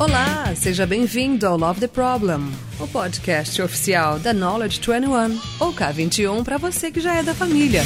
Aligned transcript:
Olá, 0.00 0.54
seja 0.56 0.86
bem-vindo 0.86 1.46
ao 1.46 1.58
Love 1.58 1.80
the 1.80 1.86
Problem, 1.86 2.50
o 2.80 2.88
podcast 2.88 3.60
oficial 3.60 4.18
da 4.18 4.32
Knowledge 4.32 4.80
21, 4.80 5.38
ou 5.60 5.74
K21 5.74 6.42
para 6.42 6.56
você 6.56 6.90
que 6.90 7.00
já 7.00 7.16
é 7.16 7.22
da 7.22 7.34
família. 7.34 7.82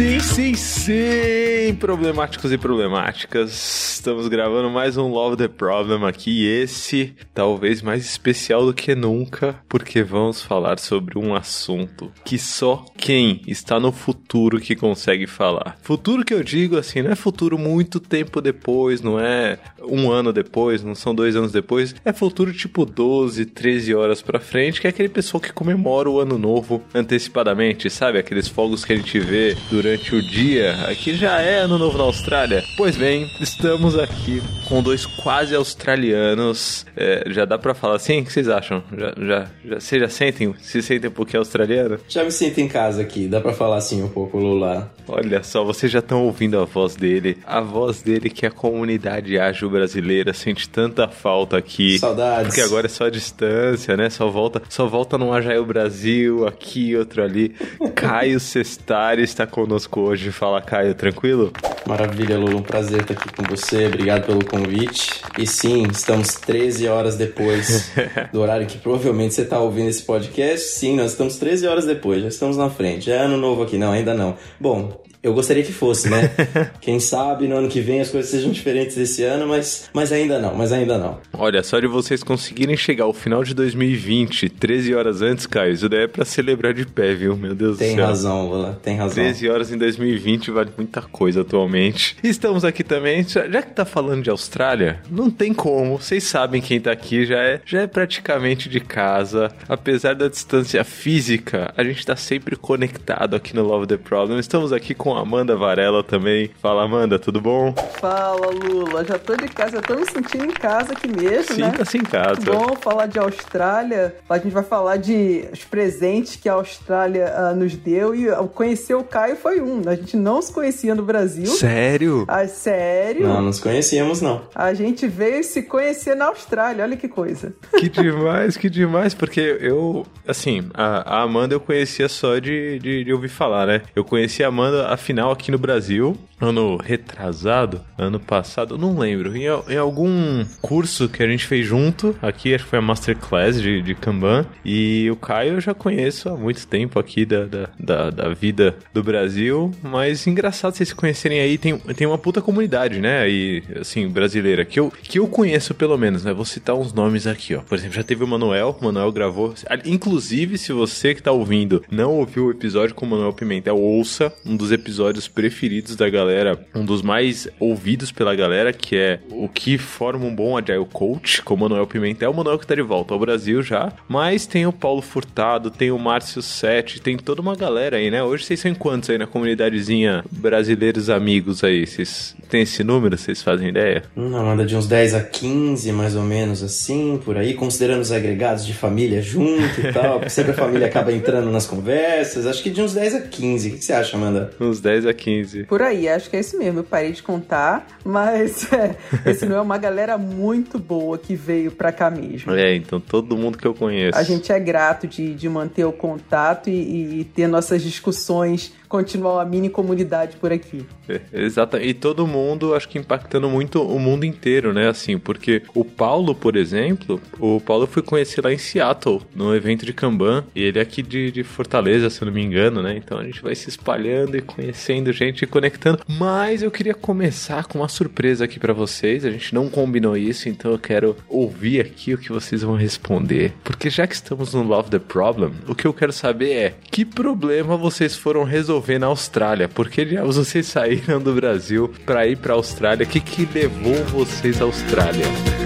Sim, 0.00 0.18
sim, 0.18 0.54
sim, 0.54 1.74
problemáticos 1.74 2.50
e 2.50 2.56
problemáticas. 2.56 3.90
Estamos 3.96 4.28
gravando 4.28 4.70
mais 4.70 4.96
um 4.96 5.08
Love 5.08 5.36
the 5.36 5.46
Problem 5.46 6.06
aqui. 6.06 6.46
Esse, 6.46 7.14
talvez 7.34 7.82
mais 7.82 8.02
especial 8.06 8.64
do 8.64 8.72
que 8.72 8.94
nunca, 8.94 9.56
porque 9.68 10.02
vamos 10.02 10.40
falar 10.40 10.78
sobre 10.78 11.18
um 11.18 11.34
assunto 11.34 12.10
que 12.24 12.38
só 12.38 12.82
quem 12.96 13.42
está 13.46 13.78
no 13.78 13.92
futuro 13.92 14.58
que 14.58 14.74
consegue 14.74 15.26
falar. 15.26 15.76
Futuro 15.82 16.24
que 16.24 16.32
eu 16.32 16.42
digo 16.42 16.78
assim, 16.78 17.02
não 17.02 17.10
é 17.10 17.14
futuro 17.14 17.58
muito 17.58 18.00
tempo 18.00 18.40
depois, 18.40 19.02
não 19.02 19.20
é 19.20 19.58
um 19.82 20.10
ano 20.10 20.32
depois, 20.32 20.82
não 20.82 20.94
são 20.94 21.14
dois 21.14 21.36
anos 21.36 21.52
depois, 21.52 21.94
é 22.02 22.12
futuro 22.12 22.54
tipo 22.54 22.86
12, 22.86 23.44
13 23.44 23.94
horas 23.94 24.22
pra 24.22 24.40
frente, 24.40 24.80
que 24.80 24.86
é 24.86 24.90
aquele 24.90 25.10
pessoal 25.10 25.42
que 25.42 25.52
comemora 25.52 26.08
o 26.08 26.20
ano 26.20 26.38
novo 26.38 26.82
antecipadamente, 26.94 27.90
sabe? 27.90 28.18
Aqueles 28.18 28.48
fogos 28.48 28.82
que 28.82 28.94
a 28.94 28.96
gente 28.96 29.18
vê 29.18 29.54
durante 29.70 29.89
o 29.90 30.22
dia. 30.22 30.74
Aqui 30.88 31.14
já 31.16 31.40
é 31.40 31.58
ano 31.58 31.76
novo 31.76 31.98
na 31.98 32.04
Austrália. 32.04 32.62
Pois 32.76 32.96
bem, 32.96 33.28
estamos 33.40 33.98
aqui 33.98 34.40
com 34.68 34.80
dois 34.80 35.04
quase 35.04 35.54
australianos. 35.54 36.86
É, 36.96 37.24
já 37.26 37.44
dá 37.44 37.58
pra 37.58 37.74
falar 37.74 37.96
assim? 37.96 38.20
O 38.20 38.24
que 38.24 38.32
vocês 38.32 38.48
acham? 38.48 38.82
Já, 38.96 39.12
já, 39.18 39.46
já, 39.64 39.80
vocês 39.80 40.00
já 40.00 40.08
sentem? 40.08 40.54
Se 40.60 40.80
sentem 40.80 41.10
um 41.10 41.12
pouquinho 41.12 41.40
australiano? 41.40 41.98
Já 42.08 42.22
me 42.22 42.30
sinto 42.30 42.60
em 42.60 42.68
casa 42.68 43.02
aqui, 43.02 43.26
dá 43.26 43.40
pra 43.40 43.52
falar 43.52 43.78
assim 43.78 44.00
um 44.02 44.08
pouco, 44.08 44.38
Lula. 44.38 44.92
Olha 45.08 45.42
só, 45.42 45.64
vocês 45.64 45.90
já 45.90 45.98
estão 45.98 46.24
ouvindo 46.24 46.58
a 46.58 46.64
voz 46.64 46.94
dele. 46.94 47.38
A 47.44 47.60
voz 47.60 48.00
dele 48.00 48.30
que 48.30 48.46
a 48.46 48.50
comunidade 48.50 49.38
ágil 49.38 49.68
brasileira 49.68 50.32
sente 50.32 50.68
tanta 50.68 51.08
falta 51.08 51.56
aqui. 51.56 51.98
Saudades. 51.98 52.46
Porque 52.46 52.60
agora 52.60 52.86
é 52.86 52.88
só 52.88 53.06
a 53.06 53.10
distância, 53.10 53.96
né? 53.96 54.08
Só 54.08 54.28
volta, 54.28 54.62
só 54.68 54.86
volta 54.86 55.18
no 55.18 55.32
Ajaio 55.32 55.64
Brasil, 55.64 56.46
aqui, 56.46 56.94
outro 56.94 57.24
ali. 57.24 57.54
Caio 57.96 58.38
Sestari 58.38 59.22
está 59.22 59.46
conosco 59.46 59.79
hoje. 60.00 60.32
Fala, 60.32 60.60
Caio, 60.60 60.94
tranquilo? 60.94 61.52
Maravilha, 61.86 62.38
Lula, 62.38 62.56
um 62.56 62.62
prazer 62.62 63.02
estar 63.02 63.14
aqui 63.14 63.32
com 63.32 63.42
você, 63.44 63.86
obrigado 63.86 64.26
pelo 64.26 64.44
convite. 64.44 65.22
E 65.38 65.46
sim, 65.46 65.84
estamos 65.90 66.34
13 66.34 66.88
horas 66.88 67.16
depois 67.16 67.92
do 68.32 68.40
horário 68.40 68.66
que 68.66 68.78
provavelmente 68.78 69.34
você 69.34 69.42
está 69.42 69.58
ouvindo 69.58 69.88
esse 69.88 70.02
podcast. 70.02 70.68
Sim, 70.68 70.96
nós 70.96 71.12
estamos 71.12 71.36
13 71.36 71.66
horas 71.66 71.86
depois, 71.86 72.22
já 72.22 72.28
estamos 72.28 72.56
na 72.56 72.68
frente. 72.68 73.06
Já 73.06 73.14
é 73.14 73.18
ano 73.18 73.36
novo 73.36 73.62
aqui, 73.62 73.78
não, 73.78 73.92
ainda 73.92 74.14
não. 74.14 74.36
Bom, 74.60 75.00
eu 75.22 75.34
gostaria 75.34 75.62
que 75.62 75.72
fosse, 75.72 76.08
né? 76.08 76.30
Quem 76.80 76.98
sabe 76.98 77.46
no 77.46 77.56
ano 77.56 77.68
que 77.68 77.80
vem 77.80 78.00
as 78.00 78.08
coisas 78.10 78.30
sejam 78.30 78.50
diferentes 78.50 78.96
esse 78.96 79.22
ano, 79.22 79.46
mas, 79.46 79.90
mas 79.92 80.12
ainda 80.12 80.38
não, 80.38 80.54
mas 80.54 80.72
ainda 80.72 80.96
não. 80.96 81.18
Olha, 81.32 81.62
só 81.62 81.78
de 81.78 81.86
vocês 81.86 82.22
conseguirem 82.22 82.76
chegar 82.76 83.04
ao 83.04 83.12
final 83.12 83.44
de 83.44 83.54
2020, 83.54 84.48
13 84.48 84.94
horas 84.94 85.22
antes, 85.22 85.46
Caio, 85.46 85.72
isso 85.72 85.88
daí 85.88 86.04
é 86.04 86.08
pra 86.08 86.24
celebrar 86.24 86.72
de 86.72 86.86
pé, 86.86 87.14
viu? 87.14 87.36
Meu 87.36 87.54
Deus 87.54 87.76
Tem 87.78 87.90
do 87.90 87.96
céu. 87.96 88.06
razão, 88.06 88.48
Lula, 88.48 88.78
tem 88.82 88.96
razão. 88.96 89.14
13 89.22 89.48
horas 89.50 89.70
em 89.72 89.78
2020 89.78 90.50
vale 90.50 90.70
muita 90.76 91.02
coisa 91.02 91.42
atualmente. 91.42 92.16
Estamos 92.22 92.64
aqui 92.64 92.82
também, 92.82 93.22
já 93.26 93.48
já 93.48 93.62
que 93.62 93.72
tá 93.74 93.84
falando 93.84 94.22
de 94.22 94.30
Austrália, 94.30 95.00
não 95.10 95.30
tem 95.30 95.52
como. 95.52 95.98
Vocês 95.98 96.24
sabem 96.24 96.60
quem 96.62 96.80
tá 96.80 96.92
aqui 96.92 97.26
já 97.26 97.38
é, 97.42 97.60
já 97.66 97.82
é 97.82 97.86
praticamente 97.86 98.68
de 98.68 98.80
casa. 98.80 99.50
Apesar 99.68 100.14
da 100.14 100.28
distância 100.28 100.82
física, 100.84 101.72
a 101.76 101.84
gente 101.84 102.04
tá 102.06 102.16
sempre 102.16 102.56
conectado 102.56 103.34
aqui 103.36 103.54
no 103.54 103.62
Love 103.62 103.86
the 103.86 103.96
Problem. 103.96 104.38
Estamos 104.38 104.72
aqui 104.72 104.94
com 104.94 105.09
a 105.16 105.20
Amanda 105.20 105.56
Varela 105.56 106.02
também. 106.02 106.50
Fala, 106.60 106.84
Amanda, 106.84 107.18
tudo 107.18 107.40
bom? 107.40 107.72
Fala, 108.00 108.48
Lula. 108.50 109.04
Já 109.04 109.18
tô 109.18 109.36
de 109.36 109.48
casa, 109.48 109.72
já 109.76 109.82
tô 109.82 109.96
me 109.96 110.06
sentindo 110.06 110.44
em 110.44 110.52
casa 110.52 110.92
aqui 110.92 111.08
mesmo, 111.08 111.56
né? 111.56 111.70
Sinta-se 111.70 111.98
em 111.98 112.02
casa. 112.02 112.40
Bom 112.40 112.76
falar 112.76 113.06
de 113.06 113.18
Austrália. 113.18 114.14
A 114.28 114.38
gente 114.38 114.52
vai 114.52 114.62
falar 114.62 114.96
de 114.96 115.48
os 115.52 115.64
presentes 115.64 116.36
que 116.36 116.48
a 116.48 116.54
Austrália 116.54 117.32
ah, 117.34 117.54
nos 117.54 117.74
deu 117.74 118.14
e 118.14 118.28
ah, 118.28 118.36
conhecer 118.54 118.94
o 118.94 119.04
Caio 119.04 119.36
foi 119.36 119.60
um. 119.60 119.82
A 119.86 119.94
gente 119.94 120.16
não 120.16 120.40
se 120.40 120.52
conhecia 120.52 120.94
no 120.94 121.02
Brasil. 121.02 121.46
Sério? 121.46 122.24
Ah, 122.28 122.46
sério? 122.46 123.26
Não, 123.26 123.42
nos 123.42 123.60
conhecíamos 123.60 124.20
não. 124.20 124.42
A 124.54 124.72
gente 124.74 125.06
veio 125.06 125.42
se 125.44 125.62
conhecer 125.62 126.14
na 126.14 126.26
Austrália. 126.26 126.84
Olha 126.84 126.96
que 126.96 127.08
coisa. 127.08 127.52
Que 127.78 127.88
demais, 127.88 128.56
que 128.56 128.70
demais, 128.70 129.14
porque 129.14 129.58
eu, 129.60 130.06
assim, 130.26 130.68
a, 130.74 131.18
a 131.18 131.22
Amanda 131.22 131.54
eu 131.54 131.60
conhecia 131.60 132.08
só 132.08 132.38
de, 132.38 132.78
de, 132.78 133.04
de 133.04 133.12
ouvir 133.12 133.28
falar, 133.28 133.66
né? 133.66 133.82
Eu 133.94 134.04
conheci 134.04 134.42
a 134.42 134.48
Amanda, 134.48 134.88
afinal, 135.00 135.32
aqui 135.32 135.50
no 135.50 135.58
Brasil, 135.58 136.16
ano 136.38 136.76
retrasado, 136.76 137.80
ano 137.98 138.20
passado, 138.20 138.76
não 138.78 138.98
lembro, 138.98 139.34
em, 139.34 139.44
em 139.44 139.76
algum 139.76 140.44
curso 140.60 141.08
que 141.08 141.22
a 141.22 141.26
gente 141.26 141.46
fez 141.46 141.66
junto, 141.66 142.14
aqui 142.20 142.54
acho 142.54 142.64
que 142.64 142.70
foi 142.70 142.78
a 142.78 142.82
Masterclass 142.82 143.60
de, 143.60 143.82
de 143.82 143.94
Kanban, 143.94 144.46
e 144.64 145.08
o 145.10 145.16
Caio 145.16 145.54
eu 145.54 145.60
já 145.60 145.74
conheço 145.74 146.28
há 146.28 146.36
muito 146.36 146.66
tempo 146.66 146.98
aqui 146.98 147.24
da, 147.24 147.46
da, 147.46 147.68
da, 147.78 148.10
da 148.10 148.28
vida 148.28 148.76
do 148.92 149.02
Brasil, 149.02 149.70
mas 149.82 150.26
engraçado 150.26 150.74
vocês 150.74 150.90
se 150.90 150.94
conhecerem 150.94 151.40
aí, 151.40 151.56
tem, 151.56 151.78
tem 151.78 152.06
uma 152.06 152.18
puta 152.18 152.42
comunidade, 152.42 153.00
né, 153.00 153.20
aí, 153.20 153.62
assim, 153.80 154.08
brasileira, 154.08 154.64
que 154.64 154.78
eu, 154.78 154.92
que 155.02 155.18
eu 155.18 155.26
conheço 155.26 155.74
pelo 155.74 155.96
menos, 155.96 156.24
né, 156.24 156.32
vou 156.32 156.44
citar 156.44 156.76
uns 156.76 156.92
nomes 156.92 157.26
aqui, 157.26 157.54
ó, 157.54 157.60
por 157.60 157.76
exemplo, 157.76 157.96
já 157.96 158.02
teve 158.02 158.22
o 158.22 158.26
Manuel, 158.26 158.76
o 158.80 158.84
Manuel 158.84 159.10
gravou, 159.12 159.54
inclusive, 159.86 160.58
se 160.58 160.72
você 160.72 161.14
que 161.14 161.22
tá 161.22 161.32
ouvindo 161.32 161.82
não 161.90 162.12
ouviu 162.12 162.46
o 162.46 162.50
episódio 162.50 162.94
com 162.94 163.06
o 163.06 163.08
Manuel 163.08 163.32
Pimentel, 163.32 163.78
ouça 163.78 164.32
um 164.44 164.56
dos 164.56 164.70
episódios 164.70 164.89
preferidos 165.32 165.96
da 165.96 166.08
galera, 166.08 166.58
um 166.74 166.84
dos 166.84 167.02
mais 167.02 167.48
ouvidos 167.58 168.10
pela 168.10 168.34
galera, 168.34 168.72
que 168.72 168.96
é 168.96 169.20
o 169.30 169.48
que 169.48 169.78
forma 169.78 170.24
um 170.24 170.34
bom 170.34 170.56
Agile 170.56 170.86
Coach, 170.92 171.42
com 171.42 171.54
o 171.54 171.58
Manuel 171.58 171.86
Pimentel, 171.86 172.30
o 172.30 172.34
Manuel 172.34 172.58
que 172.58 172.66
tá 172.66 172.74
de 172.74 172.82
volta 172.82 173.14
ao 173.14 173.20
Brasil 173.20 173.62
já, 173.62 173.92
mas 174.08 174.46
tem 174.46 174.66
o 174.66 174.72
Paulo 174.72 175.02
Furtado, 175.02 175.70
tem 175.70 175.90
o 175.90 175.98
Márcio 175.98 176.42
Sete, 176.42 177.00
tem 177.00 177.16
toda 177.16 177.40
uma 177.40 177.54
galera 177.54 177.96
aí, 177.96 178.10
né? 178.10 178.22
Hoje 178.22 178.44
vocês 178.44 178.60
são 178.60 178.74
quantos 178.74 179.10
aí 179.10 179.18
na 179.18 179.26
comunidadezinha 179.26 180.24
brasileiros 180.30 181.10
amigos 181.10 181.62
aí? 181.62 181.86
Vocês 181.86 182.34
têm 182.48 182.62
esse 182.62 182.82
número? 182.82 183.16
Vocês 183.16 183.42
fazem 183.42 183.68
ideia? 183.68 184.02
Não, 184.16 184.50
anda 184.50 184.64
de 184.64 184.76
uns 184.76 184.86
10 184.86 185.14
a 185.14 185.20
15, 185.20 185.92
mais 185.92 186.16
ou 186.16 186.22
menos 186.22 186.62
assim, 186.62 187.20
por 187.24 187.36
aí, 187.36 187.54
considerando 187.54 188.02
os 188.02 188.12
agregados 188.12 188.66
de 188.66 188.74
família 188.74 189.22
junto 189.22 189.80
e 189.80 189.92
tal, 189.92 190.14
porque 190.14 190.30
sempre 190.30 190.52
a 190.52 190.54
família 190.54 190.86
acaba 190.86 191.12
entrando 191.12 191.50
nas 191.50 191.66
conversas. 191.66 192.46
Acho 192.46 192.62
que 192.62 192.70
de 192.70 192.82
uns 192.82 192.94
10 192.94 193.14
a 193.14 193.20
15. 193.20 193.68
O 193.68 193.72
que 193.72 193.84
você 193.84 193.92
acha, 193.92 194.16
Amanda? 194.16 194.50
Uns 194.60 194.79
10 194.80 195.06
a 195.06 195.14
15. 195.14 195.64
Por 195.64 195.82
aí, 195.82 196.08
acho 196.08 196.30
que 196.30 196.36
é 196.36 196.40
isso 196.40 196.58
mesmo. 196.58 196.80
Eu 196.80 196.84
parei 196.84 197.12
de 197.12 197.22
contar, 197.22 197.86
mas 198.04 198.70
é, 198.72 198.96
esse 199.26 199.46
não 199.46 199.56
é 199.56 199.60
uma 199.60 199.78
galera 199.78 200.16
muito 200.18 200.78
boa 200.78 201.18
que 201.18 201.34
veio 201.34 201.70
pra 201.70 201.92
cá 201.92 202.10
mesmo. 202.10 202.52
É, 202.52 202.74
então 202.74 203.00
todo 203.00 203.36
mundo 203.36 203.58
que 203.58 203.66
eu 203.66 203.74
conheço. 203.74 204.18
A 204.18 204.22
gente 204.22 204.52
é 204.52 204.58
grato 204.58 205.06
de, 205.06 205.34
de 205.34 205.48
manter 205.48 205.84
o 205.84 205.92
contato 205.92 206.68
e, 206.68 207.20
e 207.20 207.24
ter 207.24 207.46
nossas 207.46 207.82
discussões, 207.82 208.72
continuar 208.90 209.34
uma 209.34 209.44
mini 209.44 209.70
comunidade 209.70 210.36
por 210.36 210.52
aqui. 210.52 210.84
É, 211.08 211.20
Exato, 211.32 211.76
e 211.76 211.94
todo 211.94 212.26
mundo, 212.26 212.74
acho 212.74 212.88
que 212.88 212.98
impactando 212.98 213.48
muito 213.48 213.80
o 213.80 214.00
mundo 214.00 214.26
inteiro, 214.26 214.72
né? 214.72 214.88
Assim, 214.88 215.16
porque 215.16 215.62
o 215.74 215.84
Paulo, 215.84 216.34
por 216.34 216.56
exemplo, 216.56 217.20
o 217.38 217.60
Paulo 217.60 217.86
fui 217.86 218.02
conhecer 218.02 218.44
lá 218.44 218.52
em 218.52 218.58
Seattle, 218.58 219.22
no 219.34 219.54
evento 219.54 219.86
de 219.86 219.92
Kanban, 219.92 220.44
e 220.54 220.62
ele 220.62 220.80
é 220.80 220.82
aqui 220.82 221.02
de, 221.02 221.30
de 221.30 221.44
Fortaleza, 221.44 222.10
se 222.10 222.20
eu 222.20 222.26
não 222.26 222.32
me 222.32 222.42
engano, 222.42 222.82
né? 222.82 222.96
Então 222.96 223.16
a 223.16 223.24
gente 223.24 223.40
vai 223.40 223.54
se 223.54 223.68
espalhando 223.68 224.36
e 224.36 224.42
conhecendo 224.42 225.12
gente 225.12 225.42
e 225.42 225.46
conectando. 225.46 226.02
Mas 226.08 226.60
eu 226.60 226.70
queria 226.70 226.94
começar 226.94 227.66
com 227.66 227.78
uma 227.78 227.88
surpresa 227.88 228.44
aqui 228.44 228.58
pra 228.58 228.72
vocês, 228.72 229.24
a 229.24 229.30
gente 229.30 229.54
não 229.54 229.70
combinou 229.70 230.16
isso, 230.16 230.48
então 230.48 230.72
eu 230.72 230.78
quero 230.78 231.16
ouvir 231.28 231.80
aqui 231.80 232.12
o 232.12 232.18
que 232.18 232.32
vocês 232.32 232.62
vão 232.62 232.74
responder. 232.74 233.52
Porque 233.62 233.88
já 233.88 234.04
que 234.04 234.14
estamos 234.14 234.52
no 234.52 234.64
Love 234.64 234.90
the 234.90 234.98
Problem, 234.98 235.52
o 235.68 235.76
que 235.76 235.86
eu 235.86 235.94
quero 235.94 236.12
saber 236.12 236.50
é 236.50 236.74
que 236.90 237.04
problema 237.04 237.76
vocês 237.76 238.16
foram 238.16 238.42
resolver 238.42 238.79
na 238.98 239.06
Austrália? 239.06 239.68
Porque 239.68 240.04
vocês 240.34 240.66
saíram 240.66 241.20
do 241.20 241.34
Brasil 241.34 241.92
pra 242.04 242.26
ir 242.26 242.36
pra 242.36 242.54
Austrália, 242.54 243.06
o 243.06 243.08
que 243.08 243.20
que 243.20 243.48
levou 243.52 243.94
vocês 244.06 244.60
à 244.60 244.64
Austrália? 244.64 245.59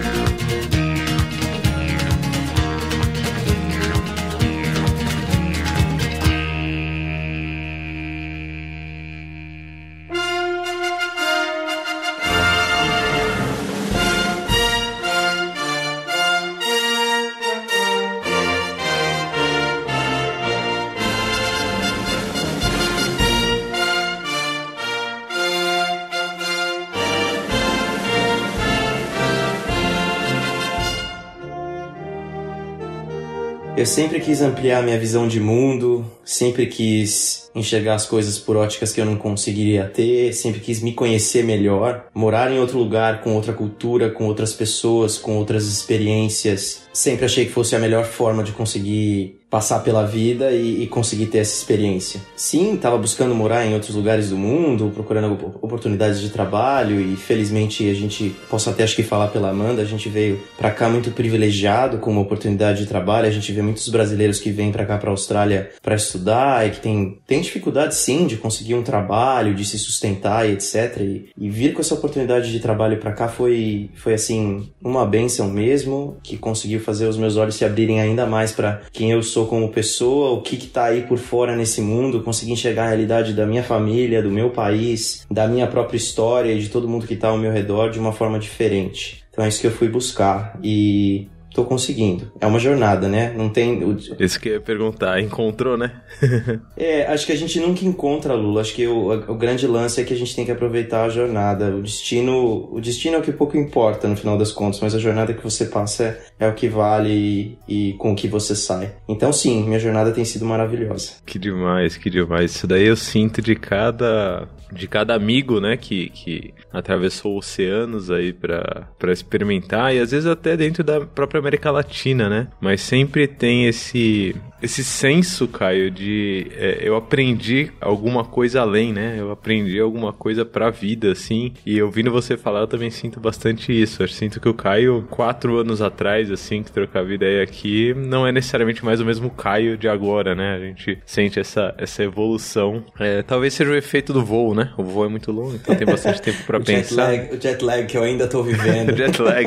Eu 33.85 33.89
sempre 33.89 34.19
quis 34.19 34.41
ampliar 34.41 34.83
minha 34.83 34.99
visão 34.99 35.29
de 35.29 35.39
mundo, 35.39 36.11
sempre 36.25 36.65
quis 36.65 37.51
enxergar 37.55 37.97
as 37.97 38.07
coisas 38.07 38.39
por 38.39 38.57
óticas 38.57 38.95
que 38.95 38.99
eu 38.99 39.05
não 39.05 39.15
conseguiria 39.15 39.85
ter, 39.85 40.33
sempre 40.33 40.59
quis 40.59 40.81
me 40.81 40.95
conhecer 40.95 41.45
melhor, 41.45 42.07
morar 42.15 42.51
em 42.51 42.59
outro 42.59 42.79
lugar, 42.79 43.21
com 43.21 43.35
outra 43.35 43.53
cultura, 43.53 44.09
com 44.09 44.25
outras 44.25 44.55
pessoas, 44.55 45.19
com 45.19 45.37
outras 45.37 45.67
experiências. 45.67 46.84
Sempre 46.95 47.27
achei 47.27 47.45
que 47.45 47.51
fosse 47.51 47.77
a 47.77 47.79
melhor 47.79 48.05
forma 48.05 48.43
de 48.43 48.53
conseguir 48.53 49.41
passar 49.55 49.85
pela 49.85 50.05
vida 50.05 50.51
e, 50.51 50.83
e 50.83 50.87
conseguir 50.89 51.27
ter 51.27 51.39
essa 51.39 51.57
experiência. 51.57 52.21
Sim, 52.35 52.75
estava 52.75 52.99
buscando 52.99 53.37
morar 53.37 53.65
em 53.65 53.73
outros 53.73 53.95
lugares 53.95 54.31
do 54.31 54.37
mundo, 54.37 54.91
procurando 54.93 55.33
oportunidades 55.63 56.21
de 56.21 56.29
trabalho 56.29 57.01
e 57.01 57.15
felizmente 57.15 57.89
a 57.89 57.95
gente, 57.95 58.35
posso 58.51 58.69
até 58.69 58.83
acho 58.83 58.97
que 58.97 59.05
falar 59.05 59.29
pela 59.29 59.51
Amanda, 59.51 59.81
a 59.81 59.85
gente 59.85 60.09
veio 60.09 60.41
para 60.59 60.73
cá 60.73 60.89
muito 60.89 61.13
privilegiado 61.13 61.99
com 61.99 62.11
uma 62.11 62.23
oportunidade 62.23 62.81
de 62.81 62.87
trabalho. 62.87 63.29
A 63.29 63.31
gente 63.31 63.53
vê 63.53 63.63
muitos 63.63 63.89
brasileiros 63.89 64.41
que 64.41 64.51
vêm 64.51 64.73
para 64.73 64.85
cá 64.85 64.99
para 64.99 65.11
a 65.11 65.13
Austrália 65.13 65.71
para 65.81 65.95
estudar 65.95 66.67
e 66.67 66.71
que 66.71 66.81
tem, 66.81 67.21
tem 67.25 67.41
dificuldade 67.41 67.95
sim 67.95 68.27
de 68.27 68.37
conseguir 68.37 68.75
um 68.75 68.83
trabalho, 68.83 69.55
de 69.55 69.65
se 69.65 69.79
sustentar 69.79 70.49
e 70.49 70.55
etc. 70.55 70.97
E, 70.99 71.29
e 71.39 71.49
vir 71.49 71.75
com 71.75 71.81
essa 71.81 71.95
oportunidade 71.95 72.51
de 72.51 72.59
trabalho 72.59 72.99
para 72.99 73.13
cá 73.13 73.29
foi, 73.29 73.89
foi 73.95 74.15
assim 74.15 74.69
uma 74.83 75.07
benção 75.07 75.49
mesmo, 75.49 76.17
que 76.25 76.37
conseguiu 76.37 76.81
fazer 76.85 77.07
os 77.07 77.17
meus 77.17 77.37
olhos 77.37 77.55
se 77.55 77.65
abrirem 77.65 78.01
ainda 78.01 78.27
mais 78.27 78.53
para 78.53 78.83
quem 78.93 79.11
eu 79.11 79.23
sou 79.23 79.47
como 79.47 79.71
pessoa, 79.71 80.31
o 80.31 80.43
que 80.43 80.57
está 80.57 80.85
aí 80.87 81.03
por 81.03 81.19
fora 81.19 81.57
nesse 81.57 81.81
mundo, 81.81 82.23
conseguir 82.23 82.53
enxergar 82.53 82.85
a 82.85 82.89
realidade 82.89 83.33
da 83.33 83.47
minha 83.47 83.63
família, 83.63 84.23
do 84.23 84.31
meu 84.31 84.51
país, 84.51 85.27
da 85.31 85.49
minha 85.49 85.67
própria 85.67 85.97
história 85.97 86.53
e 86.53 86.59
de 86.59 86.69
todo 86.69 86.89
mundo 86.89 87.07
que 87.07 87.15
está 87.15 87.29
ao 87.29 87.39
meu 87.39 87.53
redor 87.53 87.91
de 87.91 87.99
uma 87.99 88.13
forma 88.13 88.39
diferente. 88.39 89.25
Então 89.31 89.45
é 89.45 89.49
isso 89.49 89.61
que 89.61 89.67
eu 89.67 89.73
fui 89.73 89.89
buscar. 89.89 90.59
E 90.63 91.27
tô 91.55 91.65
conseguindo. 91.65 92.33
É 92.41 92.47
uma 92.47 92.59
jornada, 92.59 93.09
né? 93.09 93.33
Não 93.35 93.49
tem. 93.49 93.81
Isso 94.19 94.41
que 94.41 94.49
eu 94.49 94.55
ia 94.55 94.61
perguntar, 94.61 95.21
encontrou, 95.21 95.79
né? 95.79 96.03
é, 96.77 97.07
acho 97.07 97.25
que 97.25 97.33
a 97.33 97.37
gente 97.37 97.61
nunca 97.61 97.85
encontra, 97.85 98.35
Lula. 98.35 98.61
Acho 98.61 98.75
que 98.75 98.87
o, 98.87 99.13
o 99.13 99.35
grande 99.37 99.67
lance 99.67 100.01
é 100.01 100.05
que 100.05 100.13
a 100.13 100.17
gente 100.17 100.35
tem 100.35 100.45
que 100.45 100.51
aproveitar 100.51 101.05
a 101.05 101.09
jornada. 101.09 101.75
O 101.75 101.81
destino, 101.81 102.69
o 102.73 102.81
destino 102.81 103.17
é 103.17 103.19
o 103.21 103.23
que 103.23 103.33
pouco 103.33 103.57
importa 103.57 104.09
no 104.09 104.17
final 104.17 104.37
das 104.37 104.51
contas, 104.51 104.81
mas 104.81 104.95
a 104.95 104.99
jornada 104.99 105.33
que 105.33 105.43
você 105.43 105.67
passa 105.67 106.05
é, 106.05 106.47
é 106.47 106.49
o 106.49 106.55
que 106.55 106.69
vale 106.69 107.11
e, 107.11 107.59
e, 107.69 107.93
com 107.95 108.13
o 108.13 108.17
que 108.17 108.27
você 108.27 108.57
sai. 108.57 108.93
Então, 109.09 109.33
sim, 109.33 109.63
minha 109.65 109.79
jornada 109.79 110.11
tem 110.11 110.25
sido 110.25 110.45
maravilhosa. 110.45 111.13
Que 111.25 111.39
demais, 111.39 111.97
que 111.97 112.11
demais. 112.11 112.57
Isso 112.57 112.67
daí 112.67 112.87
eu 112.87 112.97
sinto 112.97 113.41
de 113.41 113.55
cada 113.55 114.49
de 114.75 114.89
cada 114.89 115.15
amigo, 115.15 115.61
né, 115.61 115.77
que, 115.77 116.11
que 116.11 116.53
atravessou 116.73 117.39
oceanos 117.39 118.11
aí 118.11 118.33
para 118.33 119.13
experimentar 119.13 119.95
e 119.95 120.01
às 120.01 120.11
vezes 120.11 120.27
até 120.27 120.57
dentro 120.57 120.83
da 120.83 121.01
própria 121.01 121.41
América 121.45 121.71
Latina, 121.71 122.29
né? 122.29 122.49
Mas 122.59 122.81
sempre 122.81 123.29
tem 123.29 123.67
esse 123.67 124.35
esse 124.65 124.83
senso, 124.83 125.47
Caio, 125.47 125.91
de 125.91 126.47
é, 126.57 126.79
eu 126.83 126.97
aprendi 126.97 127.71
alguma 127.81 128.25
coisa 128.25 128.63
além, 128.63 128.93
né? 128.93 129.17
Eu 129.19 129.31
aprendi 129.31 129.79
alguma 129.79 130.13
coisa 130.13 130.45
pra 130.45 130.71
vida, 130.71 131.13
assim. 131.13 131.53
E 131.67 131.81
ouvindo 131.83 132.11
você 132.11 132.37
falar, 132.37 132.61
eu 132.61 132.67
também 132.67 132.91
sinto 132.91 133.21
bastante 133.21 133.71
isso. 133.73 134.03
Eu 134.03 134.09
sinto 134.09 134.41
que 134.41 134.49
o 134.49 134.55
Caio, 134.55 135.07
quatro 135.11 135.59
anos 135.59 135.83
atrás, 135.83 136.31
assim, 136.31 136.63
que 136.63 136.73
trocou 136.73 137.01
a 137.01 137.05
vida 137.05 137.27
aí 137.27 137.43
aqui, 137.43 137.93
não 137.95 138.27
é 138.27 138.33
necessariamente 138.33 138.83
mais 138.85 139.01
o 139.01 139.05
mesmo 139.05 139.29
Caio 139.31 139.77
de 139.77 139.87
agora, 139.87 140.35
né? 140.35 140.55
A 140.55 140.59
gente 140.59 140.99
sente 141.05 141.39
essa, 141.39 141.75
essa 141.77 142.03
evolução. 142.03 142.83
É, 142.99 143.23
talvez 143.23 143.53
seja 143.53 143.71
o 143.71 143.77
efeito 143.77 144.13
do 144.13 144.25
voo, 144.25 144.55
né? 144.55 144.73
O 144.79 144.83
voo 144.83 145.05
é 145.05 145.09
muito 145.09 145.31
longo, 145.31 145.55
então 145.55 145.75
tem 145.75 145.87
bastante 145.87 146.23
tempo 146.23 146.43
para 146.45 146.59
pensar. 146.65 147.11
Jet 147.13 147.19
lag, 147.19 147.37
o 147.37 147.41
jet 147.41 147.65
lag 147.65 147.87
que 147.87 147.99
eu 147.99 148.03
ainda 148.03 148.27
tô 148.27 148.43
vivendo. 148.43 148.95
jet 148.97 149.21
lag. 149.21 149.47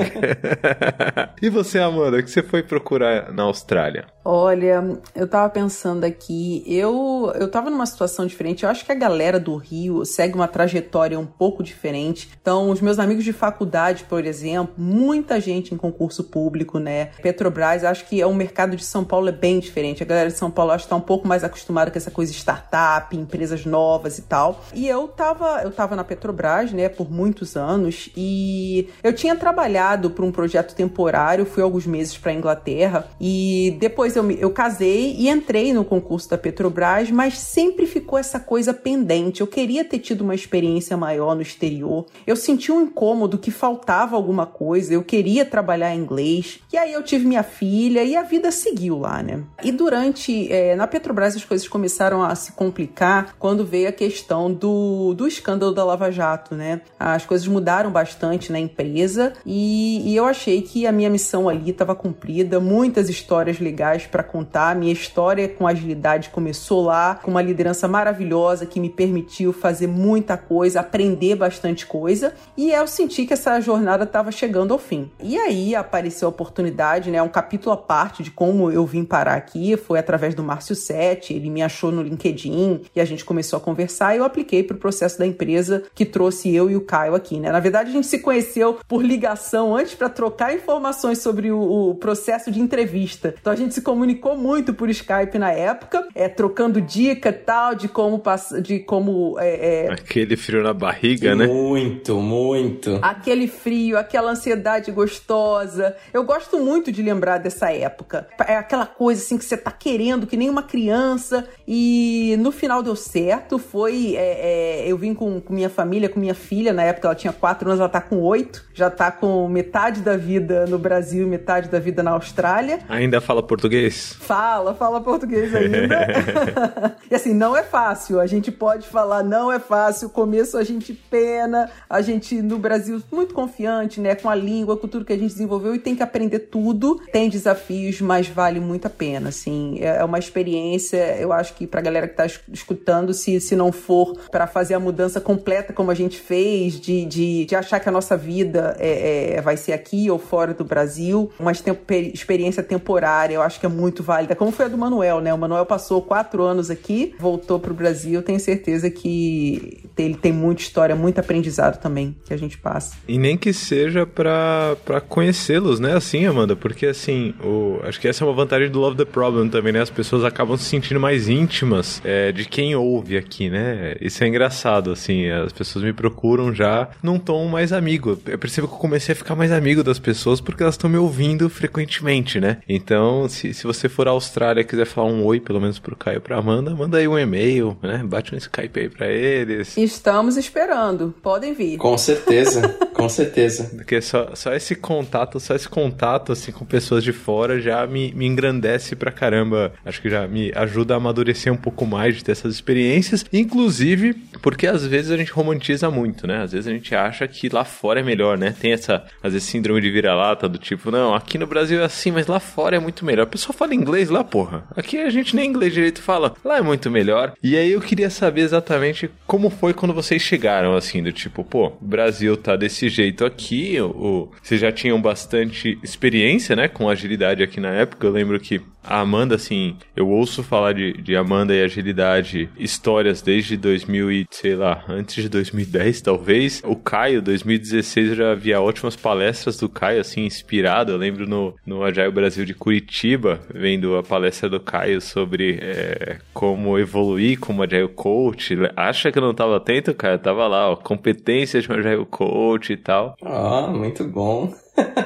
e 1.41 1.49
você, 1.49 1.79
Amanda, 1.79 2.17
o 2.17 2.23
que 2.23 2.29
você 2.29 2.43
foi 2.43 2.61
procurar 2.61 3.33
na 3.33 3.43
Austrália? 3.43 4.05
Olha, 4.23 4.83
eu 5.15 5.27
tava 5.27 5.49
pensando 5.49 6.03
aqui, 6.03 6.63
eu 6.65 7.31
eu 7.35 7.49
tava 7.49 7.69
numa 7.69 7.85
situação 7.85 8.25
diferente. 8.25 8.63
Eu 8.63 8.69
acho 8.69 8.85
que 8.85 8.91
a 8.91 8.95
galera 8.95 9.39
do 9.39 9.55
Rio 9.55 10.05
segue 10.05 10.35
uma 10.35 10.47
trajetória 10.47 11.19
um 11.19 11.25
pouco 11.25 11.63
diferente. 11.63 12.29
Então, 12.41 12.69
os 12.69 12.81
meus 12.81 12.99
amigos 12.99 13.23
de 13.23 13.33
faculdade, 13.33 14.05
por 14.05 14.25
exemplo, 14.25 14.73
muita 14.77 15.39
gente 15.39 15.73
em 15.73 15.77
concurso 15.77 16.23
público, 16.23 16.79
né? 16.79 17.05
Petrobras, 17.21 17.83
acho 17.83 18.05
que 18.05 18.21
é 18.21 18.27
um 18.27 18.33
mercado 18.33 18.75
de 18.75 18.83
São 18.83 19.03
Paulo 19.03 19.29
é 19.29 19.31
bem 19.31 19.59
diferente. 19.59 20.03
A 20.03 20.05
galera 20.05 20.29
de 20.29 20.37
São 20.37 20.51
Paulo 20.51 20.71
acho 20.71 20.85
que 20.85 20.89
tá 20.89 20.95
um 20.95 21.01
pouco 21.01 21.27
mais 21.27 21.43
acostumada 21.43 21.91
com 21.91 21.97
essa 21.97 22.11
coisa 22.11 22.31
startup, 22.31 23.15
empresas 23.15 23.65
novas 23.65 24.17
e 24.17 24.21
tal. 24.23 24.63
E 24.73 24.87
eu 24.87 25.07
tava 25.07 25.61
eu 25.63 25.71
tava 25.71 25.95
na 25.95 26.03
Petrobras, 26.03 26.71
né, 26.71 26.89
por 26.89 27.11
muitos 27.11 27.55
anos 27.55 28.09
e 28.15 28.89
eu 29.03 29.13
tinha 29.13 29.35
trabalhado 29.35 30.09
para 30.11 30.25
um 30.25 30.31
projeto 30.31 30.75
temporário, 30.75 31.45
fui 31.45 31.63
alguns 31.63 31.85
meses 31.85 32.17
para 32.17 32.33
Inglaterra 32.33 33.07
e 33.19 33.75
depois 33.79 34.15
eu, 34.15 34.29
eu 34.31 34.51
casei 34.51 34.96
e 34.97 35.29
entrei 35.29 35.73
no 35.73 35.83
concurso 35.83 36.29
da 36.29 36.37
Petrobras, 36.37 37.11
mas 37.11 37.37
sempre 37.37 37.85
ficou 37.85 38.17
essa 38.17 38.39
coisa 38.39 38.73
pendente. 38.73 39.41
Eu 39.41 39.47
queria 39.47 39.83
ter 39.83 39.99
tido 39.99 40.21
uma 40.21 40.35
experiência 40.35 40.95
maior 40.95 41.35
no 41.35 41.41
exterior. 41.41 42.05
Eu 42.25 42.35
senti 42.35 42.71
um 42.71 42.81
incômodo 42.81 43.37
que 43.37 43.51
faltava 43.51 44.15
alguma 44.15 44.45
coisa, 44.45 44.93
eu 44.93 45.03
queria 45.03 45.45
trabalhar 45.45 45.93
em 45.93 45.99
inglês. 45.99 46.59
E 46.71 46.77
aí 46.77 46.93
eu 46.93 47.03
tive 47.03 47.25
minha 47.25 47.43
filha 47.43 48.03
e 48.03 48.15
a 48.15 48.23
vida 48.23 48.51
seguiu 48.51 48.97
lá, 48.99 49.21
né? 49.21 49.43
E 49.63 49.71
durante. 49.71 50.51
É, 50.51 50.75
na 50.75 50.87
Petrobras 50.87 51.35
as 51.35 51.43
coisas 51.43 51.67
começaram 51.67 52.23
a 52.23 52.33
se 52.35 52.51
complicar 52.53 53.35
quando 53.37 53.65
veio 53.65 53.89
a 53.89 53.91
questão 53.91 54.51
do, 54.51 55.13
do 55.13 55.27
escândalo 55.27 55.73
da 55.73 55.83
Lava 55.83 56.11
Jato, 56.11 56.55
né? 56.55 56.81
As 56.99 57.25
coisas 57.25 57.47
mudaram 57.47 57.91
bastante 57.91 58.51
na 58.51 58.59
empresa 58.59 59.33
e, 59.45 60.11
e 60.11 60.15
eu 60.15 60.25
achei 60.25 60.61
que 60.61 60.87
a 60.87 60.91
minha 60.91 61.09
missão 61.09 61.49
ali 61.49 61.71
estava 61.71 61.95
cumprida, 61.95 62.59
muitas 62.59 63.09
histórias 63.09 63.59
legais 63.59 64.05
para 64.05 64.23
contar. 64.23 64.75
Minha 64.77 64.93
história 64.93 65.49
com 65.49 65.67
agilidade 65.67 66.29
começou 66.29 66.83
lá, 66.83 67.15
com 67.15 67.31
uma 67.31 67.41
liderança 67.41 67.87
maravilhosa 67.87 68.65
que 68.65 68.79
me 68.79 68.89
permitiu 68.89 69.51
fazer 69.51 69.87
muita 69.87 70.37
coisa, 70.37 70.79
aprender 70.79 71.35
bastante 71.35 71.85
coisa, 71.85 72.33
e 72.55 72.71
eu 72.71 72.87
senti 72.87 73.25
que 73.25 73.33
essa 73.33 73.59
jornada 73.59 74.03
estava 74.03 74.31
chegando 74.31 74.73
ao 74.73 74.79
fim. 74.79 75.11
E 75.21 75.37
aí 75.37 75.75
apareceu 75.75 76.27
a 76.27 76.29
oportunidade, 76.29 77.09
né, 77.09 77.21
um 77.21 77.29
capítulo 77.29 77.73
à 77.73 77.77
parte 77.77 78.23
de 78.23 78.31
como 78.31 78.71
eu 78.71 78.85
vim 78.85 79.03
parar 79.03 79.35
aqui, 79.35 79.75
foi 79.75 79.99
através 79.99 80.35
do 80.35 80.43
Márcio 80.43 80.75
Sete, 80.75 81.33
ele 81.33 81.49
me 81.49 81.61
achou 81.61 81.91
no 81.91 82.01
LinkedIn 82.01 82.81
e 82.95 83.01
a 83.01 83.05
gente 83.05 83.25
começou 83.25 83.57
a 83.57 83.59
conversar 83.59 84.15
e 84.15 84.19
eu 84.19 84.23
apliquei 84.23 84.63
para 84.63 84.75
o 84.75 84.79
processo 84.79 85.17
da 85.17 85.25
empresa 85.25 85.83
que 85.95 86.05
trouxe 86.05 86.53
eu 86.53 86.69
e 86.69 86.75
o 86.75 86.81
Caio 86.81 87.15
aqui, 87.15 87.39
né? 87.39 87.51
Na 87.51 87.59
verdade, 87.59 87.89
a 87.89 87.93
gente 87.93 88.07
se 88.07 88.19
conheceu 88.19 88.79
por 88.87 89.03
ligação 89.03 89.75
antes 89.75 89.95
para 89.95 90.09
trocar 90.09 90.53
informações 90.53 91.19
sobre 91.19 91.51
o, 91.51 91.89
o 91.89 91.95
processo 91.95 92.51
de 92.51 92.59
entrevista. 92.59 93.33
Então 93.39 93.51
a 93.51 93.55
gente 93.55 93.73
se 93.73 93.81
comunicou 93.81 94.37
muito 94.37 94.66
por 94.73 94.89
Skype 94.89 95.37
na 95.37 95.51
época, 95.51 96.07
é, 96.13 96.27
trocando 96.29 96.79
dica 96.79 97.29
e 97.29 97.33
tal 97.33 97.75
de 97.75 97.87
como 97.87 98.19
passar, 98.19 98.61
de 98.61 98.79
como 98.79 99.37
é, 99.39 99.85
é... 99.85 99.91
aquele 99.91 100.35
frio 100.35 100.63
na 100.63 100.73
barriga, 100.73 101.35
né? 101.35 101.47
Muito, 101.47 102.15
muito. 102.19 102.99
Aquele 103.01 103.47
frio, 103.47 103.97
aquela 103.97 104.31
ansiedade 104.31 104.91
gostosa. 104.91 105.95
Eu 106.13 106.23
gosto 106.23 106.59
muito 106.59 106.91
de 106.91 107.01
lembrar 107.01 107.37
dessa 107.37 107.71
época. 107.71 108.27
É 108.47 108.55
aquela 108.55 108.85
coisa 108.85 109.21
assim 109.21 109.37
que 109.37 109.45
você 109.45 109.57
tá 109.57 109.71
querendo 109.71 110.27
que 110.27 110.37
nem 110.37 110.49
uma 110.49 110.63
criança 110.63 111.47
e 111.67 112.35
no 112.39 112.51
final 112.51 112.81
deu 112.81 112.95
certo. 112.95 113.57
Foi, 113.59 114.15
é, 114.15 114.83
é, 114.85 114.91
eu 114.91 114.97
vim 114.97 115.13
com, 115.13 115.39
com 115.39 115.53
minha 115.53 115.69
família, 115.69 116.09
com 116.09 116.19
minha 116.19 116.35
filha 116.35 116.73
na 116.73 116.83
época 116.83 117.07
ela 117.07 117.15
tinha 117.15 117.33
quatro 117.33 117.69
anos, 117.69 117.79
ela 117.79 117.89
tá 117.89 118.01
com 118.01 118.19
oito, 118.21 118.65
já 118.73 118.89
tá 118.89 119.11
com 119.11 119.47
metade 119.47 120.01
da 120.01 120.15
vida 120.15 120.65
no 120.65 120.77
Brasil 120.77 121.25
e 121.25 121.29
metade 121.29 121.69
da 121.69 121.79
vida 121.79 122.03
na 122.03 122.11
Austrália. 122.11 122.79
Ainda 122.87 123.19
fala 123.19 123.41
português? 123.41 124.15
Fala, 124.19 124.56
fala 124.73 125.01
português 125.01 125.53
ainda. 125.53 126.95
e 127.09 127.15
assim, 127.15 127.33
não 127.33 127.55
é 127.55 127.63
fácil. 127.63 128.19
A 128.19 128.27
gente 128.27 128.51
pode 128.51 128.87
falar, 128.87 129.23
não 129.23 129.51
é 129.51 129.59
fácil. 129.59 130.07
O 130.07 130.11
começo 130.11 130.57
a 130.57 130.63
gente 130.63 130.93
pena, 130.93 131.69
a 131.89 132.01
gente 132.01 132.41
no 132.41 132.57
Brasil 132.57 133.01
muito 133.11 133.33
confiante, 133.33 133.99
né? 133.99 134.15
Com 134.15 134.29
a 134.29 134.35
língua, 134.35 134.77
com 134.77 134.87
tudo 134.87 135.05
que 135.05 135.13
a 135.13 135.17
gente 135.17 135.31
desenvolveu 135.31 135.75
e 135.75 135.79
tem 135.79 135.95
que 135.95 136.03
aprender 136.03 136.39
tudo. 136.39 137.01
Tem 137.11 137.29
desafios, 137.29 138.01
mas 138.01 138.27
vale 138.27 138.59
muito 138.59 138.87
a 138.87 138.89
pena, 138.89 139.29
assim. 139.29 139.77
É, 139.79 139.97
é 139.97 140.03
uma 140.03 140.19
experiência, 140.19 141.17
eu 141.19 141.31
acho 141.31 141.53
que 141.53 141.67
pra 141.67 141.81
galera 141.81 142.07
que 142.07 142.15
tá 142.15 142.25
escutando, 142.25 143.13
se, 143.13 143.39
se 143.39 143.55
não 143.55 143.71
for 143.71 144.17
para 144.31 144.47
fazer 144.47 144.73
a 144.73 144.79
mudança 144.79 145.19
completa 145.19 145.73
como 145.73 145.91
a 145.91 145.95
gente 145.95 146.19
fez, 146.19 146.79
de, 146.79 147.05
de, 147.05 147.45
de 147.45 147.55
achar 147.55 147.79
que 147.79 147.89
a 147.89 147.91
nossa 147.91 148.15
vida 148.17 148.75
é, 148.79 149.35
é, 149.35 149.41
vai 149.41 149.57
ser 149.57 149.73
aqui 149.73 150.09
ou 150.09 150.17
fora 150.17 150.53
do 150.53 150.63
Brasil, 150.63 151.31
uma 151.39 151.51
experiência 151.51 152.63
temporária, 152.63 153.35
eu 153.35 153.41
acho 153.41 153.59
que 153.59 153.65
é 153.65 153.69
muito 153.69 154.03
válida. 154.03 154.35
Como 154.35 154.46
foi 154.51 154.65
a 154.65 154.67
do 154.67 154.77
Manuel, 154.77 155.21
né? 155.21 155.33
O 155.33 155.37
Manuel 155.37 155.65
passou 155.65 156.01
quatro 156.01 156.43
anos 156.43 156.69
aqui, 156.69 157.15
voltou 157.19 157.59
para 157.59 157.71
o 157.71 157.75
Brasil. 157.75 158.21
Tenho 158.21 158.39
certeza 158.39 158.89
que 158.89 159.83
ele 159.97 160.15
tem 160.15 160.31
muita 160.31 160.61
história, 160.61 160.95
muito 160.95 161.19
aprendizado 161.19 161.79
também 161.79 162.15
que 162.25 162.33
a 162.33 162.37
gente 162.37 162.57
passa. 162.57 162.95
E 163.07 163.17
nem 163.17 163.37
que 163.37 163.53
seja 163.53 164.05
para 164.05 165.01
conhecê-los, 165.07 165.79
né? 165.79 165.95
Assim, 165.95 166.25
Amanda, 166.25 166.55
porque 166.55 166.85
assim, 166.85 167.33
o, 167.43 167.79
acho 167.83 167.99
que 167.99 168.07
essa 168.07 168.23
é 168.23 168.27
uma 168.27 168.33
vantagem 168.33 168.69
do 168.69 168.79
Love 168.79 168.97
the 168.97 169.05
Problem 169.05 169.49
também, 169.49 169.73
né? 169.73 169.81
As 169.81 169.89
pessoas 169.89 170.23
acabam 170.23 170.57
se 170.57 170.65
sentindo 170.65 170.99
mais 170.99 171.27
íntimas 171.27 172.01
é, 172.03 172.31
de 172.31 172.45
quem 172.45 172.75
ouve 172.75 173.17
aqui, 173.17 173.49
né? 173.49 173.95
Isso 173.99 174.23
é 174.23 174.27
engraçado, 174.27 174.91
assim. 174.91 175.29
As 175.29 175.51
pessoas 175.51 175.83
me 175.83 175.93
procuram 175.93 176.53
já 176.53 176.89
num 177.01 177.19
tom 177.19 177.47
mais 177.47 177.73
amigo. 177.73 178.19
Eu 178.25 178.37
percebo 178.37 178.67
que 178.67 178.73
eu 178.73 178.79
comecei 178.79 179.13
a 179.13 179.15
ficar 179.15 179.35
mais 179.35 179.51
amigo 179.51 179.83
das 179.83 179.99
pessoas 179.99 180.39
porque 180.39 180.63
elas 180.63 180.75
estão 180.75 180.89
me 180.89 180.97
ouvindo 180.97 181.49
frequentemente, 181.49 182.39
né? 182.39 182.57
Então, 182.67 183.27
se, 183.27 183.53
se 183.53 183.65
você 183.65 183.89
for 183.89 184.07
à 184.07 184.13
Austrália, 184.37 184.63
quiser 184.63 184.85
falar 184.85 185.07
um 185.07 185.25
oi, 185.25 185.39
pelo 185.39 185.59
menos 185.59 185.79
pro 185.79 185.95
Caio 185.95 186.17
e 186.17 186.19
pra 186.19 186.37
Amanda, 186.37 186.75
manda 186.75 186.99
aí 186.99 187.07
um 187.07 187.17
e-mail, 187.17 187.75
né? 187.81 188.03
Bate 188.05 188.35
um 188.35 188.37
Skype 188.37 188.79
aí 188.79 188.87
pra 188.87 189.07
eles. 189.07 189.75
Estamos 189.75 190.37
esperando. 190.37 191.11
Podem 191.23 191.55
vir. 191.55 191.77
Com 191.77 191.97
certeza, 191.97 192.69
com 192.93 193.09
certeza. 193.09 193.63
Porque 193.75 193.99
só, 193.99 194.35
só 194.35 194.53
esse 194.53 194.75
contato, 194.75 195.39
só 195.39 195.55
esse 195.55 195.67
contato, 195.67 196.33
assim, 196.33 196.51
com 196.51 196.65
pessoas 196.65 197.03
de 197.03 197.11
fora 197.11 197.59
já 197.59 197.87
me, 197.87 198.13
me 198.13 198.27
engrandece 198.27 198.95
pra 198.95 199.11
caramba. 199.11 199.73
Acho 199.83 199.99
que 199.99 200.09
já 200.09 200.27
me 200.27 200.51
ajuda 200.53 200.93
a 200.93 200.97
amadurecer 200.97 201.51
um 201.51 201.57
pouco 201.57 201.87
mais 201.87 202.15
de 202.15 202.23
ter 202.23 202.33
essas 202.33 202.53
experiências. 202.53 203.25
Inclusive, 203.33 204.13
porque 204.43 204.67
às 204.67 204.85
vezes 204.85 205.09
a 205.09 205.17
gente 205.17 205.31
romantiza 205.31 205.89
muito, 205.89 206.27
né? 206.27 206.43
Às 206.43 206.51
vezes 206.51 206.67
a 206.67 206.71
gente 206.71 206.93
acha 206.93 207.27
que 207.27 207.49
lá 207.49 207.65
fora 207.65 208.01
é 208.01 208.03
melhor, 208.03 208.37
né? 208.37 208.53
Tem 208.59 208.71
essa, 208.71 209.03
às 209.23 209.33
vezes, 209.33 209.49
síndrome 209.49 209.81
de 209.81 209.89
vira-lata 209.89 210.47
do 210.47 210.59
tipo, 210.59 210.91
não, 210.91 211.15
aqui 211.15 211.39
no 211.39 211.47
Brasil 211.47 211.81
é 211.81 211.85
assim, 211.85 212.11
mas 212.11 212.27
lá 212.27 212.39
fora 212.39 212.75
é 212.75 212.79
muito 212.79 213.03
melhor. 213.03 213.23
A 213.23 213.27
pessoa 213.27 213.51
fala 213.51 213.73
inglês 213.73 214.09
lá, 214.09 214.26
porra. 214.29 214.65
Aqui 214.75 214.97
a 214.97 215.09
gente 215.09 215.35
nem 215.35 215.49
inglês 215.49 215.73
direito 215.73 216.01
fala. 216.01 216.35
Lá 216.43 216.57
é 216.57 216.61
muito 216.61 216.89
melhor. 216.91 217.33
E 217.41 217.55
aí 217.55 217.71
eu 217.71 217.81
queria 217.81 218.09
saber 218.09 218.41
exatamente 218.41 219.09
como 219.25 219.49
foi 219.49 219.73
quando 219.73 219.93
vocês 219.93 220.21
chegaram, 220.21 220.75
assim, 220.75 221.01
do 221.01 221.11
tipo, 221.11 221.43
pô, 221.43 221.67
o 221.67 221.85
Brasil 221.85 222.35
tá 222.37 222.55
desse 222.55 222.89
jeito 222.89 223.25
aqui, 223.25 223.79
o, 223.81 224.31
vocês 224.41 224.59
já 224.61 224.71
tinham 224.71 225.01
bastante 225.01 225.77
experiência, 225.83 226.55
né, 226.55 226.67
com 226.67 226.89
agilidade 226.89 227.43
aqui 227.43 227.59
na 227.59 227.71
época. 227.71 228.05
Eu 228.05 228.11
lembro 228.11 228.39
que 228.39 228.61
a 228.87 228.99
Amanda, 228.99 229.35
assim, 229.35 229.75
eu 229.95 230.07
ouço 230.09 230.43
falar 230.43 230.73
de, 230.73 230.93
de 230.93 231.15
Amanda 231.15 231.53
e 231.53 231.63
agilidade, 231.63 232.49
histórias 232.57 233.21
desde 233.21 233.57
2000 233.57 234.11
e, 234.11 234.25
sei 234.31 234.55
lá, 234.55 234.83
antes 234.87 235.23
de 235.23 235.29
2010, 235.29 236.01
talvez. 236.01 236.61
O 236.65 236.75
Caio, 236.75 237.21
2016, 237.21 238.09
eu 238.09 238.15
já 238.15 238.35
via 238.35 238.61
ótimas 238.61 238.95
palestras 238.95 239.57
do 239.57 239.67
Caio, 239.67 240.01
assim, 240.01 240.25
inspirado. 240.25 240.91
Eu 240.91 240.97
lembro 240.97 241.27
no, 241.27 241.53
no 241.65 241.83
Agile 241.83 242.11
Brasil 242.11 242.45
de 242.45 242.53
Curitiba, 242.53 243.39
vendo 243.53 243.97
a 243.97 244.03
palestra 244.03 244.49
do 244.49 244.59
Caio 244.59 245.01
sobre 245.01 245.59
é, 245.61 246.17
como 246.33 246.79
evoluir 246.79 247.39
como 247.39 247.63
Agile 247.63 247.89
Coach. 247.89 248.55
Acha 248.75 249.11
que 249.11 249.17
eu 249.17 249.23
não 249.23 249.31
estava 249.31 249.57
atento, 249.57 249.93
cara? 249.93 250.17
Tava 250.17 250.47
lá, 250.47 250.71
ó, 250.71 250.75
competências 250.75 251.63
de 251.63 251.71
um 251.71 251.75
Agile 251.75 252.05
Coach 252.05 252.73
e 252.73 252.77
tal. 252.77 253.15
Ah, 253.21 253.67
muito 253.67 254.03
bom 254.05 254.53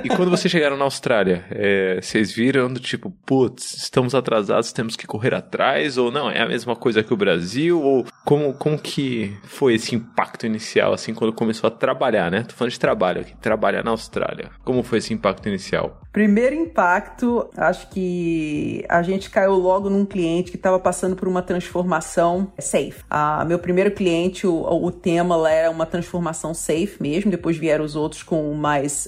e 0.04 0.10
quando 0.10 0.30
vocês 0.30 0.52
chegaram 0.52 0.78
na 0.78 0.86
Austrália, 0.86 1.46
é, 1.50 2.00
vocês 2.02 2.32
viram 2.32 2.72
do 2.72 2.80
tipo, 2.80 3.12
putz, 3.26 3.74
estamos 3.84 4.14
atrasados, 4.14 4.72
temos 4.72 4.96
que 4.96 5.08
correr 5.08 5.34
atrás? 5.34 5.98
Ou 5.98 6.12
não, 6.12 6.30
é 6.30 6.42
a 6.42 6.48
mesma 6.48 6.76
coisa 6.76 7.04
que 7.04 7.14
o 7.14 7.18
Brasil? 7.18 7.82
Ou 7.82 8.06
como, 8.26 8.54
como 8.54 8.78
que 8.78 9.36
foi 9.44 9.76
esse 9.76 9.96
impacto 9.96 10.46
inicial, 10.46 10.94
assim, 10.94 11.14
quando 11.14 11.34
começou 11.34 11.68
a 11.68 11.72
trabalhar, 11.72 12.30
né? 12.30 12.44
Tô 12.44 12.54
falando 12.54 12.72
de 12.72 12.80
trabalho 12.80 13.22
aqui, 13.22 13.36
trabalhar 13.38 13.84
na 13.84 13.92
Austrália. 13.92 14.50
Como 14.64 14.84
foi 14.84 15.00
esse 15.00 15.14
impacto 15.14 15.48
inicial? 15.48 16.02
Primeiro 16.12 16.54
impacto, 16.56 17.50
acho 17.56 17.90
que 17.90 18.84
a 18.90 19.02
gente 19.02 19.30
caiu 19.30 19.54
logo 19.54 19.90
num 19.90 20.06
cliente 20.06 20.52
que 20.52 20.58
estava 20.58 20.78
passando 20.78 21.16
por 21.16 21.28
uma 21.28 21.42
transformação 21.42 22.52
safe. 22.60 23.02
Ah, 23.10 23.46
meu 23.46 23.58
primeiro 23.58 23.92
cliente, 23.92 24.46
o, 24.46 24.62
o 24.62 24.92
tema 24.92 25.36
lá 25.38 25.52
era 25.52 25.72
uma 25.72 25.86
transformação 25.86 26.54
safe 26.54 26.98
mesmo, 27.00 27.32
depois 27.32 27.56
vieram 27.56 27.86
os 27.86 27.96
outros 27.96 28.24
com 28.24 28.54
mais 28.54 29.08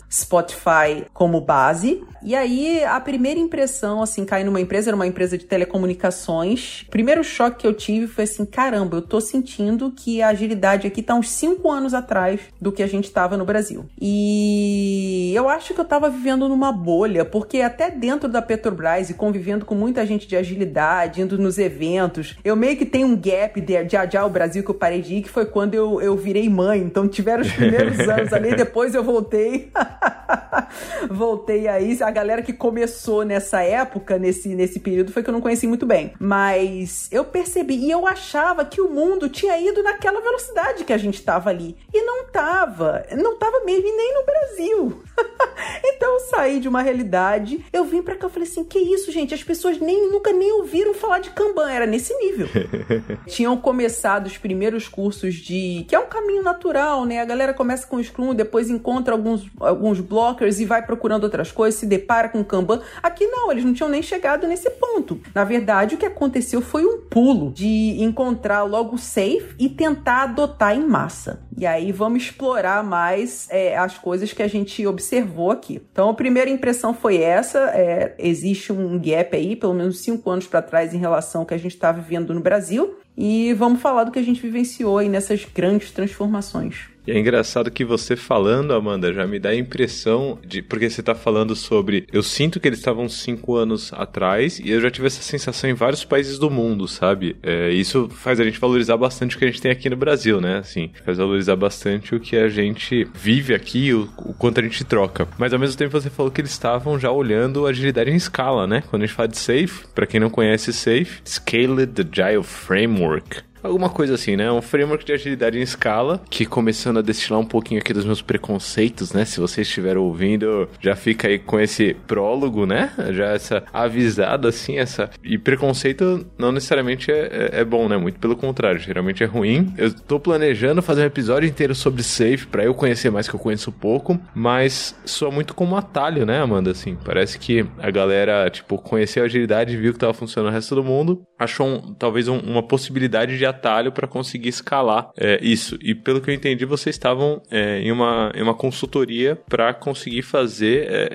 Spotify 0.53 1.05
como 1.13 1.41
base. 1.41 2.03
E 2.25 2.36
aí, 2.36 2.81
a 2.86 3.00
primeira 3.01 3.38
impressão, 3.38 4.01
assim, 4.01 4.24
cair 4.24 4.45
numa 4.45 4.62
empresa, 4.62 4.89
era 4.89 4.95
uma 4.95 5.05
empresa 5.05 5.38
de 5.38 5.43
telecomunicações. 5.43 6.86
Primeiro 6.89 7.22
choque 7.22 7.57
que 7.57 7.67
eu 7.67 7.74
tive 7.74 8.07
foi 8.07 8.24
assim: 8.24 8.45
caramba, 8.45 8.98
eu 8.98 9.01
tô 9.01 9.19
sentindo 9.19 9.91
que 9.91 10.22
a 10.22 10.29
agilidade 10.29 10.88
aqui 10.88 11.01
tá 11.01 11.15
uns 11.15 11.29
5 11.29 11.69
anos 11.69 11.93
atrás 11.93 12.39
do 12.62 12.72
que 12.72 12.81
a 12.81 12.88
gente 12.88 13.12
tava 13.12 13.36
no 13.36 13.43
Brasil. 13.43 13.86
E 14.00 15.33
eu 15.36 15.50
acho 15.50 15.74
que 15.74 15.81
eu 15.81 15.86
tava 15.86 16.10
vivendo 16.10 16.48
numa 16.48 16.72
bolha, 16.72 17.25
porque 17.25 17.60
até 17.60 17.91
dentro 17.91 18.29
da 18.29 18.41
Petrobras 18.41 19.10
e 19.10 19.13
convivendo 19.13 19.65
com 19.65 19.75
muita 19.75 20.05
gente 20.05 20.25
de 20.25 20.38
agilidade, 20.38 21.22
indo 21.22 21.38
nos 21.38 21.57
eventos, 21.57 22.38
eu 22.43 22.55
meio 22.55 22.77
que 22.77 22.86
tenho 22.86 23.07
um 23.07 23.15
gap 23.15 23.60
de, 23.60 23.83
de 23.83 23.98
Agile 23.98 24.29
Brasil 24.29 24.63
que 24.63 24.72
eu 24.72 24.75
parei 24.75 25.01
de 25.01 25.15
ir, 25.15 25.24
que 25.24 25.29
foi 25.29 25.45
quando 25.45 25.74
eu, 25.74 26.01
eu 26.01 26.15
virei 26.15 26.48
mãe. 26.48 26.79
Então 26.79 27.05
tiveram 27.05 27.41
os 27.41 27.51
primeiros 27.51 28.00
anos 28.07 28.31
ali, 28.31 28.55
depois 28.55 28.95
eu 28.95 29.03
voltei. 29.03 29.72
voltei 31.10 31.68
aí. 31.68 32.02
A 32.02 32.12
galera 32.12 32.42
que 32.42 32.54
começou 32.54 33.24
nessa 33.24 33.62
época, 33.62 34.18
nesse, 34.18 34.50
nesse 34.56 34.80
período, 34.80 35.12
foi 35.12 35.24
que 35.24 35.30
eu 35.30 35.34
não 35.34 35.42
conheci 35.42 35.68
muito 35.68 35.86
bem. 35.86 36.14
Mas 36.20 37.08
eu 37.12 37.26
percebi, 37.26 37.76
e 37.76 37.92
eu 37.92 38.08
achava 38.08 38.66
que 38.66 38.82
o 38.82 38.90
mundo 38.90 39.30
tinha 39.30 39.60
ido 39.60 39.84
naquela 39.84 40.22
velocidade 40.22 40.84
que 40.84 40.94
a 40.94 40.98
gente 40.98 41.16
estava 41.16 41.50
ali. 41.50 41.78
E 41.94 42.02
não 42.04 42.26
tava. 42.26 43.06
Não 43.18 43.38
tava 43.38 43.64
mesmo, 43.66 43.88
e 43.88 43.96
nem 43.96 44.14
no 44.14 44.26
Brasil. 44.26 45.04
então 45.84 46.13
eu 46.13 46.20
saí 46.22 46.60
de 46.60 46.67
uma 46.67 46.82
realidade, 46.82 47.65
eu 47.72 47.86
vim 47.86 48.01
para 48.01 48.15
cá, 48.15 48.27
eu 48.27 48.29
falei 48.29 48.48
assim, 48.48 48.63
que 48.63 48.79
isso, 48.79 49.12
gente? 49.12 49.34
As 49.34 49.43
pessoas 49.43 49.79
nem 49.79 50.10
nunca 50.12 50.32
nem 50.32 50.51
ouviram 50.53 50.93
falar 50.93 51.20
de 51.20 51.29
Kanban, 51.32 51.70
era 51.70 51.86
nesse 51.86 52.13
nível. 52.15 52.48
Tinham 53.27 53.58
começado 53.58 54.27
os 54.27 54.38
primeiros 54.38 54.88
cursos 54.88 55.36
de, 55.36 55.86
que 55.88 55.96
é 55.96 56.00
um 56.00 56.08
caminho 56.08 56.43
natural, 56.43 57.05
né? 57.05 57.20
A 57.20 57.25
galera 57.25 57.53
começa 57.53 57.88
com 57.88 57.98
o 57.98 58.03
Scrum, 58.03 58.34
depois 58.34 58.70
encontra 58.70 59.13
alguns 59.13 59.43
alguns 59.60 60.00
blockers 60.00 60.60
e 60.60 60.65
vai 60.65 60.86
procurando 60.86 61.24
outras 61.24 61.51
coisas, 61.51 61.79
se 61.79 61.86
depara 61.86 62.29
com 62.29 62.43
Kanban. 62.43 62.82
Aqui 63.01 63.25
não, 63.27 63.51
eles 63.51 63.63
não 63.63 63.74
tinham 63.74 63.89
nem 63.89 64.01
chegado 64.01 64.48
nesse 64.48 64.70
ponto. 64.72 65.20
Na 65.34 65.43
verdade, 65.43 65.96
o 65.96 65.98
que 65.98 66.05
aconteceu 66.05 66.62
foi 66.62 66.86
um 66.86 67.01
pulo 67.01 67.51
de 67.51 68.01
encontrar 68.01 68.63
logo 68.63 68.98
safe 68.98 69.55
e 69.60 69.70
tentar 69.70 70.24
adotar 70.24 70.75
em 70.75 70.86
massa. 70.86 71.43
E 71.58 71.65
aí 71.65 71.91
vamos 71.91 72.24
explorar 72.24 72.84
mais 72.84 73.48
é, 73.50 73.77
as 73.77 73.98
coisas 73.98 74.34
que 74.34 74.41
a 74.41 74.48
gente 74.48 74.86
observou 75.03 75.51
aqui. 75.51 75.81
Então, 75.91 76.10
a 76.10 76.13
primeira 76.13 76.50
impressão 76.50 76.93
foi 76.93 77.17
essa: 77.17 77.60
é, 77.75 78.15
existe 78.17 78.72
um 78.72 78.98
gap 78.98 79.36
aí, 79.36 79.55
pelo 79.55 79.74
menos 79.74 80.00
cinco 80.00 80.29
anos 80.29 80.48
para 80.48 80.62
trás, 80.62 80.93
em 80.93 80.98
relação 80.98 81.41
ao 81.41 81.48
que 81.48 81.53
a 81.53 81.57
gente 81.57 81.75
está 81.75 81.91
vivendo 81.91 82.33
no 82.33 82.39
Brasil. 82.39 82.95
E 83.15 83.53
vamos 83.53 83.81
falar 83.81 84.05
do 84.05 84.12
que 84.12 84.19
a 84.19 84.24
gente 84.24 84.41
vivenciou 84.41 84.98
aí 84.98 85.10
nessas 85.10 85.45
grandes 85.45 85.91
transformações. 85.91 86.93
E 87.05 87.12
é 87.12 87.19
engraçado 87.19 87.69
que 87.69 87.83
você 87.83 88.15
falando, 88.15 88.74
Amanda, 88.74 89.13
já 89.13 89.27
me 89.27 89.39
dá 89.39 89.50
a 89.50 89.55
impressão 89.55 90.39
de. 90.45 90.62
Porque 90.62 90.89
você 90.89 91.03
tá 91.03 91.13
falando 91.13 91.55
sobre. 91.55 92.07
Eu 92.12 92.24
sinto 92.24 92.60
que 92.60 92.67
eles 92.67 92.79
estavam 92.79 93.10
cinco 93.10 93.55
anos 93.55 93.91
atrás 93.93 94.60
e 94.60 94.69
eu 94.69 94.79
já 94.79 94.89
tive 94.89 95.07
essa 95.07 95.22
sensação 95.22 95.69
em 95.69 95.74
vários 95.74 96.05
países 96.05 96.39
do 96.39 96.50
mundo, 96.50 96.88
sabe? 96.88 97.36
É, 97.43 97.72
isso 97.72 98.10
faz 98.10 98.39
a 98.39 98.43
gente 98.43 98.60
valorizar 98.60 98.95
bastante 98.95 99.36
o 99.36 99.39
que 99.39 99.45
a 99.45 99.48
gente 99.48 99.62
tem 99.62 99.72
aqui 99.72 99.89
no 99.89 99.98
Brasil, 99.98 100.39
né? 100.39 100.60
Assim, 100.60 100.91
faz 101.03 101.17
valorizar 101.17 101.55
bastante 101.55 102.15
o 102.15 102.19
que 102.19 102.38
a 102.38 102.48
gente 102.48 103.07
vive 103.13 103.53
aqui, 103.53 103.93
o, 103.93 104.10
o 104.19 104.33
quanto 104.33 104.60
a 104.60 104.63
gente 104.63 104.83
troca. 104.86 105.27
Mas 105.38 105.53
ao 105.53 105.60
mesmo 105.60 105.77
tempo 105.77 105.91
você 105.91 106.10
falou 106.10 106.31
que 106.31 106.39
eles 106.39 106.51
estavam 106.51 106.98
já 106.98 107.12
olhando 107.12 107.67
agilidade 107.67 108.10
em 108.10 108.15
escala, 108.15 108.65
né? 108.65 108.81
Quando 108.89 109.03
a 109.03 109.05
gente 109.05 109.15
fala 109.15 109.27
de 109.27 109.38
Safe, 109.38 109.86
para 109.93 110.07
quem 110.07 110.19
não 110.19 110.29
conhece 110.29 110.72
Safe, 110.72 111.22
Scaled 111.25 111.93
Agile 112.00 112.43
Framework 112.43 113.43
Alguma 113.63 113.89
coisa 113.89 114.15
assim, 114.15 114.36
né? 114.36 114.51
Um 114.51 114.62
framework 114.62 115.05
de 115.05 115.13
agilidade 115.13 115.58
em 115.58 115.62
escala, 115.62 116.22
que 116.29 116.46
começando 116.46 116.98
a 116.98 117.01
destilar 117.01 117.39
um 117.39 117.46
pouquinho 117.46 117.79
aqui 117.79 117.93
dos 117.93 118.03
meus 118.03 118.22
preconceitos, 118.22 119.13
né? 119.13 119.24
Se 119.24 119.39
vocês 119.39 119.67
estiveram 119.67 120.01
ouvindo, 120.01 120.67
já 120.82 120.96
fica 120.96 121.29
aí 121.29 121.39
com 121.39 121.60
esse 121.60 121.96
prólogo, 122.05 122.65
né? 122.65 122.91
Já 123.12 123.27
essa 123.27 123.63
avisada, 123.72 124.50
assim, 124.50 124.77
essa... 124.77 125.10
E 125.24 125.38
preconceito 125.38 126.25
não 126.38 126.51
necessariamente 126.51 127.10
é, 127.10 127.50
é, 127.53 127.62
é 127.62 127.65
bom, 127.65 127.88
né? 127.88 127.96
Muito 127.96 128.20
pelo 128.20 128.36
contrário, 128.36 128.79
geralmente 128.79 129.24
é 129.24 129.25
ruim. 129.25 129.74
Eu 129.77 129.93
tô 129.93 130.20
planejando 130.20 130.82
fazer 130.82 131.03
um 131.03 131.05
episódio 131.05 131.48
inteiro 131.48 131.74
sobre 131.74 132.03
Safe, 132.03 132.46
para 132.48 132.65
eu 132.65 132.74
conhecer 132.74 133.10
mais, 133.10 133.29
que 133.29 133.34
eu 133.34 133.39
conheço 133.39 133.72
pouco, 133.72 134.20
mas 134.36 134.93
soa 135.05 135.32
muito 135.32 135.53
como 135.53 135.77
atalho, 135.77 136.25
né, 136.25 136.41
Amanda? 136.41 136.72
Assim, 136.72 136.98
parece 137.03 137.39
que 137.39 137.65
a 137.79 137.89
galera, 137.89 138.50
tipo, 138.50 138.77
conheceu 138.77 139.24
a 139.24 139.25
agilidade, 139.25 139.77
viu 139.77 139.93
que 139.93 140.00
tava 140.00 140.13
funcionando 140.13 140.51
o 140.51 140.53
resto 140.53 140.75
do 140.75 140.84
mundo, 140.84 141.24
achou 141.39 141.67
um, 141.67 141.93
talvez 141.93 142.27
um, 142.27 142.38
uma 142.39 142.63
possibilidade 142.63 143.38
de 143.38 143.46
atalho 143.53 143.91
para 143.91 144.07
conseguir 144.07 144.50
escalar 144.50 145.10
é, 145.17 145.39
isso. 145.41 145.77
E 145.81 145.93
pelo 145.95 146.22
que 146.22 146.29
eu 146.29 146.33
entendi, 146.33 146.65
vocês 146.65 146.95
estavam 146.95 147.41
é, 147.50 147.79
em, 147.79 147.91
uma, 147.91 148.31
em 148.36 148.41
uma 148.41 148.53
consultoria 148.53 149.38
para 149.48 149.74
conseguir 149.74 150.22
fazer 150.22 150.88
é, 150.89 151.10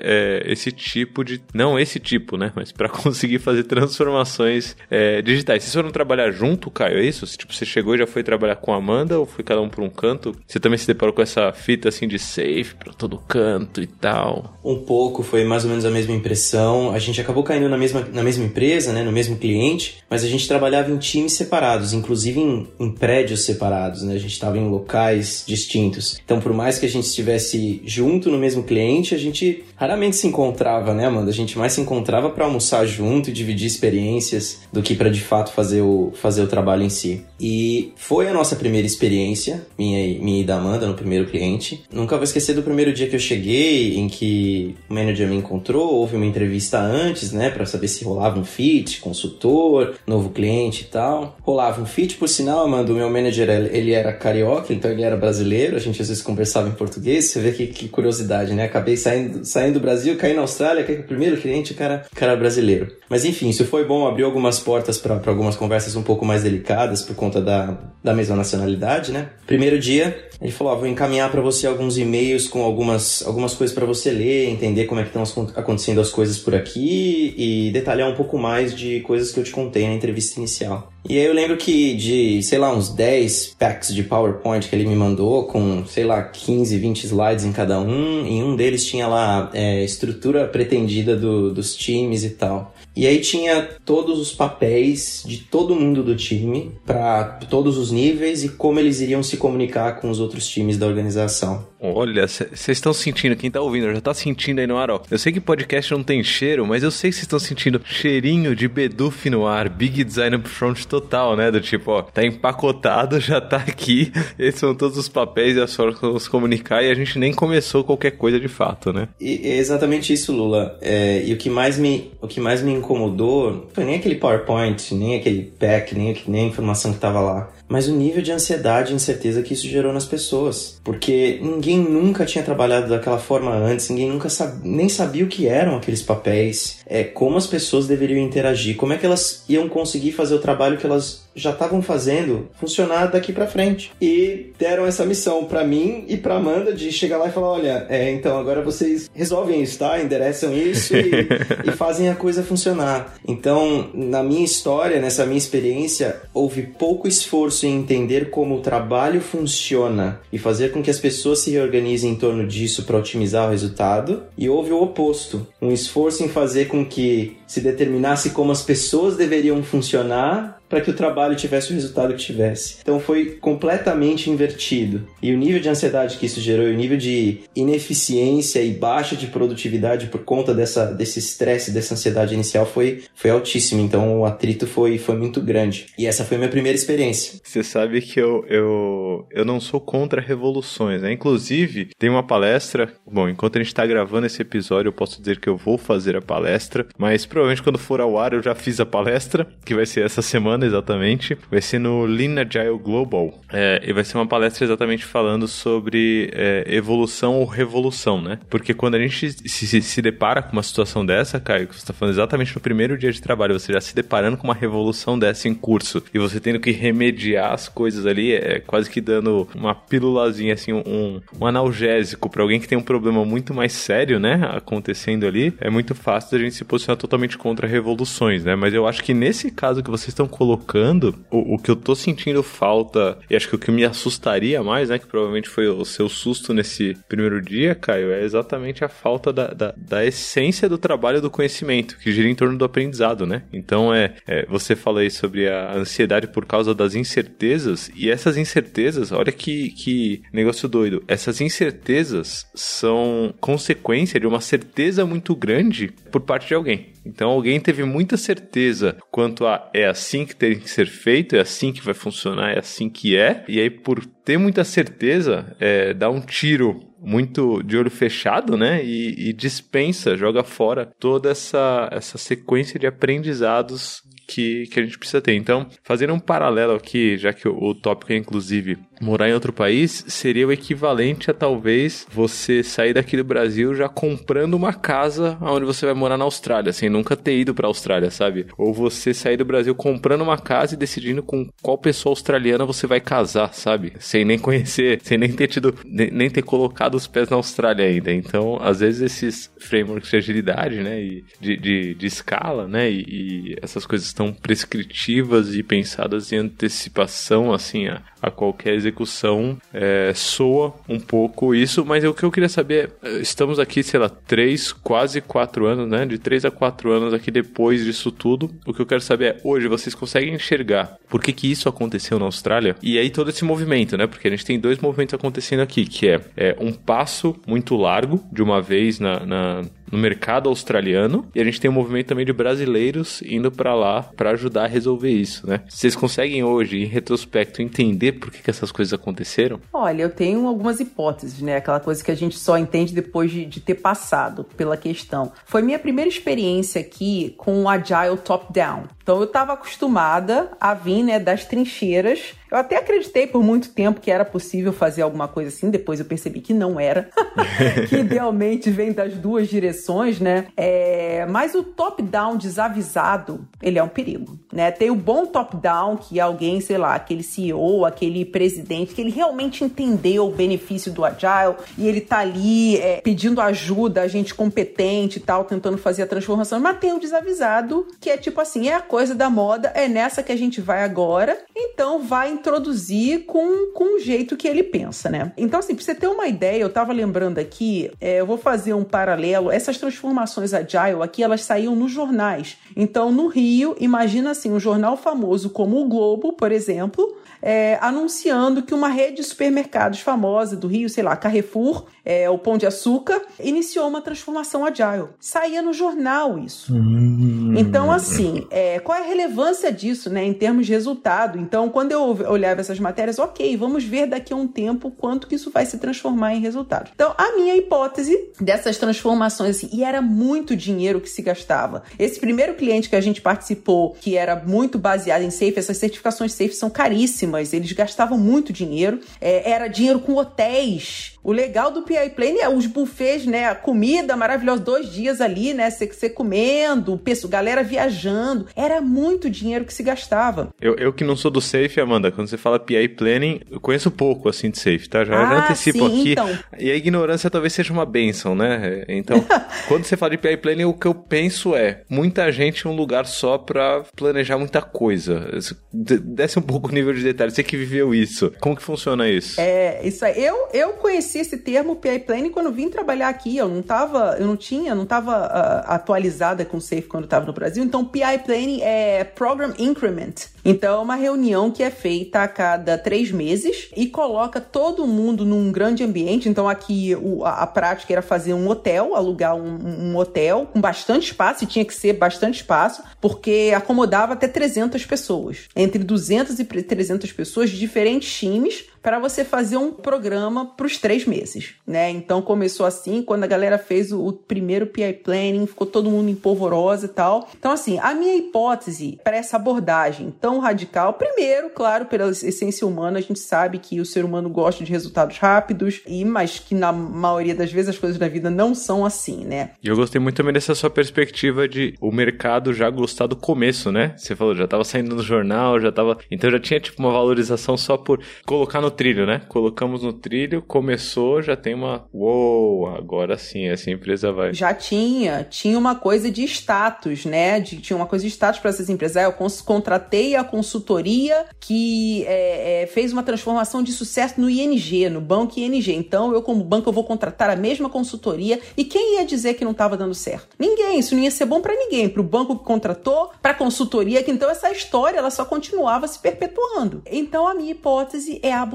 é, 0.47 0.51
esse 0.51 0.71
tipo 0.71 1.23
de. 1.23 1.41
Não 1.53 1.79
esse 1.79 1.99
tipo, 1.99 2.37
né? 2.37 2.51
Mas 2.55 2.71
para 2.71 2.89
conseguir 2.89 3.39
fazer 3.39 3.63
transformações 3.63 4.75
é, 4.89 5.21
digitais. 5.21 5.63
Vocês 5.63 5.73
foram 5.73 5.91
trabalhar 5.91 6.31
junto, 6.31 6.71
Caio? 6.71 6.97
É 6.97 7.05
isso? 7.05 7.25
Tipo, 7.25 7.53
você 7.53 7.65
chegou 7.65 7.95
e 7.95 7.97
já 7.97 8.07
foi 8.07 8.23
trabalhar 8.23 8.55
com 8.55 8.73
a 8.73 8.77
Amanda 8.77 9.19
ou 9.19 9.25
foi 9.25 9.43
cada 9.43 9.61
um 9.61 9.69
por 9.69 9.83
um 9.83 9.89
canto? 9.89 10.35
Você 10.47 10.59
também 10.59 10.77
se 10.77 10.87
deparou 10.87 11.13
com 11.13 11.21
essa 11.21 11.51
fita 11.51 11.89
assim 11.89 12.07
de 12.07 12.19
safe 12.19 12.75
para 12.77 12.93
todo 12.93 13.17
canto 13.17 13.81
e 13.81 13.87
tal? 13.87 14.59
Um 14.63 14.79
pouco, 14.79 15.23
foi 15.23 15.43
mais 15.43 15.63
ou 15.63 15.69
menos 15.69 15.85
a 15.85 15.89
mesma 15.89 16.13
impressão. 16.13 16.91
A 16.91 16.99
gente 16.99 17.19
acabou 17.19 17.43
caindo 17.43 17.67
na 17.69 17.77
mesma, 17.77 18.07
na 18.13 18.23
mesma 18.23 18.45
empresa, 18.45 18.93
né? 18.93 19.03
No 19.03 19.11
mesmo 19.11 19.37
cliente, 19.37 19.97
mas 20.09 20.23
a 20.23 20.27
gente 20.27 20.47
trabalhava 20.47 20.91
em 20.91 20.97
times 20.97 21.33
separados, 21.33 21.93
inclusive 21.93 22.28
inclusive 22.29 22.39
em, 22.39 22.67
em 22.79 22.91
prédios 22.91 23.43
separados, 23.43 24.03
né? 24.03 24.13
A 24.13 24.19
gente 24.19 24.31
estava 24.31 24.57
em 24.57 24.69
locais 24.69 25.43
distintos. 25.47 26.19
Então, 26.23 26.39
por 26.39 26.53
mais 26.53 26.77
que 26.77 26.85
a 26.85 26.89
gente 26.89 27.05
estivesse 27.05 27.81
junto 27.85 28.29
no 28.29 28.37
mesmo 28.37 28.63
cliente, 28.63 29.15
a 29.15 29.17
gente 29.17 29.63
raramente 29.75 30.15
se 30.15 30.27
encontrava, 30.27 30.93
né, 30.93 31.05
Amanda? 31.05 31.29
A 31.29 31.33
gente 31.33 31.57
mais 31.57 31.73
se 31.73 31.81
encontrava 31.81 32.29
para 32.29 32.45
almoçar 32.45 32.85
junto 32.85 33.29
e 33.29 33.33
dividir 33.33 33.67
experiências 33.67 34.61
do 34.71 34.81
que 34.81 34.95
para 34.95 35.09
de 35.09 35.21
fato 35.21 35.51
fazer 35.51 35.81
o, 35.81 36.11
fazer 36.15 36.43
o 36.43 36.47
trabalho 36.47 36.83
em 36.83 36.89
si. 36.89 37.25
E 37.39 37.93
foi 37.95 38.27
a 38.27 38.33
nossa 38.33 38.55
primeira 38.55 38.85
experiência, 38.85 39.65
minha, 39.77 40.19
minha 40.19 40.41
e 40.41 40.43
da 40.43 40.57
Amanda, 40.57 40.87
no 40.87 40.93
primeiro 40.93 41.25
cliente. 41.27 41.83
Nunca 41.91 42.15
vou 42.15 42.23
esquecer 42.23 42.53
do 42.53 42.63
primeiro 42.63 42.93
dia 42.93 43.07
que 43.07 43.15
eu 43.15 43.19
cheguei, 43.19 43.97
em 43.97 44.07
que 44.07 44.75
o 44.89 44.93
manager 44.93 45.27
me 45.27 45.35
encontrou, 45.35 45.93
houve 45.93 46.15
uma 46.15 46.25
entrevista 46.25 46.79
antes, 46.79 47.31
né, 47.31 47.49
para 47.49 47.65
saber 47.65 47.87
se 47.87 48.03
rolava 48.03 48.39
um 48.39 48.43
fit, 48.43 48.99
consultor, 48.99 49.95
novo 50.05 50.29
cliente 50.29 50.83
e 50.83 50.85
tal. 50.85 51.37
Rolava 51.41 51.81
um 51.81 51.85
fit, 51.85 52.15
por 52.15 52.27
sinal, 52.27 52.65
Amanda, 52.65 52.91
o 52.91 52.95
meu 52.95 53.09
manager, 53.09 53.49
ele 53.71 53.91
era 53.91 54.11
carioca, 54.11 54.73
então 54.73 54.91
ele 54.91 55.03
era 55.03 55.15
brasileiro, 55.15 55.75
a 55.75 55.79
gente 55.79 56.01
às 56.01 56.09
vezes 56.09 56.23
conversava 56.23 56.67
em 56.67 56.73
português, 56.73 57.25
você 57.25 57.39
vê 57.39 57.51
que, 57.51 57.67
que 57.67 57.87
curiosidade, 57.87 58.53
né? 58.53 58.65
Acabei 58.65 58.97
saindo, 58.97 59.45
saindo 59.45 59.73
do 59.75 59.79
Brasil, 59.79 60.17
caí 60.17 60.33
na 60.33 60.41
Austrália, 60.41 60.83
que 60.83 60.91
é 60.91 60.95
o 60.95 61.03
primeiro 61.03 61.37
cliente, 61.37 61.73
cara, 61.73 62.05
cara 62.13 62.35
brasileiro. 62.35 62.91
Mas 63.09 63.25
enfim, 63.25 63.49
isso 63.49 63.65
foi 63.65 63.85
bom, 63.85 64.07
abriu 64.07 64.25
algumas 64.25 64.59
portas 64.59 64.97
para 64.97 65.21
algumas 65.25 65.55
conversas 65.55 65.95
um 65.95 66.03
pouco 66.03 66.25
mais 66.25 66.43
delicadas 66.43 67.01
por 67.01 67.15
da, 67.29 67.77
da 68.03 68.13
mesma 68.13 68.35
nacionalidade, 68.35 69.11
né? 69.11 69.29
Primeiro 69.45 69.77
dia, 69.77 70.29
ele 70.41 70.51
falou: 70.51 70.77
vou 70.77 70.87
encaminhar 70.87 71.29
para 71.29 71.41
você 71.41 71.67
alguns 71.67 71.97
e-mails 71.97 72.47
com 72.47 72.63
algumas, 72.63 73.23
algumas 73.25 73.53
coisas 73.53 73.75
para 73.75 73.85
você 73.85 74.09
ler, 74.09 74.49
entender 74.49 74.85
como 74.85 75.01
é 75.01 75.03
que 75.03 75.17
estão 75.17 75.47
acontecendo 75.55 75.99
as 75.99 76.09
coisas 76.09 76.37
por 76.37 76.55
aqui 76.55 77.33
e 77.37 77.71
detalhar 77.71 78.09
um 78.09 78.15
pouco 78.15 78.37
mais 78.37 78.73
de 78.73 79.01
coisas 79.01 79.31
que 79.31 79.39
eu 79.39 79.43
te 79.43 79.51
contei 79.51 79.87
na 79.87 79.93
entrevista 79.93 80.39
inicial. 80.39 80.91
E 81.07 81.17
aí 81.17 81.25
eu 81.25 81.33
lembro 81.33 81.57
que 81.57 81.93
de, 81.95 82.41
sei 82.43 82.57
lá, 82.57 82.73
uns 82.73 82.89
10 82.89 83.55
packs 83.57 83.93
de 83.93 84.03
PowerPoint 84.03 84.67
que 84.67 84.75
ele 84.75 84.85
me 84.85 84.95
mandou, 84.95 85.45
com, 85.45 85.85
sei 85.85 86.05
lá, 86.05 86.21
15, 86.23 86.77
20 86.77 87.03
slides 87.05 87.45
em 87.45 87.51
cada 87.51 87.79
um, 87.79 88.25
em 88.25 88.43
um 88.43 88.55
deles 88.55 88.85
tinha 88.85 89.07
lá 89.07 89.49
é, 89.53 89.83
estrutura 89.83 90.47
pretendida 90.47 91.15
do, 91.15 91.53
dos 91.53 91.75
times 91.75 92.23
e 92.23 92.31
tal. 92.31 92.73
E 92.99 93.07
aí 93.07 93.21
tinha 93.21 93.65
todos 93.85 94.19
os 94.19 94.33
papéis 94.33 95.23
de 95.25 95.37
todo 95.37 95.73
mundo 95.73 96.03
do 96.03 96.17
time, 96.17 96.73
para 96.85 97.23
todos 97.49 97.77
os 97.77 97.93
níveis 97.93 98.43
e 98.43 98.49
como 98.49 98.77
eles 98.77 98.99
iriam 98.99 99.23
se 99.23 99.37
comunicar 99.37 100.01
com 100.01 100.09
os 100.09 100.19
outros 100.19 100.45
times 100.45 100.77
da 100.77 100.85
organização. 100.85 101.65
Olha, 101.81 102.27
vocês 102.27 102.69
estão 102.69 102.91
sentindo, 102.91 103.37
quem 103.37 103.49
tá 103.49 103.61
ouvindo 103.61 103.93
já 103.93 104.01
tá 104.01 104.13
sentindo 104.13 104.59
aí 104.59 104.67
no 104.67 104.77
ar, 104.77 104.91
ó. 104.91 105.01
Eu 105.09 105.17
sei 105.17 105.31
que 105.31 105.39
podcast 105.39 105.93
não 105.93 106.03
tem 106.03 106.21
cheiro, 106.21 106.67
mas 106.67 106.83
eu 106.83 106.91
sei 106.91 107.09
que 107.09 107.15
vocês 107.15 107.23
estão 107.23 107.39
sentindo 107.39 107.81
cheirinho 107.85 108.53
de 108.53 108.67
Beduf 108.67 109.29
no 109.29 109.47
ar, 109.47 109.69
Big 109.69 110.03
Design 110.03 110.35
Upfront 110.35 110.85
total, 110.85 111.37
né? 111.37 111.49
Do 111.49 111.61
tipo, 111.61 111.91
ó, 111.91 112.01
tá 112.01 112.25
empacotado, 112.25 113.17
já 113.21 113.39
tá 113.39 113.57
aqui, 113.57 114.11
esses 114.37 114.59
são 114.59 114.75
todos 114.75 114.97
os 114.97 115.07
papéis 115.07 115.55
e 115.55 115.61
as 115.61 115.73
formas 115.73 116.23
se 116.23 116.29
comunicar 116.29 116.83
e 116.83 116.91
a 116.91 116.95
gente 116.95 117.17
nem 117.17 117.33
começou 117.33 117.83
qualquer 117.83 118.11
coisa 118.11 118.39
de 118.39 118.49
fato, 118.49 118.91
né? 118.91 119.07
E, 119.19 119.47
é 119.47 119.57
exatamente 119.57 120.11
isso, 120.11 120.33
Lula. 120.33 120.77
É, 120.81 121.23
e 121.25 121.31
o 121.31 121.37
que 121.37 121.49
mais 121.49 121.77
me, 121.77 122.11
o 122.21 122.27
que 122.27 122.41
mais 122.41 122.61
me 122.61 122.73
incomodou 122.73 123.69
foi 123.73 123.85
nem 123.85 123.95
aquele 123.95 124.15
PowerPoint, 124.15 124.93
nem 124.93 125.15
aquele 125.15 125.43
pack, 125.57 125.95
nem, 125.95 126.15
nem 126.27 126.45
a 126.45 126.47
informação 126.47 126.91
que 126.91 126.99
tava 126.99 127.21
lá 127.21 127.49
mas 127.69 127.87
o 127.87 127.95
nível 127.95 128.21
de 128.21 128.31
ansiedade 128.31 128.91
e 128.91 128.95
incerteza 128.95 129.43
que 129.43 129.53
isso 129.53 129.67
gerou 129.67 129.93
nas 129.93 130.05
pessoas. 130.05 130.79
Porque 130.83 131.39
ninguém 131.41 131.77
nunca 131.77 132.25
tinha 132.25 132.43
trabalhado 132.43 132.89
daquela 132.89 133.19
forma 133.19 133.53
antes, 133.55 133.89
ninguém 133.89 134.09
nunca 134.09 134.27
sab... 134.27 134.59
nem 134.63 134.89
sabia 134.89 135.23
o 135.23 135.27
que 135.27 135.47
eram 135.47 135.77
aqueles 135.77 136.01
papéis, 136.01 136.79
é, 136.87 137.03
como 137.03 137.37
as 137.37 137.45
pessoas 137.45 137.87
deveriam 137.87 138.19
interagir, 138.19 138.75
como 138.75 138.91
é 138.91 138.97
que 138.97 139.05
elas 139.05 139.43
iam 139.47 139.69
conseguir 139.69 140.11
fazer 140.11 140.33
o 140.33 140.39
trabalho 140.39 140.77
que 140.77 140.85
elas 140.85 141.28
já 141.35 141.51
estavam 141.51 141.81
fazendo 141.81 142.49
funcionar 142.59 143.07
daqui 143.07 143.31
para 143.31 143.47
frente. 143.47 143.91
E 144.01 144.51
deram 144.57 144.85
essa 144.85 145.05
missão 145.05 145.45
para 145.45 145.63
mim 145.63 146.05
e 146.07 146.17
para 146.17 146.35
Amanda 146.35 146.73
de 146.73 146.91
chegar 146.91 147.17
lá 147.17 147.27
e 147.27 147.31
falar: 147.31 147.49
olha, 147.49 147.85
é, 147.89 148.11
então 148.11 148.37
agora 148.37 148.61
vocês 148.61 149.09
resolvem 149.13 149.61
isso, 149.61 149.79
tá? 149.79 149.99
Endereçam 150.01 150.55
isso 150.55 150.95
e, 150.95 151.27
e 151.67 151.71
fazem 151.71 152.09
a 152.09 152.15
coisa 152.15 152.43
funcionar. 152.43 153.15
Então, 153.27 153.89
na 153.93 154.23
minha 154.23 154.43
história, 154.43 154.99
nessa 154.99 155.25
minha 155.25 155.37
experiência, 155.37 156.21
houve 156.33 156.63
pouco 156.63 157.07
esforço 157.07 157.65
em 157.65 157.75
entender 157.75 158.29
como 158.29 158.55
o 158.55 158.61
trabalho 158.61 159.21
funciona 159.21 160.19
e 160.31 160.37
fazer 160.37 160.71
com 160.71 160.81
que 160.81 160.89
as 160.89 160.99
pessoas 160.99 161.39
se 161.39 161.51
reorganizem 161.51 162.11
em 162.11 162.15
torno 162.15 162.45
disso 162.47 162.83
para 162.83 162.97
otimizar 162.97 163.47
o 163.47 163.51
resultado, 163.51 164.23
e 164.37 164.49
houve 164.49 164.71
o 164.71 164.81
oposto, 164.81 165.47
um 165.61 165.71
esforço 165.71 166.23
em 166.23 166.29
fazer 166.29 166.67
com 166.67 166.85
que 166.85 167.37
se 167.47 167.61
determinasse 167.61 168.31
como 168.31 168.51
as 168.51 168.61
pessoas 168.61 169.15
deveriam 169.15 169.63
funcionar 169.63 170.58
para 170.69 170.81
que 170.81 170.91
o 170.91 170.93
trabalho 170.93 171.35
tivesse 171.35 171.71
o 171.71 171.73
resultado 171.73 172.13
que 172.13 172.19
tivesse. 172.19 172.77
Então 172.81 172.99
foi 172.99 173.37
completamente 173.41 174.29
invertido. 174.29 175.07
E 175.21 175.33
o 175.33 175.37
nível 175.37 175.59
de 175.59 175.67
ansiedade 175.67 176.17
que 176.17 176.25
isso 176.25 176.39
gerou, 176.39 176.67
e 176.67 176.73
o 176.73 176.77
nível 176.77 176.97
de 176.97 177.39
ineficiência 177.55 178.61
e 178.61 178.71
baixa 178.71 179.15
de 179.15 179.27
produtividade 179.27 180.07
por 180.07 180.23
conta 180.23 180.53
dessa, 180.53 180.85
desse 180.85 181.19
estresse, 181.19 181.71
dessa 181.71 181.95
ansiedade 181.95 182.33
inicial 182.33 182.65
foi, 182.65 183.03
foi 183.15 183.31
altíssimo. 183.31 183.81
Então 183.81 184.19
o 184.19 184.25
atrito 184.25 184.67
foi, 184.67 184.97
foi 184.97 185.17
muito 185.17 185.41
grande. 185.41 185.87
E 185.97 186.05
essa 186.05 186.23
foi 186.23 186.37
minha 186.37 186.49
primeira 186.49 186.77
experiência. 186.77 187.39
Você 187.43 187.63
sabe 187.63 188.01
que 188.01 188.19
eu, 188.19 188.45
eu, 188.47 189.27
eu 189.31 189.43
não 189.43 189.59
sou 189.59 189.81
contra 189.81 190.21
revoluções, 190.21 191.01
né? 191.01 191.11
Inclusive, 191.11 191.89
tem 191.97 192.09
uma 192.09 192.23
palestra. 192.23 192.93
Bom, 193.05 193.27
enquanto 193.27 193.55
a 193.55 193.59
gente 193.59 193.67
está 193.67 193.85
gravando 193.85 194.27
esse 194.27 194.41
episódio, 194.41 194.89
eu 194.89 194.93
posso 194.93 195.19
dizer 195.19 195.39
que 195.39 195.49
eu 195.49 195.57
vou 195.57 195.77
fazer 195.77 196.15
a 196.15 196.21
palestra, 196.21 196.85
mas 196.97 197.25
provavelmente 197.25 197.63
quando 197.63 197.79
for 197.79 197.99
ao 197.99 198.17
ar 198.17 198.33
eu 198.33 198.43
já 198.43 198.53
fiz 198.53 198.79
a 198.79 198.85
palestra, 198.85 199.47
que 199.65 199.73
vai 199.73 199.85
ser 199.85 200.05
essa 200.05 200.21
semana 200.21 200.58
exatamente. 200.65 201.37
Vai 201.49 201.61
ser 201.61 201.79
no 201.79 202.05
Lean 202.05 202.35
Agile 202.39 202.77
Global. 202.77 203.39
É, 203.51 203.81
e 203.85 203.93
vai 203.93 204.03
ser 204.03 204.17
uma 204.17 204.27
palestra 204.27 204.65
exatamente 204.65 205.05
falando 205.05 205.47
sobre 205.47 206.29
é, 206.33 206.63
evolução 206.67 207.35
ou 207.35 207.45
revolução, 207.45 208.21
né? 208.21 208.39
Porque 208.49 208.73
quando 208.73 208.95
a 208.95 208.99
gente 208.99 209.49
se, 209.49 209.81
se 209.81 210.01
depara 210.01 210.41
com 210.41 210.53
uma 210.53 210.63
situação 210.63 211.05
dessa, 211.05 211.39
Caio, 211.39 211.67
que 211.67 211.73
você 211.75 211.81
está 211.81 211.93
falando 211.93 212.13
exatamente 212.13 212.53
no 212.53 212.61
primeiro 212.61 212.97
dia 212.97 213.11
de 213.11 213.21
trabalho, 213.21 213.59
você 213.59 213.73
já 213.73 213.81
se 213.81 213.95
deparando 213.95 214.37
com 214.37 214.45
uma 214.45 214.53
revolução 214.53 215.17
dessa 215.17 215.47
em 215.47 215.53
curso 215.53 216.03
e 216.13 216.19
você 216.19 216.39
tendo 216.39 216.59
que 216.59 216.71
remediar 216.71 217.53
as 217.53 217.67
coisas 217.67 218.05
ali, 218.05 218.33
é 218.33 218.59
quase 218.59 218.89
que 218.89 219.01
dando 219.01 219.47
uma 219.55 219.73
pílulazinha, 219.73 220.53
assim, 220.53 220.73
um, 220.73 221.21
um 221.39 221.45
analgésico 221.45 222.29
para 222.29 222.41
alguém 222.41 222.59
que 222.59 222.67
tem 222.67 222.77
um 222.77 222.83
problema 222.83 223.25
muito 223.25 223.53
mais 223.53 223.73
sério, 223.73 224.19
né? 224.19 224.49
Acontecendo 224.53 225.25
ali, 225.25 225.53
é 225.59 225.69
muito 225.69 225.95
fácil 225.95 226.37
da 226.37 226.43
gente 226.43 226.55
se 226.55 226.65
posicionar 226.65 226.97
totalmente 226.97 227.37
contra 227.37 227.67
revoluções, 227.67 228.43
né? 228.43 228.55
Mas 228.55 228.73
eu 228.73 228.87
acho 228.87 229.03
que 229.03 229.13
nesse 229.13 229.51
caso 229.51 229.83
que 229.83 229.89
vocês 229.89 230.09
estão 230.09 230.27
colocando, 230.27 230.48
colocando, 230.49 231.15
o, 231.29 231.55
o, 231.55 231.59
que 231.59 231.69
eu 231.69 231.75
tô 231.75 231.93
sentindo 231.93 232.41
falta, 232.41 233.19
e 233.29 233.35
acho 233.35 233.47
que 233.47 233.55
o 233.55 233.59
que 233.59 233.71
me 233.71 233.85
assustaria 233.85 234.63
mais, 234.63 234.89
né, 234.89 234.97
que 234.97 235.05
provavelmente 235.05 235.47
foi 235.47 235.67
o 235.67 235.85
seu 235.85 236.09
susto 236.09 236.53
nesse 236.53 236.97
primeiro 237.07 237.39
dia, 237.39 237.75
Caio, 237.75 238.11
é 238.11 238.23
exatamente 238.23 238.83
a 238.83 238.89
falta 238.89 239.31
da, 239.31 239.47
da, 239.47 239.73
da 239.77 240.03
essência 240.03 240.67
do 240.67 240.77
trabalho 240.77 241.21
do 241.21 241.29
conhecimento, 241.29 241.97
que 241.99 242.11
gira 242.11 242.27
em 242.27 242.33
torno 242.33 242.57
do 242.57 242.65
aprendizado, 242.65 243.27
né? 243.27 243.43
Então, 243.53 243.93
é, 243.93 244.15
é 244.27 244.45
você 244.47 244.75
fala 244.75 245.01
aí 245.01 245.11
sobre 245.11 245.47
a 245.47 245.75
ansiedade 245.75 246.27
por 246.27 246.45
causa 246.45 246.73
das 246.73 246.95
incertezas, 246.95 247.91
e 247.95 248.09
essas 248.09 248.35
incertezas, 248.35 249.11
olha 249.11 249.31
que, 249.31 249.69
que 249.71 250.23
negócio 250.33 250.67
doido, 250.67 251.03
essas 251.07 251.41
incertezas 251.41 252.47
são 252.55 253.33
consequência 253.39 254.19
de 254.19 254.25
uma 254.25 254.41
certeza 254.41 255.05
muito 255.05 255.35
grande 255.35 255.91
por 256.11 256.21
parte 256.21 256.47
de 256.47 256.55
alguém. 256.55 256.87
Então 257.09 257.31
alguém 257.31 257.59
teve 257.59 257.83
muita 257.83 258.15
certeza 258.17 258.95
quanto 259.11 259.47
a 259.47 259.69
é 259.73 259.87
assim 259.87 260.25
que 260.25 260.35
tem 260.35 260.59
que 260.59 260.69
ser 260.69 260.85
feito, 260.85 261.35
é 261.35 261.39
assim 261.39 261.73
que 261.73 261.81
vai 261.81 261.93
funcionar, 261.93 262.51
é 262.51 262.59
assim 262.59 262.89
que 262.89 263.17
é. 263.17 263.43
E 263.47 263.59
aí, 263.59 263.69
por 263.69 264.05
ter 264.05 264.37
muita 264.37 264.63
certeza, 264.63 265.55
é, 265.59 265.93
dá 265.93 266.09
um 266.09 266.21
tiro 266.21 266.79
muito 267.01 267.63
de 267.63 267.77
olho 267.77 267.89
fechado, 267.89 268.55
né? 268.57 268.83
E, 268.83 269.29
e 269.29 269.33
dispensa, 269.33 270.15
joga 270.15 270.43
fora 270.43 270.85
toda 270.99 271.31
essa, 271.31 271.89
essa 271.91 272.17
sequência 272.17 272.79
de 272.79 272.85
aprendizados 272.85 274.01
que, 274.27 274.67
que 274.67 274.79
a 274.79 274.83
gente 274.83 274.99
precisa 274.99 275.21
ter. 275.21 275.33
Então, 275.33 275.67
fazendo 275.83 276.13
um 276.13 276.19
paralelo 276.19 276.73
aqui, 276.73 277.17
já 277.17 277.33
que 277.33 277.47
o, 277.47 277.57
o 277.57 277.73
tópico 277.73 278.13
é 278.13 278.17
inclusive 278.17 278.77
morar 278.99 279.29
em 279.29 279.33
outro 279.33 279.53
país, 279.53 280.03
seria 280.07 280.47
o 280.47 280.51
equivalente 280.51 281.31
a 281.31 281.33
talvez 281.33 282.05
você 282.11 282.63
sair 282.63 282.93
daqui 282.93 283.17
do 283.17 283.23
Brasil 283.23 283.73
já 283.73 283.87
comprando 283.87 284.53
uma 284.53 284.73
casa 284.73 285.37
onde 285.41 285.65
você 285.65 285.85
vai 285.85 285.95
morar 285.95 286.17
na 286.17 286.25
Austrália, 286.25 286.73
sem 286.73 286.89
nunca 286.89 287.15
ter 287.15 287.37
ido 287.37 287.53
para 287.53 287.67
a 287.67 287.69
Austrália, 287.69 288.11
sabe? 288.11 288.47
Ou 288.57 288.73
você 288.73 289.13
sair 289.13 289.37
do 289.37 289.45
Brasil 289.45 289.73
comprando 289.75 290.21
uma 290.21 290.37
casa 290.37 290.73
e 290.73 290.77
decidindo 290.77 291.23
com 291.23 291.47
qual 291.61 291.77
pessoa 291.77 292.11
australiana 292.11 292.65
você 292.65 292.87
vai 292.87 292.99
casar, 292.99 293.53
sabe? 293.53 293.93
Sem 293.99 294.25
nem 294.25 294.37
conhecer, 294.37 294.99
sem 295.03 295.17
nem 295.17 295.31
ter 295.31 295.47
tido, 295.47 295.75
nem, 295.85 296.11
nem 296.11 296.29
ter 296.29 296.41
colocado 296.41 296.95
os 296.95 297.07
pés 297.07 297.29
na 297.29 297.37
Austrália 297.37 297.85
ainda. 297.85 298.11
Então, 298.11 298.57
às 298.61 298.79
vezes 298.79 299.01
esses 299.01 299.51
frameworks 299.59 300.09
de 300.09 300.17
agilidade, 300.17 300.81
né, 300.81 301.01
e 301.01 301.23
de, 301.39 301.57
de, 301.57 301.93
de 301.93 302.05
escala, 302.05 302.67
né, 302.67 302.89
e, 302.89 303.05
e 303.07 303.55
essas 303.61 303.85
coisas 303.85 304.07
estão 304.07 304.33
prescritivas 304.33 305.55
e 305.55 305.63
pensadas 305.63 306.31
em 306.31 306.37
antecipação, 306.37 307.53
assim, 307.53 307.87
a, 307.87 308.01
a 308.21 308.29
qualquer 308.31 308.73
execução, 308.73 309.57
é, 309.73 310.11
soa 310.15 310.73
um 310.87 310.99
pouco 310.99 311.53
isso, 311.55 311.85
mas 311.85 312.03
o 312.03 312.13
que 312.13 312.23
eu 312.23 312.31
queria 312.31 312.49
saber 312.49 312.91
é, 313.03 313.19
estamos 313.19 313.59
aqui, 313.59 313.83
sei 313.83 313.99
lá, 313.99 314.09
três, 314.09 314.71
quase 314.71 315.21
quatro 315.21 315.65
anos, 315.65 315.87
né, 315.87 316.05
de 316.05 316.17
três 316.17 316.45
a 316.45 316.51
quatro 316.51 316.91
anos 316.91 317.13
aqui 317.13 317.31
depois 317.31 317.83
disso 317.83 318.11
tudo, 318.11 318.51
o 318.65 318.73
que 318.73 318.81
eu 318.81 318.85
quero 318.85 319.01
saber 319.01 319.25
é, 319.25 319.37
hoje 319.43 319.67
vocês 319.67 319.93
conseguem 319.93 320.33
enxergar 320.33 320.97
por 321.09 321.21
que 321.21 321.33
que 321.33 321.51
isso 321.51 321.67
aconteceu 321.67 322.19
na 322.19 322.25
Austrália? 322.25 322.75
E 322.81 322.97
aí 322.97 323.09
todo 323.09 323.29
esse 323.29 323.43
movimento, 323.43 323.97
né, 323.97 324.07
porque 324.07 324.27
a 324.27 324.31
gente 324.31 324.45
tem 324.45 324.59
dois 324.59 324.79
movimentos 324.79 325.13
acontecendo 325.13 325.61
aqui, 325.61 325.85
que 325.85 326.07
é, 326.07 326.21
é 326.35 326.55
um 326.59 326.71
passo 326.71 327.35
muito 327.47 327.75
largo, 327.75 328.23
de 328.31 328.41
uma 328.41 328.61
vez 328.61 328.99
na, 328.99 329.25
na 329.25 329.61
no 329.91 329.97
mercado 329.97 330.49
australiano 330.49 331.27
e 331.33 331.41
a 331.41 331.43
gente 331.43 331.59
tem 331.59 331.69
um 331.69 331.73
movimento 331.73 332.07
também 332.07 332.25
de 332.25 332.33
brasileiros 332.33 333.21
indo 333.23 333.51
para 333.51 333.73
lá 333.73 334.03
para 334.03 334.31
ajudar 334.31 334.65
a 334.65 334.67
resolver 334.67 335.11
isso, 335.11 335.47
né? 335.47 335.61
Vocês 335.67 335.95
conseguem 335.95 336.43
hoje, 336.43 336.77
em 336.77 336.85
retrospecto, 336.85 337.61
entender 337.61 338.13
por 338.13 338.31
que, 338.31 338.41
que 338.41 338.49
essas 338.49 338.71
coisas 338.71 338.93
aconteceram? 338.93 339.59
Olha, 339.73 340.03
eu 340.03 340.09
tenho 340.09 340.47
algumas 340.47 340.79
hipóteses, 340.79 341.41
né? 341.41 341.57
Aquela 341.57 341.79
coisa 341.79 342.03
que 342.03 342.11
a 342.11 342.15
gente 342.15 342.37
só 342.37 342.57
entende 342.57 342.93
depois 342.93 343.31
de, 343.31 343.45
de 343.45 343.59
ter 343.59 343.75
passado 343.75 344.43
pela 344.55 344.77
questão. 344.77 345.31
Foi 345.45 345.61
minha 345.61 345.79
primeira 345.79 346.09
experiência 346.09 346.81
aqui 346.81 347.33
com 347.37 347.63
o 347.63 347.69
Agile 347.69 348.17
Top-Down. 348.23 348.83
Então 349.01 349.17
eu 349.17 349.23
estava 349.23 349.53
acostumada 349.53 350.51
a 350.59 350.73
vir 350.73 351.03
né, 351.03 351.19
das 351.19 351.45
trincheiras 351.45 352.35
eu 352.51 352.57
até 352.57 352.77
acreditei 352.77 353.27
por 353.27 353.43
muito 353.43 353.69
tempo 353.69 354.01
que 354.01 354.11
era 354.11 354.25
possível 354.25 354.73
fazer 354.73 355.01
alguma 355.01 355.27
coisa 355.27 355.49
assim, 355.49 355.69
depois 355.69 355.99
eu 355.99 356.05
percebi 356.05 356.41
que 356.41 356.53
não 356.53 356.79
era. 356.79 357.09
que 357.87 357.97
idealmente 357.97 358.69
vem 358.71 358.91
das 358.91 359.13
duas 359.13 359.47
direções, 359.47 360.19
né? 360.19 360.47
É... 360.57 361.25
Mas 361.29 361.53
o 361.53 361.63
top-down 361.63 362.37
desavisado, 362.37 363.47
ele 363.61 363.77
é 363.77 363.83
um 363.83 363.87
perigo, 363.87 364.39
né? 364.51 364.71
Tem 364.71 364.89
o 364.89 364.95
bom 364.95 365.25
top-down, 365.25 365.97
que 365.97 366.19
é 366.19 366.21
alguém, 366.21 366.59
sei 366.61 366.77
lá, 366.77 366.95
aquele 366.95 367.23
CEO, 367.23 367.85
aquele 367.85 368.25
presidente, 368.25 368.93
que 368.93 369.01
ele 369.01 369.11
realmente 369.11 369.63
entendeu 369.63 370.27
o 370.27 370.31
benefício 370.31 370.91
do 370.91 371.05
Agile 371.05 371.55
e 371.77 371.87
ele 371.87 372.01
tá 372.01 372.19
ali 372.19 372.77
é, 372.77 373.01
pedindo 373.01 373.41
ajuda, 373.41 374.01
a 374.01 374.07
gente 374.07 374.33
competente 374.33 375.19
e 375.19 375.21
tal, 375.21 375.43
tentando 375.43 375.77
fazer 375.77 376.03
a 376.03 376.07
transformação. 376.07 376.59
Mas 376.59 376.79
tem 376.79 376.93
o 376.93 376.99
desavisado, 376.99 377.87
que 377.99 378.09
é 378.09 378.17
tipo 378.17 378.41
assim, 378.41 378.69
é 378.69 378.75
a 378.75 378.81
coisa 378.81 379.13
da 379.13 379.29
moda, 379.29 379.71
é 379.75 379.87
nessa 379.87 380.23
que 380.23 380.31
a 380.31 380.37
gente 380.37 380.61
vai 380.61 380.83
agora, 380.83 381.37
então 381.55 382.01
vai 382.01 382.29
introduzir 382.39 383.25
com, 383.25 383.71
com 383.73 383.97
o 383.97 383.99
jeito 383.99 384.35
que 384.35 384.47
ele 384.47 384.63
pensa, 384.63 385.09
né? 385.09 385.31
Então, 385.37 385.59
assim, 385.59 385.75
pra 385.75 385.83
você 385.83 385.93
ter 385.93 386.07
uma 386.07 386.27
ideia, 386.27 386.61
eu 386.61 386.69
tava 386.69 386.91
lembrando 386.93 387.37
aqui, 387.37 387.91
é, 387.99 388.19
eu 388.19 388.25
vou 388.25 388.37
fazer 388.37 388.73
um 388.73 388.83
paralelo. 388.83 389.51
Essas 389.51 389.77
transformações 389.77 390.53
agile 390.53 391.03
aqui, 391.03 391.21
elas 391.21 391.41
saíam 391.41 391.75
nos 391.75 391.91
jornais. 391.91 392.57
Então, 392.75 393.11
no 393.11 393.27
Rio, 393.27 393.75
imagina 393.79 394.31
assim, 394.31 394.51
um 394.51 394.59
jornal 394.59 394.97
famoso 394.97 395.49
como 395.49 395.79
o 395.79 395.87
Globo, 395.87 396.33
por 396.33 396.51
exemplo, 396.51 397.15
é, 397.41 397.77
anunciando 397.81 398.63
que 398.63 398.73
uma 398.73 398.89
rede 398.89 399.17
de 399.17 399.23
supermercados 399.23 399.99
famosa 399.99 400.55
do 400.55 400.67
Rio, 400.67 400.89
sei 400.89 401.03
lá, 401.03 401.15
Carrefour, 401.15 401.85
é, 402.03 402.29
o 402.29 402.37
Pão 402.37 402.57
de 402.57 402.65
Açúcar, 402.65 403.21
iniciou 403.39 403.87
uma 403.87 404.01
transformação 404.01 404.65
agile. 404.65 405.09
Saía 405.19 405.61
no 405.61 405.73
jornal 405.73 406.39
isso. 406.39 406.73
Hum. 406.73 407.53
Então, 407.57 407.91
assim, 407.91 408.47
é, 408.49 408.79
qual 408.79 408.97
é 408.97 409.01
a 409.01 409.05
relevância 409.05 409.71
disso, 409.71 410.09
né, 410.09 410.23
em 410.23 410.33
termos 410.33 410.65
de 410.65 410.73
resultado? 410.73 411.39
Então, 411.39 411.69
quando 411.69 411.91
eu 411.91 412.28
olhava 412.29 412.61
essas 412.61 412.79
matérias, 412.79 413.19
ok, 413.19 413.55
vamos 413.57 413.83
ver 413.83 414.07
daqui 414.07 414.33
a 414.33 414.35
um 414.35 414.47
tempo 414.47 414.91
quanto 414.91 415.27
que 415.27 415.35
isso 415.35 415.51
vai 415.51 415.65
se 415.65 415.77
transformar 415.77 416.33
em 416.33 416.39
resultado. 416.39 416.91
Então, 416.93 417.13
a 417.17 417.35
minha 417.35 417.55
hipótese 417.55 418.31
dessas 418.39 418.77
transformações, 418.77 419.57
assim, 419.57 419.69
e 419.73 419.83
era 419.83 420.01
muito 420.01 420.55
dinheiro 420.55 421.01
que 421.01 421.09
se 421.09 421.21
gastava. 421.21 421.83
Esse 421.97 422.19
primeiro 422.19 422.55
cliente 422.55 422.89
que 422.89 422.95
a 422.95 423.01
gente 423.01 423.21
participou, 423.21 423.95
que 423.99 424.15
era 424.15 424.35
muito 424.35 424.77
baseado 424.77 425.23
em 425.23 425.31
safe, 425.31 425.57
essas 425.57 425.77
certificações 425.77 426.33
safe 426.33 426.53
são 426.53 426.69
caríssimas, 426.69 427.53
eles 427.53 427.71
gastavam 427.71 428.17
muito 428.17 428.53
dinheiro, 428.53 428.99
é, 429.19 429.49
era 429.49 429.67
dinheiro 429.67 429.99
com 429.99 430.15
hotéis, 430.15 431.17
o 431.23 431.31
legal 431.31 431.71
do 431.71 431.83
PI 431.83 432.11
Plane 432.15 432.39
é 432.39 432.49
os 432.49 432.65
buffets, 432.65 433.25
né? 433.25 433.45
A 433.45 433.55
comida 433.55 434.15
maravilhosa, 434.15 434.61
dois 434.61 434.91
dias 434.91 435.19
ali, 435.19 435.53
né? 435.53 435.69
Você 435.69 436.09
comendo, 436.09 436.97
pessoa, 436.97 437.29
galera 437.29 437.61
viajando. 437.61 438.47
Era 438.55 438.79
muito 438.81 439.29
dinheiro 439.29 439.65
que 439.65 439.73
se 439.73 439.83
gastava. 439.83 440.49
Eu, 440.61 440.75
eu 440.75 440.93
que 440.93 441.03
não 441.03 441.15
sou 441.15 441.29
do 441.29 441.41
Safe, 441.41 441.79
Amanda, 441.79 442.11
quando 442.19 442.27
você 442.27 442.37
fala 442.37 442.59
PI 442.59 442.89
Planning, 442.89 443.39
eu 443.49 443.61
conheço 443.61 443.89
pouco, 443.89 444.27
assim, 444.27 444.49
de 444.49 444.59
Safe, 444.59 444.89
tá? 444.89 445.05
Já, 445.05 445.23
ah, 445.23 445.29
já 445.29 445.45
antecipo 445.45 445.89
sim, 445.89 446.01
aqui. 446.01 446.11
Então. 446.11 446.39
E 446.59 446.69
a 446.69 446.75
ignorância 446.75 447.29
talvez 447.29 447.53
seja 447.53 447.71
uma 447.71 447.85
benção, 447.85 448.35
né? 448.35 448.83
Então, 448.89 449.23
quando 449.69 449.85
você 449.85 449.95
fala 449.95 450.11
de 450.11 450.17
PI 450.17 450.35
Planning, 450.35 450.65
o 450.65 450.73
que 450.73 450.85
eu 450.85 450.93
penso 450.93 451.55
é 451.55 451.83
muita 451.89 452.29
gente 452.29 452.65
em 452.65 452.67
um 452.67 452.75
lugar 452.75 453.05
só 453.05 453.37
pra 453.37 453.85
planejar 453.95 454.37
muita 454.37 454.61
coisa. 454.61 455.29
Desce 455.71 456.37
um 456.37 456.41
pouco 456.41 456.67
o 456.67 456.71
nível 456.73 456.93
de 456.93 457.01
detalhe. 457.01 457.31
Você 457.31 457.41
que 457.41 457.55
viveu 457.55 457.95
isso. 457.95 458.33
Como 458.41 458.53
que 458.53 458.61
funciona 458.61 459.07
isso? 459.07 459.39
É, 459.39 459.79
isso 459.87 460.03
aí. 460.03 460.21
Eu, 460.21 460.49
eu 460.53 460.73
conheci 460.73 461.19
esse 461.19 461.37
termo 461.37 461.77
PI 461.77 461.99
Planning 461.99 462.31
quando 462.31 462.51
vim 462.51 462.67
trabalhar 462.67 463.07
aqui. 463.07 463.37
Eu 463.37 463.47
não 463.47 463.61
tava, 463.61 464.17
eu 464.19 464.27
não 464.27 464.35
tinha, 464.35 464.75
não 464.75 464.85
tava 464.85 465.25
uh, 465.25 465.71
atualizada 465.71 466.43
com 466.43 466.59
Safe 466.59 466.81
quando 466.81 467.05
estava 467.05 467.25
no 467.25 467.31
Brasil. 467.31 467.63
Então, 467.63 467.85
PI 467.85 468.19
Planning 468.25 468.61
é 468.61 469.05
Program 469.05 469.53
Increment. 469.57 470.15
Então, 470.49 470.79
é 470.79 470.81
uma 470.81 470.95
reunião 470.95 471.51
que 471.51 471.61
é 471.61 471.69
feita 471.69 472.23
a 472.23 472.27
cada 472.27 472.75
três 472.75 473.11
meses 473.11 473.69
e 473.77 473.85
coloca 473.85 474.41
todo 474.41 474.87
mundo 474.87 475.23
num 475.23 475.51
grande 475.51 475.83
ambiente. 475.83 476.27
Então, 476.27 476.49
aqui 476.49 476.95
o, 476.95 477.23
a, 477.23 477.43
a, 477.43 477.47
prática 477.47 477.93
era 477.93 478.01
fazer 478.01 478.33
um 478.33 478.49
hotel, 478.49 478.95
alugar 478.95 479.35
um, 479.35 479.91
um 479.91 479.95
hotel 479.95 480.49
com 480.51 480.59
bastante 480.59 481.11
espaço, 481.11 481.43
e 481.43 481.47
tinha 481.47 481.63
que 481.63 481.73
ser 481.73 481.93
bastante 481.93 482.37
espaço, 482.37 482.81
porque 482.99 483.53
acomodava 483.55 484.13
até 484.13 484.27
300 484.27 484.83
pessoas. 484.87 485.47
Entre 485.55 485.83
200 485.83 486.39
e 486.39 486.43
300 486.43 487.11
pessoas 487.11 487.51
de 487.51 487.59
diferentes 487.59 488.11
times 488.11 488.65
para 488.81 488.99
você 488.99 489.23
fazer 489.23 489.57
um 489.57 489.71
programa 489.71 490.45
para 490.45 490.65
os 490.65 490.77
três 490.77 491.05
meses, 491.05 491.55
né? 491.65 491.89
Então 491.89 492.21
começou 492.21 492.65
assim, 492.65 493.01
quando 493.01 493.23
a 493.23 493.27
galera 493.27 493.57
fez 493.57 493.91
o, 493.91 494.13
primeiro 494.13 494.67
PI 494.67 494.93
Planning, 495.03 495.47
ficou 495.47 495.67
todo 495.67 495.89
mundo 495.89 496.09
em 496.09 496.15
polvorosa 496.15 496.85
e 496.85 496.89
tal. 496.89 497.29
Então, 497.37 497.51
assim, 497.51 497.79
a 497.79 497.93
minha 497.93 498.15
hipótese 498.15 498.99
para 499.03 499.17
essa 499.17 499.37
abordagem 499.37 500.13
tão 500.19 500.39
radical, 500.39 500.93
primeiro, 500.93 501.49
claro, 501.49 501.85
pela 501.85 502.09
essência 502.09 502.65
humana, 502.65 502.99
a 502.99 503.01
gente 503.01 503.19
sabe 503.19 503.59
que 503.59 503.79
o 503.79 503.85
ser 503.85 504.05
humano 504.05 504.29
gosta 504.29 504.63
de 504.63 504.71
resultados 504.71 505.17
rápidos, 505.17 505.81
e 505.87 506.03
mas 506.05 506.39
que 506.39 506.55
na 506.55 506.71
maioria 506.71 507.35
das 507.35 507.51
vezes 507.51 507.69
as 507.69 507.77
coisas 507.77 507.97
da 507.97 508.07
vida 508.07 508.29
não 508.29 508.53
são 508.53 508.85
assim, 508.85 509.25
né? 509.25 509.51
E 509.63 509.67
eu 509.67 509.75
gostei 509.75 509.99
muito 509.99 510.15
também 510.15 510.33
dessa 510.33 510.55
sua 510.55 510.69
perspectiva 510.69 511.47
de 511.47 511.75
o 511.79 511.91
mercado 511.91 512.53
já 512.53 512.69
gostar 512.69 513.07
do 513.07 513.15
começo, 513.15 513.71
né? 513.71 513.93
Você 513.97 514.15
falou, 514.15 514.35
já 514.35 514.47
tava 514.47 514.63
saindo 514.63 514.95
no 514.95 515.03
jornal, 515.03 515.59
já 515.59 515.71
tava. 515.71 515.97
Então 516.09 516.29
já 516.29 516.39
tinha 516.39 516.59
tipo 516.59 516.81
uma 516.81 516.91
valorização 516.91 517.57
só 517.57 517.77
por 517.77 517.99
colocar 518.25 518.61
no 518.61 518.68
no 518.69 518.71
trilho, 518.71 519.05
né? 519.05 519.21
Colocamos 519.27 519.83
no 519.83 519.91
trilho, 519.91 520.41
começou, 520.41 521.21
já 521.21 521.35
tem 521.35 521.53
uma. 521.55 521.85
Uou, 521.91 522.67
agora 522.67 523.17
sim, 523.17 523.47
essa 523.47 523.71
empresa 523.71 524.11
vai. 524.11 524.33
Já 524.33 524.53
tinha, 524.53 525.23
tinha 525.23 525.57
uma 525.57 525.75
coisa 525.75 526.09
de 526.09 526.23
status, 526.23 527.05
né? 527.05 527.39
De, 527.39 527.59
tinha 527.59 527.75
uma 527.75 527.87
coisa 527.87 528.05
de 528.05 528.11
status 528.11 528.39
para 528.39 528.49
essas 528.49 528.69
empresas. 528.69 528.97
Ah, 528.97 529.03
eu 529.03 529.13
contratei 529.43 530.15
a 530.15 530.23
consultoria 530.23 531.25
que 531.39 532.05
é, 532.05 532.63
é, 532.63 532.67
fez 532.67 532.93
uma 532.93 533.01
transformação 533.01 533.63
de 533.63 533.71
sucesso 533.71 534.21
no 534.21 534.29
ING, 534.29 534.89
no 534.89 535.01
banco 535.01 535.39
ING. 535.39 535.73
Então, 535.73 536.13
eu, 536.13 536.21
como 536.21 536.43
banco, 536.43 536.69
eu 536.69 536.73
vou 536.73 536.83
contratar 536.83 537.29
a 537.29 537.35
mesma 537.35 537.69
consultoria. 537.69 538.39
E 538.55 538.63
quem 538.63 538.97
ia 538.97 539.05
dizer 539.05 539.33
que 539.33 539.43
não 539.43 539.51
estava 539.51 539.75
dando 539.75 539.95
certo? 539.95 540.35
Ninguém. 540.37 540.79
Isso 540.79 540.95
não 540.95 541.01
ia 541.01 541.11
ser 541.11 541.25
bom 541.25 541.41
para 541.41 541.55
ninguém. 541.55 541.89
Para 541.89 542.01
o 542.01 542.03
banco 542.05 542.37
que 542.37 542.45
contratou, 542.45 543.11
para 543.21 543.31
a 543.31 543.35
consultoria, 543.35 544.03
que 544.03 544.11
então 544.11 544.29
essa 544.29 544.51
história 544.51 544.99
ela 544.99 545.09
só 545.09 545.25
continuava 545.25 545.87
se 545.87 545.97
perpetuando. 545.97 546.83
Então, 546.85 547.27
a 547.27 547.33
minha 547.33 547.51
hipótese 547.51 548.19
é 548.21 548.31
a. 548.31 548.47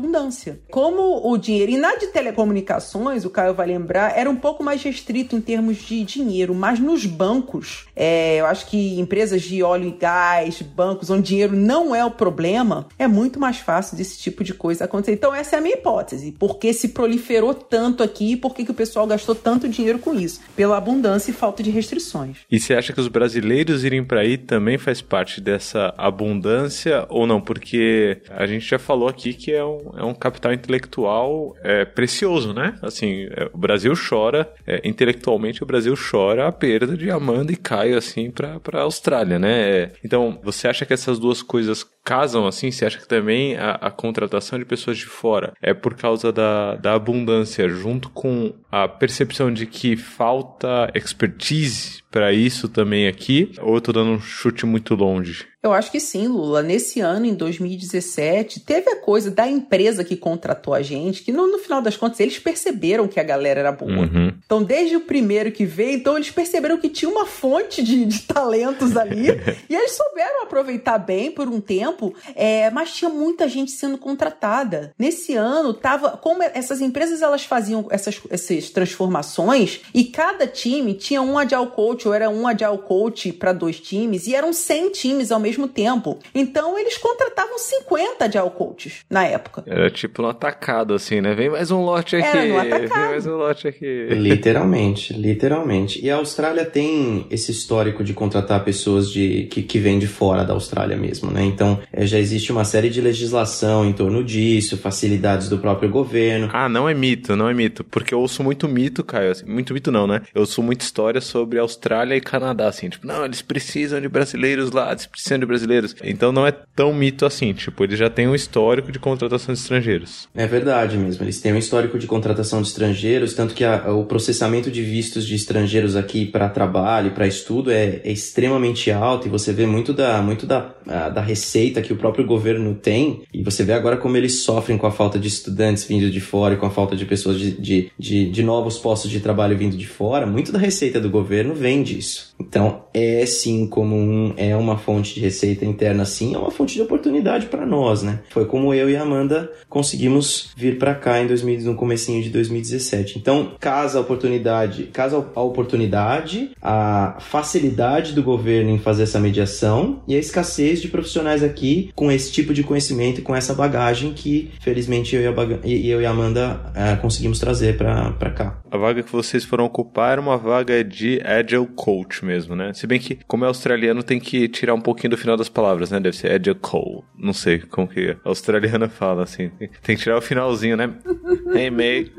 Como 0.71 1.31
o 1.31 1.37
dinheiro, 1.37 1.73
e 1.73 1.77
na 1.77 1.97
de 1.97 2.07
telecomunicações, 2.07 3.25
o 3.25 3.31
Caio 3.31 3.55
vai 3.55 3.67
lembrar, 3.67 4.17
era 4.17 4.31
um 4.31 4.37
pouco 4.37 4.63
mais 4.63 4.83
restrito 4.83 5.37
em 5.37 5.41
termos 5.41 5.79
de 5.79 6.05
dinheiro, 6.05 6.55
mas 6.55 6.79
nos 6.79 7.05
bancos, 7.07 7.87
é, 7.95 8.41
eu 8.41 8.47
acho 8.47 8.67
que 8.67 8.99
empresas 8.99 9.43
de 9.43 9.63
óleo 9.63 9.89
e 9.89 9.93
gás, 9.93 10.63
bancos 10.63 11.11
onde 11.11 11.35
dinheiro 11.35 11.57
não 11.57 11.95
é 11.95 12.05
o 12.05 12.11
problema, 12.11 12.87
é 12.99 13.09
muito 13.09 13.41
mais 13.41 13.59
fácil 13.59 13.97
desse 13.97 14.19
tipo 14.19 14.45
de 14.45 14.55
coisa 14.55 14.85
acontecer. 14.85 15.13
Então, 15.13 15.35
essa 15.35 15.57
é 15.57 15.59
a 15.59 15.63
minha 15.63 15.75
hipótese. 15.75 16.33
Por 16.33 16.59
que 16.59 16.73
se 16.73 16.89
proliferou 16.89 17.53
tanto 17.55 18.03
aqui 18.03 18.33
e 18.33 18.37
por 18.37 18.55
que, 18.55 18.65
que 18.65 18.71
o 18.71 18.75
pessoal 18.75 19.07
gastou 19.07 19.35
tanto 19.35 19.69
dinheiro 19.69 19.99
com 19.99 20.15
isso? 20.15 20.41
Pela 20.55 20.77
abundância 20.77 21.31
e 21.31 21.35
falta 21.35 21.63
de 21.63 21.71
restrições. 21.71 22.39
E 22.51 22.61
você 22.61 22.75
acha 22.75 22.93
que 22.93 23.01
os 23.01 23.09
brasileiros 23.09 23.85
irem 23.85 24.05
para 24.05 24.21
aí 24.21 24.39
também 24.39 24.79
faz 24.79 25.01
parte 25.01 25.41
dessa 25.41 25.93
abundância 25.97 27.07
ou 27.09 27.27
não? 27.27 27.41
Porque 27.41 28.21
a 28.31 28.47
gente 28.47 28.67
já 28.67 28.79
falou 28.79 29.09
aqui 29.09 29.33
que 29.33 29.53
é 29.53 29.65
um, 29.65 29.93
é 29.97 30.05
um 30.05 30.15
capital 30.15 30.53
intelectual 30.53 31.55
é, 31.63 31.85
precioso, 31.85 32.53
né? 32.53 32.75
Assim, 32.83 33.29
é, 33.31 33.51
o 33.53 33.59
Brasil 33.59 33.93
chora, 33.97 34.53
é, 34.67 34.81
intelectualmente 34.85 35.63
o 35.63 35.67
Brasil 35.67 35.95
chora 35.97 36.47
a 36.47 36.53
perda 36.53 36.97
de 36.97 37.11
Amanda 37.11 37.53
e 37.53 37.57
Caio, 37.57 37.97
assim, 37.97 38.31
para 38.31 38.61
a 38.73 38.83
Austrália, 38.83 39.39
né? 39.39 39.55
É, 39.55 39.93
então, 40.05 40.39
você 40.43 40.69
acha 40.69 40.85
que 40.85 40.93
essas 40.93 41.19
duas 41.19 41.43
coisas 41.43 41.85
casam 42.05 42.47
assim? 42.47 42.71
Você 42.71 42.85
acha 42.85 42.99
que 42.99 43.09
também 43.09 43.57
a, 43.57 43.73
a, 43.73 43.91
contratação 43.91 44.59
de 44.59 44.65
pessoas 44.65 44.99
de 44.99 45.07
fora 45.07 45.55
é 45.63 45.73
por 45.73 45.95
causa 45.95 46.31
da, 46.31 46.77
da 46.77 46.95
abundância, 46.95 47.69
junto 47.69 48.11
com 48.11 48.53
a 48.71 48.87
percepção 48.87 49.53
de 49.53 49.67
que 49.67 49.97
falta 49.97 50.91
expertise 50.95 52.03
para 52.11 52.33
isso 52.33 52.69
também 52.69 53.09
aqui? 53.09 53.53
Ou 53.61 53.77
eu 53.77 53.81
tô 53.81 53.93
dando 53.93 54.11
um 54.11 54.21
chute 54.21 54.67
muito 54.67 54.95
longe? 54.95 55.47
Eu 55.65 55.73
acho 55.73 55.91
que 55.91 55.99
sim, 55.99 56.29
Lula. 56.29 56.63
Nesse 56.63 57.01
ano, 57.01 57.25
em 57.25 57.33
2017, 57.33 58.61
teve 58.61 58.91
a 58.91 58.97
coisa 58.97 59.31
da 59.31 59.49
empresa 59.49 60.05
que 60.05 60.15
contratou 60.15 60.75
a 60.75 60.83
gente, 60.83 61.23
que 61.23 61.33
no, 61.33 61.47
no 61.47 61.59
final 61.59 61.81
das 61.81 61.97
contas 61.97 62.21
eles 62.21 62.39
perceberam 62.39 63.09
que 63.09 63.19
a 63.19 63.23
galera 63.23 63.61
era 63.61 63.73
boa. 63.73 63.91
Uhum. 63.91 64.35
Então 64.45 64.63
desde 64.63 64.95
o 64.95 65.01
primeiro 65.01 65.51
que 65.51 65.65
veio, 65.65 65.97
então 65.97 66.17
eles 66.17 66.31
perceberam 66.31 66.77
que 66.77 66.91
tinha 66.91 67.11
uma 67.11 67.25
fonte 67.25 67.83
de, 67.83 68.05
de 68.05 68.21
talentos 68.21 68.95
ali 68.95 69.29
e 69.67 69.75
eles 69.75 69.93
souberam 69.93 70.43
aproveitar 70.43 70.99
bem 70.99 71.31
por 71.31 71.49
um 71.49 71.63
tempo, 71.63 72.15
é, 72.35 72.71
mas 72.71 72.93
tinha 72.93 73.09
muita 73.09 73.49
gente 73.49 73.71
sendo 73.71 73.97
contratada. 73.97 74.93
Nesse 74.99 75.35
ano, 75.35 75.73
tava 75.73 76.11
como 76.11 76.43
essas 76.43 76.83
empresas 76.83 77.23
elas 77.23 77.47
faziam 77.47 77.87
essas, 77.91 78.21
essas 78.29 78.69
transformações 78.69 79.81
e 79.95 80.05
cada 80.05 80.47
time 80.47 80.93
tinha 80.93 81.23
um 81.23 81.39
agile 81.39 81.69
coach 81.69 82.07
ou 82.07 82.13
era 82.13 82.29
um 82.29 82.47
agile 82.47 82.77
coach 82.87 83.33
para 83.33 83.55
dois 83.55 83.81
times 83.81 84.27
e 84.27 84.35
eram 84.35 84.53
100 84.53 84.91
times 84.91 85.33
ao 85.33 85.41
mesmo 85.41 85.54
tempo. 85.69 86.19
Então 86.35 86.79
eles 86.79 86.99
contratavam 86.99 87.59
50 87.59 88.25
agile 88.25 88.51
coaches 88.51 89.05
na 89.09 89.25
época. 89.25 89.63
Era 89.67 89.91
tipo 89.91 90.23
um 90.23 90.29
atacado 90.29 90.95
assim, 90.95 91.21
né? 91.21 91.35
Vem 91.35 91.51
mais 91.51 91.71
um 91.71 91.83
lote 91.83 92.17
aqui. 92.17 92.27
Era 92.27 92.47
no 92.47 92.59
atacado. 92.59 93.01
Vem 93.01 93.11
mais 93.11 93.27
um 93.27 93.37
lote 93.37 93.69
aqui. 93.69 94.09
Literalmente, 94.11 95.13
literalmente. 95.13 96.05
E 96.05 96.11
a 96.11 96.17
Austrália 96.17 96.65
tem 96.65 97.27
esse 97.31 97.51
histórico 97.51 98.03
de 98.05 98.13
contratar 98.13 98.65
pessoas 98.65 99.11
de 99.11 99.45
que, 99.51 99.63
que 99.63 99.79
vêm 99.79 99.99
de 99.99 100.07
fora 100.07 100.45
da 100.45 100.53
Austrália 100.53 100.97
mesmo, 100.97 101.31
né? 101.31 101.45
Então 101.45 101.81
é, 101.93 102.07
já 102.07 102.19
existe 102.19 102.53
uma 102.53 102.65
série 102.65 102.91
de 102.91 103.01
legislação 103.01 103.85
em 103.85 103.93
torno 103.93 104.23
disso, 104.23 104.77
facilidades 104.77 105.49
do 105.49 105.59
próprio 105.59 105.89
governo. 105.89 106.49
Ah, 106.53 106.69
não 106.69 106.89
é 106.89 106.95
mito, 106.95 107.37
não 107.37 107.49
é 107.49 107.55
mito. 107.55 107.85
Porque 107.85 108.15
eu 108.15 108.21
ouço 108.21 108.43
muito 108.43 108.69
mito, 108.69 109.05
Caio. 109.05 109.31
Assim, 109.31 109.47
muito 109.47 109.73
mito 109.73 109.91
não, 109.91 110.07
né? 110.07 110.23
Eu 110.35 110.43
ouço 110.43 110.63
muita 110.63 110.85
história 110.85 111.21
sobre 111.21 111.59
Austrália 111.59 112.17
e 112.17 112.21
Canadá, 112.21 112.69
assim. 112.69 112.89
Tipo, 112.89 113.07
não, 113.07 113.25
eles 113.25 113.43
precisam 113.43 114.01
de 114.01 114.09
brasileiros 114.09 114.71
lá, 114.71 114.91
eles 114.91 115.07
precisam 115.07 115.39
de 115.39 115.44
brasileiros. 115.47 115.95
Então 116.03 116.33
não 116.33 116.47
é 116.47 116.53
tão 116.53 116.93
mito 116.93 117.27
assim. 117.27 117.53
Tipo, 117.53 117.85
eles 117.85 117.99
já 117.99 118.11
têm 118.11 118.29
um 118.29 118.35
histórico 118.35 118.91
de 118.91 118.99
contratação 118.99 119.55
de 119.55 119.61
estrangeiros. 119.61 120.29
É 120.35 120.47
verdade 120.47 120.97
mesmo. 120.97 121.25
Eles 121.25 121.41
têm 121.41 121.53
um 121.53 121.59
histórico 121.59 121.99
de 121.99 122.07
contratação 122.07 122.63
de 122.63 122.69
estrangeiros, 122.69 123.35
tanto 123.35 123.55
que 123.55 123.65
a, 123.65 123.93
o 123.93 124.05
processamento 124.05 124.71
de 124.71 124.83
vistos 124.83 125.27
de 125.27 125.35
estrangeiros 125.35 125.97
aqui 125.97 126.27
para 126.27 126.49
trabalho, 126.49 127.13
para 127.13 127.27
estudo 127.27 127.71
é, 127.71 128.01
é, 128.05 128.13
extremamente 128.13 128.91
alto 128.91 129.27
e 129.27 129.31
você 129.31 129.53
vê 129.53 129.67
muito 129.67 129.93
da, 129.93 130.23
muito 130.23 130.47
da, 130.47 130.75
a, 130.87 131.09
da 131.09 131.21
receita 131.21 131.83
que 131.83 131.93
o 131.93 131.97
próprio 131.97 132.27
governo 132.27 132.75
tem 132.75 133.23
e 133.33 133.43
você 133.43 133.65
vê 133.65 133.73
agora 133.73 133.97
como 133.97 134.17
eles 134.17 134.41
sofrem 134.41 134.79
com 134.79 134.87
a 134.87 134.91
falta 134.91 135.19
de 135.19 135.29
estudantes 135.29 135.85
vindo 135.85 136.11
de 136.11 136.21
fora 136.21 136.55
e 136.55 136.57
com 136.57 136.67
a 136.67 136.71
falta 136.71 136.97
de 136.97 137.05
pessoas 137.05 137.39
de, 137.39 137.53
de, 137.53 137.91
de, 137.99 138.31
de 138.31 138.43
novos 138.43 138.79
postos 138.79 139.11
de 139.11 139.21
trabalho 139.21 139.57
vindo 139.57 139.77
de 139.77 139.87
fora. 139.87 140.27
Muito 140.27 140.53
da 140.53 140.59
receita 140.59 141.01
do 141.01 141.11
governo 141.11 141.55
vem 141.55 141.83
disso. 141.83 142.35
Então 142.41 142.85
é 142.93 143.25
sim 143.27 143.67
como 143.67 143.97
um, 143.97 144.35
é 144.37 144.57
uma 144.57 144.79
fonte 144.79 145.15
de 145.15 145.21
receita 145.21 145.34
interna, 145.43 146.05
sim, 146.05 146.35
é 146.35 146.39
uma 146.39 146.51
fonte 146.51 146.75
de 146.75 146.83
oportunidade 146.83 147.47
para 147.47 147.67
nós, 147.67 148.03
né? 148.03 148.21
Foi 148.31 148.45
como 148.47 148.73
eu 148.75 148.89
e 148.89 148.97
a 148.97 149.03
Amanda 149.03 149.51
conseguimos 149.69 150.53
vir 150.57 150.79
para 150.79 150.95
cá 150.95 151.21
em 151.21 151.27
2000, 151.27 151.61
no 151.63 151.75
comecinho 151.75 152.23
de 152.23 152.31
2017. 152.31 153.19
Então, 153.19 153.53
casa 153.61 153.99
a 153.99 154.01
oportunidade, 154.01 154.85
casa 154.85 155.17
a 155.35 155.43
oportunidade, 155.43 156.51
a 156.61 157.17
facilidade 157.21 158.13
do 158.13 158.23
governo 158.23 158.71
em 158.71 158.79
fazer 158.79 159.05
essa 159.05 159.21
mediação 159.21 160.03
e 160.07 160.15
a 160.15 160.19
escassez 160.19 160.81
de 160.81 160.89
profissionais 160.89 161.43
aqui 161.43 161.91
com 161.95 162.11
esse 162.11 162.33
tipo 162.33 162.53
de 162.53 162.63
conhecimento 162.63 163.21
e 163.21 163.23
com 163.23 163.35
essa 163.35 163.55
bagagem 163.55 164.13
que, 164.13 164.51
felizmente, 164.61 165.15
eu 165.15 165.23
e 165.23 165.27
a, 165.27 165.69
eu 165.69 166.01
e 166.01 166.07
a 166.07 166.11
Amanda 166.11 166.61
é, 166.75 166.97
conseguimos 166.97 167.39
trazer 167.39 167.77
para 167.77 168.31
cá. 168.31 168.61
A 168.71 168.77
vaga 168.77 169.03
que 169.03 169.13
vocês 169.13 169.45
foram 169.45 169.65
ocupar 169.65 170.13
era 170.13 170.21
uma 170.21 170.37
vaga 170.37 170.83
de 170.83 171.21
Agile 171.25 171.69
Coach 171.75 172.25
mesmo, 172.25 172.57
né? 172.57 172.73
Se 172.73 172.87
bem 172.87 172.99
que, 172.99 173.19
como 173.27 173.45
é 173.45 173.49
australiano, 173.49 174.03
tem 174.03 174.19
que 174.19 174.49
tirar 174.49 174.75
um 174.75 174.81
pouquinho 174.81 175.11
do 175.11 175.17
final 175.25 175.37
das 175.37 175.49
palavras, 175.49 175.91
né? 175.91 175.99
Deve 175.99 176.17
ser 176.17 176.55
Coach. 176.61 177.05
Não 177.19 177.33
sei 177.33 177.59
como 177.59 177.89
que 177.89 178.11
a 178.11 178.29
australiana 178.29 178.89
fala, 178.89 179.23
assim. 179.23 179.51
Tem 179.83 179.97
que 179.97 180.03
tirar 180.03 180.19
o 180.19 180.23
finalzinho, 180.23 180.77
né? 180.77 180.93
hey, 181.55 181.71
mate. 181.71 182.13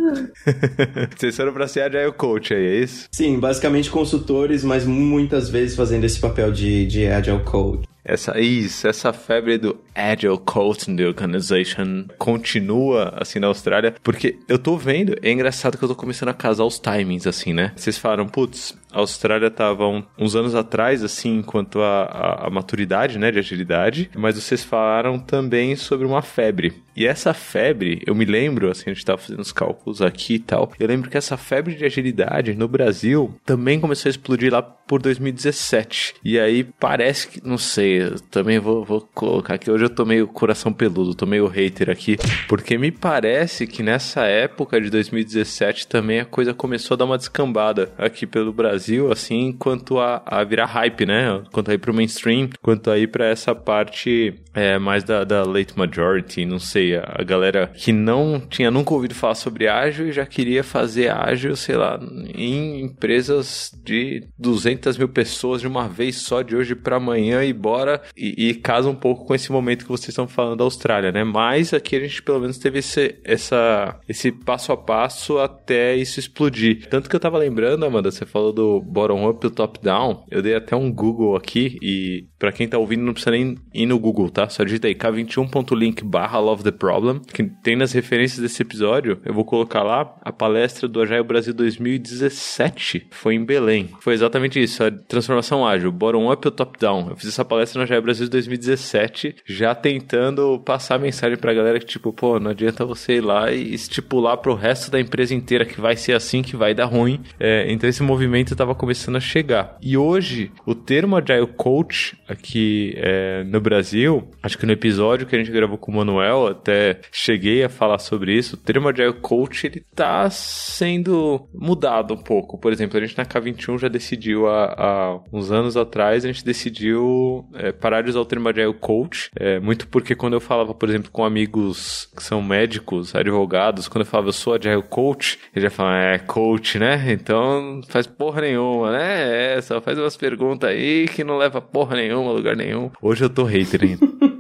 vocês 1.15 1.35
foram 1.35 1.53
pra 1.53 1.67
ser 1.67 1.81
Agile 1.81 2.11
Coach 2.11 2.53
aí, 2.53 2.65
é 2.65 2.75
isso? 2.79 3.07
Sim, 3.11 3.39
basicamente 3.39 3.89
consultores, 3.89 4.63
mas 4.63 4.85
muitas 4.85 5.49
vezes 5.49 5.75
fazendo 5.75 6.03
esse 6.03 6.19
papel 6.19 6.51
de, 6.51 6.87
de 6.87 7.07
Agile 7.07 7.43
Coach. 7.43 7.87
Essa, 8.07 8.39
isso, 8.39 8.87
essa 8.87 9.11
febre 9.11 9.57
do 9.57 9.79
Agile 9.95 10.37
Coaching 10.37 11.01
Organization 11.01 12.05
continua 12.19 13.15
assim 13.17 13.39
na 13.39 13.47
Austrália, 13.47 13.95
porque 14.03 14.37
eu 14.47 14.59
tô 14.59 14.77
vendo, 14.77 15.15
é 15.23 15.31
engraçado 15.31 15.75
que 15.75 15.83
eu 15.83 15.89
tô 15.89 15.95
começando 15.95 16.29
a 16.29 16.33
casar 16.33 16.65
os 16.65 16.77
timings 16.77 17.25
assim, 17.25 17.51
né? 17.51 17.73
Vocês 17.75 17.97
falaram, 17.97 18.27
putz, 18.27 18.77
a 18.95 18.99
Austrália 18.99 19.51
tava 19.51 19.85
um, 19.85 20.01
uns 20.17 20.37
anos 20.37 20.55
atrás, 20.55 21.03
assim, 21.03 21.41
quanto 21.41 21.81
a, 21.81 22.47
maturidade, 22.49 23.19
né, 23.19 23.29
de 23.29 23.39
agilidade, 23.39 24.09
mas 24.15 24.35
vocês 24.35 24.63
falaram 24.63 25.19
também 25.19 25.75
sobre 25.75 26.07
uma 26.07 26.21
febre. 26.21 26.73
E 26.95 27.05
essa 27.05 27.33
febre, 27.33 28.01
eu 28.07 28.15
me 28.15 28.23
lembro, 28.23 28.71
assim, 28.71 28.89
a 28.89 28.93
gente 28.93 29.03
tava 29.03 29.17
fazendo 29.17 29.41
os 29.41 29.51
cálculos 29.51 30.01
aqui 30.01 30.35
e 30.35 30.39
tal, 30.39 30.71
eu 30.79 30.87
lembro 30.87 31.09
que 31.09 31.17
essa 31.17 31.35
febre 31.35 31.75
de 31.75 31.83
agilidade 31.83 32.55
no 32.55 32.69
Brasil 32.69 33.35
também 33.45 33.81
começou 33.81 34.07
a 34.07 34.11
explodir 34.11 34.53
lá 34.53 34.61
por 34.61 35.01
2017. 35.01 36.15
E 36.23 36.39
aí 36.39 36.63
parece 36.63 37.27
que, 37.27 37.45
não 37.45 37.57
sei, 37.57 38.11
também 38.31 38.59
vou, 38.59 38.85
vou 38.85 39.01
colocar 39.13 39.55
aqui, 39.55 39.69
hoje 39.69 39.83
eu 39.83 39.89
tô 39.89 40.05
meio 40.05 40.25
coração 40.25 40.71
peludo, 40.71 41.13
tô 41.13 41.25
meio 41.25 41.47
hater 41.47 41.89
aqui, 41.89 42.15
porque 42.47 42.77
me 42.77 42.91
parece 42.91 43.67
que 43.67 43.83
nessa 43.83 44.21
época 44.21 44.79
de 44.79 44.89
2017 44.89 45.87
também 45.87 46.21
a 46.21 46.25
coisa 46.25 46.53
começou 46.53 46.95
a 46.95 46.97
dar 46.97 47.05
uma 47.05 47.17
descambada 47.17 47.91
aqui 47.97 48.25
pelo 48.25 48.53
Brasil 48.53 48.84
Brasil, 48.85 49.11
assim, 49.11 49.51
quanto 49.51 49.97
a, 49.97 50.21
a 50.23 50.43
virar 50.43 50.67
hype, 50.67 51.07
né? 51.07 51.41
Quanto 51.51 51.71
a 51.71 51.73
ir 51.73 51.79
pro 51.79 51.93
mainstream, 51.93 52.49
quanto 52.61 52.91
a 52.91 52.97
ir 52.99 53.07
pra 53.07 53.25
essa 53.25 53.55
parte 53.55 54.35
é, 54.53 54.77
mais 54.77 55.03
da, 55.03 55.23
da 55.23 55.43
late 55.43 55.77
majority, 55.77 56.45
não 56.45 56.59
sei, 56.59 56.95
a, 56.95 57.15
a 57.19 57.23
galera 57.23 57.71
que 57.75 57.91
não 57.91 58.39
tinha 58.39 58.69
nunca 58.69 58.93
ouvido 58.93 59.15
falar 59.15 59.33
sobre 59.33 59.67
ágil 59.67 60.07
e 60.07 60.11
já 60.11 60.25
queria 60.25 60.63
fazer 60.63 61.09
ágil, 61.09 61.55
sei 61.55 61.75
lá, 61.75 61.99
em 62.33 62.81
empresas 62.81 63.71
de 63.83 64.27
200 64.37 64.97
mil 64.97 65.09
pessoas 65.09 65.61
de 65.61 65.67
uma 65.67 65.87
vez 65.87 66.17
só, 66.17 66.43
de 66.43 66.55
hoje 66.55 66.75
para 66.75 66.97
amanhã 66.97 67.43
e 67.43 67.51
bora, 67.51 68.01
e, 68.15 68.49
e, 68.49 68.53
casa 68.53 68.87
um 68.87 68.95
pouco 68.95 69.25
com 69.25 69.33
esse 69.33 69.51
momento 69.51 69.83
que 69.83 69.91
vocês 69.91 70.09
estão 70.09 70.27
falando 70.27 70.57
da 70.57 70.63
Austrália, 70.63 71.11
né? 71.11 71.23
Mas 71.23 71.73
aqui 71.73 71.95
a 71.95 71.99
gente 71.99 72.21
pelo 72.21 72.39
menos 72.39 72.57
teve 72.59 72.79
esse, 72.79 73.15
essa, 73.23 73.99
esse 74.07 74.31
passo 74.31 74.71
a 74.71 74.77
passo 74.77 75.39
até 75.39 75.95
isso 75.95 76.19
explodir. 76.19 76.87
Tanto 76.87 77.09
que 77.09 77.15
eu 77.15 77.19
tava 77.19 77.37
lembrando, 77.37 77.85
Amanda, 77.85 78.11
você 78.11 78.25
falou 78.25 78.53
do 78.53 78.64
bottom 78.81 79.29
up 79.29 79.45
e 79.45 79.47
o 79.47 79.51
top 79.51 79.79
down, 79.81 80.23
eu 80.29 80.41
dei 80.41 80.55
até 80.55 80.75
um 80.75 80.91
Google 80.91 81.35
aqui 81.35 81.77
e 81.81 82.27
para 82.37 82.51
quem 82.51 82.67
tá 82.67 82.77
ouvindo 82.77 83.03
não 83.03 83.13
precisa 83.13 83.31
nem 83.31 83.57
ir 83.73 83.85
no 83.85 83.97
Google, 83.97 84.29
tá? 84.29 84.47
Só 84.49 84.63
digita 84.63 84.87
aí 84.87 84.95
k21.link 84.95 86.03
barra 86.03 86.39
love 86.39 86.63
the 86.63 86.71
problem, 86.71 87.19
que 87.33 87.43
tem 87.63 87.75
nas 87.75 87.93
referências 87.93 88.39
desse 88.39 88.61
episódio, 88.61 89.19
eu 89.25 89.33
vou 89.33 89.45
colocar 89.45 89.83
lá 89.83 90.15
a 90.21 90.31
palestra 90.31 90.87
do 90.87 91.01
Agile 91.01 91.23
Brasil 91.23 91.53
2017, 91.53 93.07
foi 93.11 93.35
em 93.35 93.43
Belém. 93.43 93.89
Foi 93.99 94.13
exatamente 94.13 94.61
isso, 94.61 94.83
a 94.83 94.91
transformação 94.91 95.65
ágil, 95.65 95.91
bottom 95.91 96.31
up 96.31 96.47
ou 96.47 96.51
top 96.51 96.77
down. 96.79 97.09
Eu 97.09 97.15
fiz 97.15 97.29
essa 97.29 97.45
palestra 97.45 97.79
no 97.79 97.83
Agile 97.83 98.01
Brasil 98.01 98.29
2017, 98.29 99.35
já 99.45 99.73
tentando 99.73 100.59
passar 100.59 100.95
a 100.95 100.99
mensagem 100.99 101.37
pra 101.37 101.53
galera 101.53 101.79
que 101.79 101.85
tipo, 101.85 102.13
pô, 102.13 102.39
não 102.39 102.51
adianta 102.51 102.85
você 102.85 103.17
ir 103.17 103.21
lá 103.21 103.51
e 103.51 103.73
estipular 103.73 104.37
pro 104.37 104.55
resto 104.55 104.91
da 104.91 104.99
empresa 104.99 105.33
inteira 105.33 105.65
que 105.65 105.79
vai 105.79 105.95
ser 105.95 106.13
assim, 106.13 106.41
que 106.41 106.55
vai 106.55 106.73
dar 106.73 106.85
ruim. 106.85 107.21
É, 107.39 107.71
então 107.71 107.89
esse 107.89 108.03
movimento 108.03 108.54
estava 108.55 108.73
começando 108.73 109.17
a 109.17 109.19
chegar. 109.19 109.77
E 109.81 109.97
hoje, 109.97 110.51
o 110.65 110.73
termo 110.73 111.15
Agile 111.15 111.47
Coach 111.47 112.17
aqui 112.27 112.93
é, 112.97 113.43
no 113.43 113.59
Brasil, 113.59 114.27
acho 114.41 114.57
que 114.57 114.65
no 114.65 114.71
episódio 114.71 115.27
que 115.27 115.35
a 115.35 115.39
gente 115.39 115.51
gravou 115.51 115.77
com 115.77 115.91
o 115.91 115.95
Manuel, 115.95 116.47
até 116.47 116.99
cheguei 117.11 117.63
a 117.63 117.69
falar 117.69 117.99
sobre 117.99 118.35
isso, 118.35 118.55
o 118.55 118.59
termo 118.59 118.87
Agile 118.87 119.13
Coach, 119.13 119.67
ele 119.67 119.85
tá 119.93 120.29
sendo 120.29 121.47
mudado 121.53 122.13
um 122.13 122.17
pouco. 122.17 122.57
Por 122.57 122.71
exemplo, 122.71 122.97
a 122.97 123.05
gente 123.05 123.17
na 123.17 123.25
K21 123.25 123.79
já 123.79 123.87
decidiu 123.87 124.47
há, 124.47 124.73
há 124.77 125.19
uns 125.31 125.51
anos 125.51 125.75
atrás, 125.75 126.23
a 126.23 126.27
gente 126.27 126.43
decidiu 126.43 127.45
é, 127.53 127.71
parar 127.71 128.01
de 128.01 128.09
usar 128.09 128.21
o 128.21 128.25
termo 128.25 128.49
Agile 128.49 128.73
Coach, 128.73 129.29
é, 129.35 129.59
muito 129.59 129.87
porque 129.87 130.15
quando 130.15 130.33
eu 130.33 130.41
falava, 130.41 130.73
por 130.73 130.89
exemplo, 130.89 131.11
com 131.11 131.25
amigos 131.25 132.09
que 132.15 132.23
são 132.23 132.41
médicos, 132.41 133.13
advogados, 133.13 133.87
quando 133.87 134.05
eu 134.05 134.09
falava 134.09 134.29
eu 134.29 134.33
sou 134.33 134.53
Agile 134.53 134.83
Coach, 134.83 135.39
eles 135.53 135.63
já 135.63 135.69
falavam, 135.69 135.99
é, 135.99 136.19
coach, 136.19 136.79
né? 136.79 137.11
Então 137.11 137.81
faz 137.89 138.07
porra 138.07 138.44
nenhuma 138.45 138.91
né? 138.91 139.55
É, 139.57 139.61
só 139.61 139.81
faz 139.81 139.97
umas 139.97 140.15
perguntas 140.15 140.69
aí 140.69 141.07
que 141.07 141.23
não 141.23 141.37
leva 141.37 141.61
porra 141.61 141.95
nenhuma, 141.95 142.31
lugar 142.31 142.55
nenhum. 142.55 142.91
Hoje 143.01 143.23
eu 143.25 143.29
tô 143.29 143.43
hater 143.43 143.81
ainda. 143.83 144.05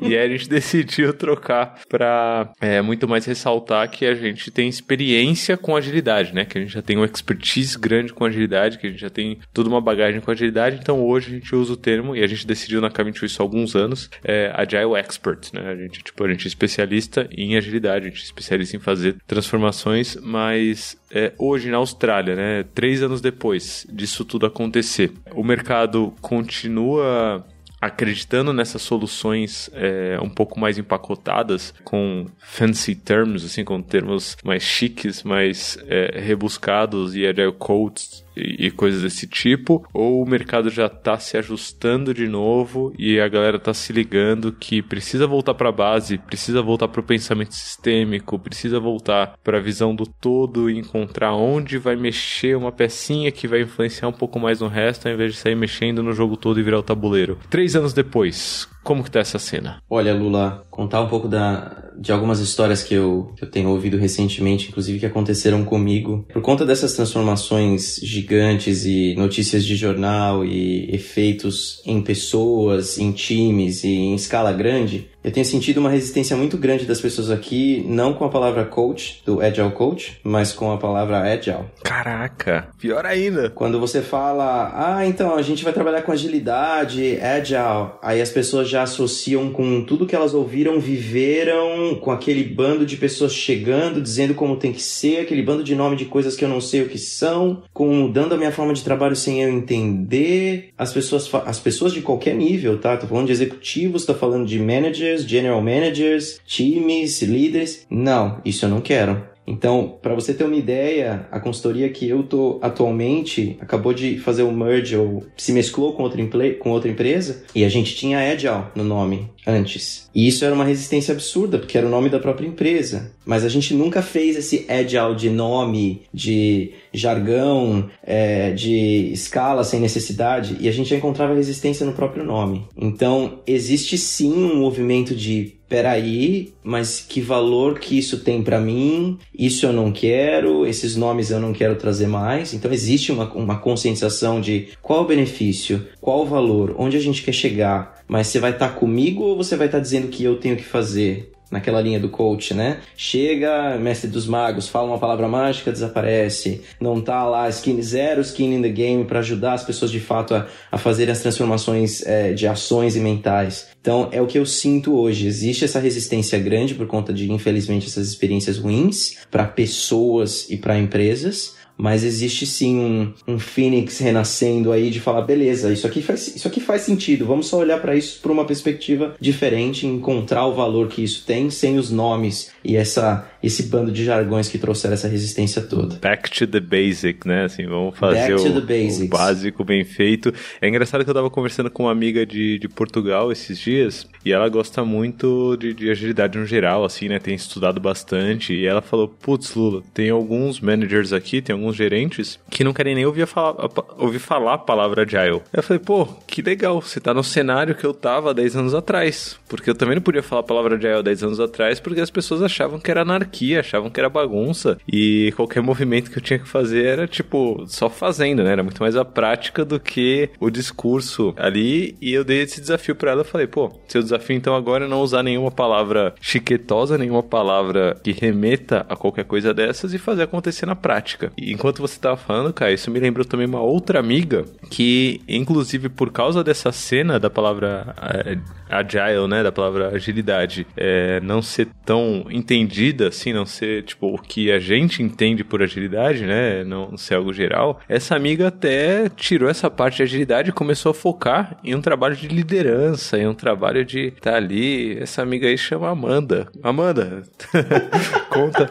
e 0.00 0.16
aí 0.16 0.26
a 0.26 0.28
gente 0.28 0.48
decidiu 0.50 1.12
trocar 1.12 1.80
para 1.88 2.52
é, 2.60 2.80
muito 2.80 3.08
mais 3.08 3.24
ressaltar 3.24 3.90
que 3.90 4.06
a 4.06 4.14
gente 4.14 4.50
tem 4.50 4.68
experiência 4.68 5.56
com 5.56 5.76
agilidade, 5.76 6.34
né? 6.34 6.44
Que 6.44 6.58
a 6.58 6.60
gente 6.60 6.72
já 6.72 6.82
tem 6.82 6.96
uma 6.96 7.06
expertise 7.06 7.78
grande 7.78 8.12
com 8.12 8.24
agilidade, 8.24 8.78
que 8.78 8.86
a 8.86 8.90
gente 8.90 9.00
já 9.00 9.10
tem 9.10 9.38
toda 9.52 9.68
uma 9.68 9.80
bagagem 9.80 10.20
com 10.20 10.30
agilidade. 10.30 10.78
Então 10.80 11.04
hoje 11.04 11.30
a 11.30 11.34
gente 11.34 11.54
usa 11.54 11.72
o 11.72 11.76
termo 11.76 12.16
e 12.16 12.22
a 12.22 12.26
gente 12.26 12.46
decidiu 12.46 12.80
na 12.80 12.90
K21 12.90 13.24
isso 13.24 13.42
há 13.42 13.44
alguns 13.44 13.74
anos, 13.74 14.10
é, 14.24 14.52
Agile 14.54 14.94
Expert, 14.96 15.52
né? 15.52 15.70
A 15.70 15.76
gente, 15.76 16.02
tipo, 16.02 16.24
a 16.24 16.28
gente 16.28 16.44
é 16.44 16.48
especialista 16.48 17.28
em 17.30 17.56
agilidade, 17.56 18.06
a 18.06 18.10
gente 18.10 18.22
é 18.22 18.24
especialista 18.24 18.76
em 18.76 18.80
fazer 18.80 19.16
transformações, 19.26 20.16
mas 20.22 20.96
é, 21.10 21.32
hoje 21.38 21.70
na 21.70 21.78
Austrália, 21.78 22.36
né? 22.36 22.64
Três 22.74 23.02
anos 23.02 23.20
depois 23.20 23.86
disso 23.92 24.24
tudo 24.24 24.46
acontecer, 24.46 25.12
o 25.34 25.42
mercado 25.42 26.14
continua 26.20 27.44
acreditando 27.80 28.52
nessas 28.52 28.82
soluções 28.82 29.70
é, 29.72 30.18
um 30.22 30.28
pouco 30.28 30.60
mais 30.60 30.76
empacotadas, 30.78 31.72
com 31.82 32.26
fancy 32.38 32.94
terms, 32.94 33.44
assim, 33.44 33.64
com 33.64 33.80
termos 33.80 34.36
mais 34.44 34.62
chiques, 34.62 35.22
mais 35.22 35.78
é, 35.88 36.20
rebuscados 36.20 37.16
e 37.16 37.26
agile 37.26 37.52
codes 37.52 38.24
e 38.36 38.70
coisas 38.70 39.02
desse 39.02 39.26
tipo, 39.26 39.86
ou 39.92 40.22
o 40.22 40.28
mercado 40.28 40.70
já 40.70 40.86
está 40.86 41.18
se 41.18 41.36
ajustando 41.36 42.14
de 42.14 42.28
novo 42.28 42.92
e 42.98 43.20
a 43.20 43.28
galera 43.28 43.56
está 43.56 43.74
se 43.74 43.92
ligando 43.92 44.52
que 44.52 44.82
precisa 44.82 45.26
voltar 45.26 45.54
para 45.54 45.68
a 45.68 45.72
base, 45.72 46.18
precisa 46.18 46.62
voltar 46.62 46.88
para 46.88 47.00
o 47.00 47.04
pensamento 47.04 47.54
sistêmico, 47.54 48.38
precisa 48.38 48.78
voltar 48.78 49.34
para 49.42 49.58
a 49.58 49.60
visão 49.60 49.94
do 49.94 50.06
todo 50.06 50.70
e 50.70 50.78
encontrar 50.78 51.34
onde 51.34 51.78
vai 51.78 51.96
mexer 51.96 52.56
uma 52.56 52.72
pecinha 52.72 53.32
que 53.32 53.48
vai 53.48 53.62
influenciar 53.62 54.08
um 54.08 54.12
pouco 54.12 54.38
mais 54.38 54.60
no 54.60 54.68
resto, 54.68 55.06
ao 55.06 55.14
invés 55.14 55.34
de 55.34 55.38
sair 55.38 55.54
mexendo 55.54 56.02
no 56.02 56.12
jogo 56.12 56.36
todo 56.36 56.60
e 56.60 56.62
virar 56.62 56.78
o 56.78 56.82
tabuleiro. 56.82 57.38
Três 57.48 57.74
anos 57.76 57.92
depois, 57.92 58.68
como 58.82 59.04
que 59.04 59.10
tá 59.10 59.20
essa 59.20 59.38
cena? 59.38 59.82
Olha, 59.88 60.14
Lula, 60.14 60.66
contar 60.70 61.00
um 61.02 61.08
pouco 61.08 61.28
da, 61.28 61.90
de 61.98 62.12
algumas 62.12 62.40
histórias 62.40 62.82
que 62.82 62.94
eu, 62.94 63.32
que 63.36 63.44
eu 63.44 63.50
tenho 63.50 63.68
ouvido 63.68 63.98
recentemente, 63.98 64.68
inclusive 64.68 64.98
que 64.98 65.06
aconteceram 65.06 65.64
comigo. 65.64 66.26
Por 66.32 66.40
conta 66.40 66.64
dessas 66.64 66.94
transformações 66.94 67.96
gigantes 68.02 68.84
e 68.86 69.14
notícias 69.16 69.64
de 69.64 69.76
jornal 69.76 70.44
e 70.44 70.94
efeitos 70.94 71.82
em 71.84 72.00
pessoas, 72.00 72.98
em 72.98 73.12
times 73.12 73.84
e 73.84 73.90
em 73.90 74.14
escala 74.14 74.52
grande, 74.52 75.09
eu 75.22 75.30
tenho 75.30 75.44
sentido 75.44 75.78
uma 75.78 75.90
resistência 75.90 76.34
muito 76.36 76.56
grande 76.56 76.86
das 76.86 77.00
pessoas 77.00 77.30
aqui, 77.30 77.84
não 77.86 78.14
com 78.14 78.24
a 78.24 78.30
palavra 78.30 78.64
coach, 78.64 79.22
do 79.26 79.40
Agile 79.40 79.70
Coach, 79.70 80.18
mas 80.24 80.52
com 80.52 80.72
a 80.72 80.78
palavra 80.78 81.20
Agile. 81.20 81.66
Caraca, 81.82 82.68
pior 82.78 83.04
ainda. 83.04 83.50
Quando 83.50 83.78
você 83.78 84.00
fala, 84.00 84.72
ah, 84.74 85.06
então 85.06 85.34
a 85.34 85.42
gente 85.42 85.62
vai 85.62 85.72
trabalhar 85.72 86.02
com 86.02 86.12
agilidade, 86.12 87.18
Agile, 87.20 87.90
aí 88.02 88.20
as 88.20 88.30
pessoas 88.30 88.68
já 88.68 88.82
associam 88.82 89.50
com 89.50 89.84
tudo 89.84 90.06
que 90.06 90.16
elas 90.16 90.32
ouviram, 90.32 90.80
viveram, 90.80 91.96
com 92.00 92.10
aquele 92.10 92.42
bando 92.42 92.86
de 92.86 92.96
pessoas 92.96 93.34
chegando, 93.34 94.00
dizendo 94.00 94.34
como 94.34 94.56
tem 94.56 94.72
que 94.72 94.82
ser, 94.82 95.20
aquele 95.20 95.42
bando 95.42 95.62
de 95.62 95.74
nome 95.74 95.96
de 95.96 96.06
coisas 96.06 96.34
que 96.34 96.44
eu 96.44 96.48
não 96.48 96.62
sei 96.62 96.82
o 96.82 96.88
que 96.88 96.98
são, 96.98 97.62
com 97.74 97.92
mudando 97.92 98.34
a 98.34 98.38
minha 98.38 98.52
forma 98.52 98.72
de 98.72 98.82
trabalho 98.82 99.14
sem 99.14 99.42
eu 99.42 99.50
entender. 99.50 100.70
As 100.78 100.92
pessoas, 100.92 101.30
as 101.44 101.60
pessoas 101.60 101.92
de 101.92 102.00
qualquer 102.00 102.34
nível, 102.34 102.78
tá? 102.78 102.96
Tô 102.96 103.06
falando 103.06 103.26
de 103.26 103.32
executivos, 103.32 104.06
tô 104.06 104.14
falando 104.14 104.46
de 104.46 104.58
managers 104.58 105.09
managers, 105.10 105.28
general 105.28 105.60
managers, 105.60 106.40
times, 106.46 107.22
líderes. 107.22 107.86
Não, 107.90 108.40
isso 108.44 108.64
eu 108.64 108.68
não 108.68 108.80
quero. 108.80 109.29
Então, 109.50 109.98
para 110.00 110.14
você 110.14 110.32
ter 110.32 110.44
uma 110.44 110.54
ideia, 110.54 111.26
a 111.28 111.40
consultoria 111.40 111.88
que 111.88 112.08
eu 112.08 112.22
tô 112.22 112.60
atualmente 112.62 113.56
acabou 113.60 113.92
de 113.92 114.16
fazer 114.16 114.44
o 114.44 114.52
merge 114.52 114.96
ou 114.96 115.24
se 115.36 115.52
mesclou 115.52 115.92
com 115.92 116.04
outra, 116.04 116.22
com 116.60 116.70
outra 116.70 116.88
empresa 116.88 117.42
e 117.52 117.64
a 117.64 117.68
gente 117.68 117.96
tinha 117.96 118.30
Agile 118.30 118.66
no 118.76 118.84
nome 118.84 119.28
antes. 119.44 120.08
E 120.14 120.28
isso 120.28 120.44
era 120.44 120.54
uma 120.54 120.64
resistência 120.64 121.12
absurda, 121.12 121.58
porque 121.58 121.76
era 121.76 121.86
o 121.86 121.90
nome 121.90 122.08
da 122.08 122.20
própria 122.20 122.46
empresa. 122.46 123.12
Mas 123.26 123.44
a 123.44 123.48
gente 123.48 123.74
nunca 123.74 124.02
fez 124.02 124.36
esse 124.36 124.66
Agile 124.68 125.16
de 125.16 125.30
nome, 125.30 126.02
de 126.14 126.72
jargão, 126.92 127.90
é, 128.04 128.52
de 128.52 129.10
escala 129.12 129.64
sem 129.64 129.80
necessidade, 129.80 130.56
e 130.60 130.68
a 130.68 130.72
gente 130.72 130.90
já 130.90 130.96
encontrava 130.96 131.34
resistência 131.34 131.84
no 131.84 131.92
próprio 131.92 132.24
nome. 132.24 132.66
Então, 132.76 133.40
existe 133.46 133.98
sim 133.98 134.32
um 134.32 134.56
movimento 134.56 135.14
de 135.14 135.59
peraí, 135.70 136.52
mas 136.64 136.98
que 137.00 137.20
valor 137.20 137.78
que 137.78 137.96
isso 137.96 138.18
tem 138.18 138.42
para 138.42 138.60
mim? 138.60 139.16
Isso 139.32 139.64
eu 139.64 139.72
não 139.72 139.92
quero, 139.92 140.66
esses 140.66 140.96
nomes 140.96 141.30
eu 141.30 141.38
não 141.38 141.52
quero 141.52 141.76
trazer 141.76 142.08
mais. 142.08 142.52
Então 142.52 142.72
existe 142.72 143.12
uma, 143.12 143.32
uma 143.32 143.58
conscientização 143.58 144.40
de 144.40 144.70
qual 144.82 145.02
o 145.02 145.06
benefício, 145.06 145.86
qual 146.00 146.22
o 146.22 146.26
valor, 146.26 146.74
onde 146.76 146.96
a 146.96 147.00
gente 147.00 147.22
quer 147.22 147.32
chegar, 147.32 148.02
mas 148.08 148.26
você 148.26 148.40
vai 148.40 148.50
estar 148.50 148.70
tá 148.70 148.74
comigo 148.74 149.22
ou 149.22 149.36
você 149.36 149.56
vai 149.56 149.68
estar 149.68 149.78
tá 149.78 149.82
dizendo 149.82 150.08
que 150.08 150.24
eu 150.24 150.36
tenho 150.36 150.56
que 150.56 150.64
fazer? 150.64 151.30
Naquela 151.50 151.80
linha 151.80 151.98
do 151.98 152.08
coach, 152.08 152.54
né? 152.54 152.80
Chega, 152.96 153.76
mestre 153.78 154.08
dos 154.08 154.26
magos, 154.26 154.68
fala 154.68 154.86
uma 154.86 154.98
palavra 154.98 155.26
mágica, 155.28 155.72
desaparece. 155.72 156.62
Não 156.80 157.00
tá 157.00 157.24
lá 157.24 157.48
skin, 157.48 157.80
zero 157.82 158.20
skin 158.20 158.54
in 158.54 158.62
the 158.62 158.68
game 158.68 159.04
para 159.04 159.18
ajudar 159.18 159.54
as 159.54 159.64
pessoas 159.64 159.90
de 159.90 160.00
fato 160.00 160.34
a, 160.34 160.46
a 160.70 160.78
fazerem 160.78 161.12
as 161.12 161.20
transformações 161.20 162.06
é, 162.06 162.32
de 162.32 162.46
ações 162.46 162.96
e 162.96 163.00
mentais. 163.00 163.68
Então 163.80 164.08
é 164.12 164.20
o 164.20 164.26
que 164.26 164.38
eu 164.38 164.46
sinto 164.46 164.94
hoje. 164.94 165.26
Existe 165.26 165.64
essa 165.64 165.80
resistência 165.80 166.38
grande 166.38 166.74
por 166.74 166.86
conta 166.86 167.12
de, 167.12 167.30
infelizmente, 167.32 167.86
essas 167.86 168.08
experiências 168.08 168.58
ruins 168.58 169.16
para 169.30 169.44
pessoas 169.44 170.48
e 170.50 170.56
para 170.56 170.78
empresas 170.78 171.59
mas 171.80 172.04
existe 172.04 172.46
sim 172.46 172.78
um, 172.78 173.12
um 173.26 173.38
Phoenix 173.38 173.98
renascendo 173.98 174.70
aí 174.70 174.90
de 174.90 175.00
falar, 175.00 175.22
beleza, 175.22 175.72
isso 175.72 175.86
aqui 175.86 176.02
faz, 176.02 176.36
isso 176.36 176.46
aqui 176.46 176.60
faz 176.60 176.82
sentido, 176.82 177.24
vamos 177.24 177.46
só 177.46 177.58
olhar 177.58 177.80
para 177.80 177.96
isso 177.96 178.20
por 178.20 178.30
uma 178.30 178.44
perspectiva 178.44 179.16
diferente, 179.18 179.86
encontrar 179.86 180.46
o 180.46 180.54
valor 180.54 180.88
que 180.88 181.02
isso 181.02 181.24
tem 181.26 181.48
sem 181.50 181.78
os 181.78 181.90
nomes 181.90 182.52
e 182.62 182.76
essa 182.76 183.26
esse 183.42 183.64
bando 183.64 183.90
de 183.90 184.04
jargões 184.04 184.48
que 184.48 184.58
trouxeram 184.58 184.94
essa 184.94 185.08
resistência 185.08 185.62
toda. 185.62 185.96
Back 185.96 186.30
to 186.30 186.46
the 186.46 186.60
basic, 186.60 187.26
né? 187.26 187.44
Assim, 187.44 187.66
vamos 187.66 187.98
fazer 187.98 188.34
o, 188.34 188.58
o, 188.58 189.08
básico 189.08 189.64
bem 189.64 189.84
feito. 189.84 190.32
É 190.60 190.68
engraçado 190.68 191.04
que 191.04 191.10
eu 191.10 191.14
tava 191.14 191.30
conversando 191.30 191.70
com 191.70 191.84
uma 191.84 191.92
amiga 191.92 192.26
de, 192.26 192.58
de 192.58 192.68
Portugal 192.68 193.32
esses 193.32 193.58
dias 193.58 194.06
e 194.24 194.32
ela 194.32 194.48
gosta 194.48 194.84
muito 194.84 195.56
de, 195.56 195.72
de 195.72 195.90
agilidade 195.90 196.38
no 196.38 196.44
geral, 196.44 196.84
assim, 196.84 197.08
né? 197.08 197.18
Tem 197.18 197.34
estudado 197.34 197.80
bastante 197.80 198.54
e 198.54 198.66
ela 198.66 198.82
falou, 198.82 199.08
putz, 199.08 199.54
Lula, 199.54 199.82
tem 199.94 200.10
alguns 200.10 200.60
managers 200.60 201.12
aqui, 201.12 201.40
tem 201.40 201.54
alguns 201.54 201.69
gerentes 201.76 202.38
que 202.50 202.64
não 202.64 202.72
querem 202.72 202.94
nem 202.94 203.06
ouvir 203.06 203.26
falar, 203.26 203.68
ouvir 203.98 204.18
falar 204.18 204.54
a 204.54 204.58
palavra 204.58 205.02
agile. 205.02 205.42
Eu 205.52 205.62
falei, 205.62 205.82
pô, 205.82 206.06
que 206.26 206.42
legal, 206.42 206.80
você 206.80 207.00
tá 207.00 207.12
no 207.12 207.24
cenário 207.24 207.74
que 207.74 207.84
eu 207.84 207.94
tava 207.94 208.34
10 208.34 208.56
anos 208.56 208.74
atrás. 208.74 209.38
Porque 209.48 209.70
eu 209.70 209.74
também 209.74 209.96
não 209.96 210.02
podia 210.02 210.22
falar 210.22 210.40
a 210.40 210.44
palavra 210.44 210.76
agile 210.76 211.02
10 211.02 211.24
anos 211.24 211.40
atrás 211.40 211.80
porque 211.80 212.00
as 212.00 212.10
pessoas 212.10 212.42
achavam 212.42 212.78
que 212.78 212.90
era 212.90 213.02
anarquia, 213.02 213.60
achavam 213.60 213.90
que 213.90 214.00
era 214.00 214.08
bagunça. 214.08 214.78
E 214.90 215.32
qualquer 215.36 215.62
movimento 215.62 216.10
que 216.10 216.18
eu 216.18 216.22
tinha 216.22 216.38
que 216.38 216.48
fazer 216.48 216.84
era, 216.84 217.06
tipo, 217.06 217.64
só 217.66 217.88
fazendo, 217.88 218.42
né? 218.42 218.52
Era 218.52 218.62
muito 218.62 218.82
mais 218.82 218.96
a 218.96 219.04
prática 219.04 219.64
do 219.64 219.78
que 219.78 220.30
o 220.38 220.50
discurso 220.50 221.34
ali. 221.36 221.96
E 222.00 222.12
eu 222.12 222.24
dei 222.24 222.42
esse 222.42 222.60
desafio 222.60 222.94
para 222.94 223.12
ela. 223.12 223.20
Eu 223.20 223.24
falei, 223.24 223.46
pô, 223.46 223.72
seu 223.88 224.02
desafio 224.02 224.36
então 224.36 224.54
agora 224.54 224.84
é 224.84 224.88
não 224.88 225.00
usar 225.00 225.22
nenhuma 225.22 225.50
palavra 225.50 226.14
chiquetosa, 226.20 226.98
nenhuma 226.98 227.22
palavra 227.22 227.96
que 228.02 228.12
remeta 228.12 228.86
a 228.88 228.96
qualquer 228.96 229.24
coisa 229.24 229.52
dessas 229.52 229.94
e 229.94 229.98
fazer 229.98 230.22
acontecer 230.22 230.66
na 230.66 230.74
prática. 230.74 231.32
E 231.36 231.49
enquanto 231.52 231.80
você 231.80 231.98
tava 231.98 232.16
falando, 232.16 232.52
cara, 232.52 232.72
isso 232.72 232.90
me 232.90 233.00
lembrou 233.00 233.24
também 233.24 233.46
uma 233.46 233.60
outra 233.60 233.98
amiga 233.98 234.44
que, 234.70 235.20
inclusive, 235.28 235.88
por 235.88 236.10
causa 236.10 236.44
dessa 236.44 236.72
cena 236.72 237.18
da 237.18 237.30
palavra 237.30 237.94
uh, 237.96 238.60
agile, 238.70 239.26
né? 239.28 239.42
Da 239.42 239.52
palavra 239.52 239.88
agilidade, 239.88 240.66
é, 240.76 241.20
não 241.20 241.42
ser 241.42 241.68
tão 241.84 242.26
entendida 242.30 243.08
assim, 243.08 243.32
não 243.32 243.44
ser 243.44 243.82
tipo 243.82 244.14
o 244.14 244.18
que 244.18 244.52
a 244.52 244.58
gente 244.58 245.02
entende 245.02 245.42
por 245.42 245.62
agilidade, 245.62 246.24
né? 246.24 246.64
Não 246.64 246.96
ser 246.96 247.14
algo 247.14 247.32
geral. 247.32 247.80
Essa 247.88 248.14
amiga 248.14 248.48
até 248.48 249.08
tirou 249.08 249.48
essa 249.48 249.70
parte 249.70 249.96
de 249.96 250.02
agilidade 250.04 250.50
e 250.50 250.52
começou 250.52 250.90
a 250.90 250.94
focar 250.94 251.56
em 251.64 251.74
um 251.74 251.80
trabalho 251.80 252.14
de 252.14 252.28
liderança, 252.28 253.18
em 253.18 253.26
um 253.26 253.34
trabalho 253.34 253.84
de 253.84 254.08
estar 254.08 254.32
tá 254.32 254.36
ali. 254.36 254.98
Essa 254.98 255.22
amiga 255.22 255.48
aí 255.48 255.58
chama 255.58 255.88
Amanda. 255.90 256.48
Amanda, 256.62 257.22
conta 258.30 258.70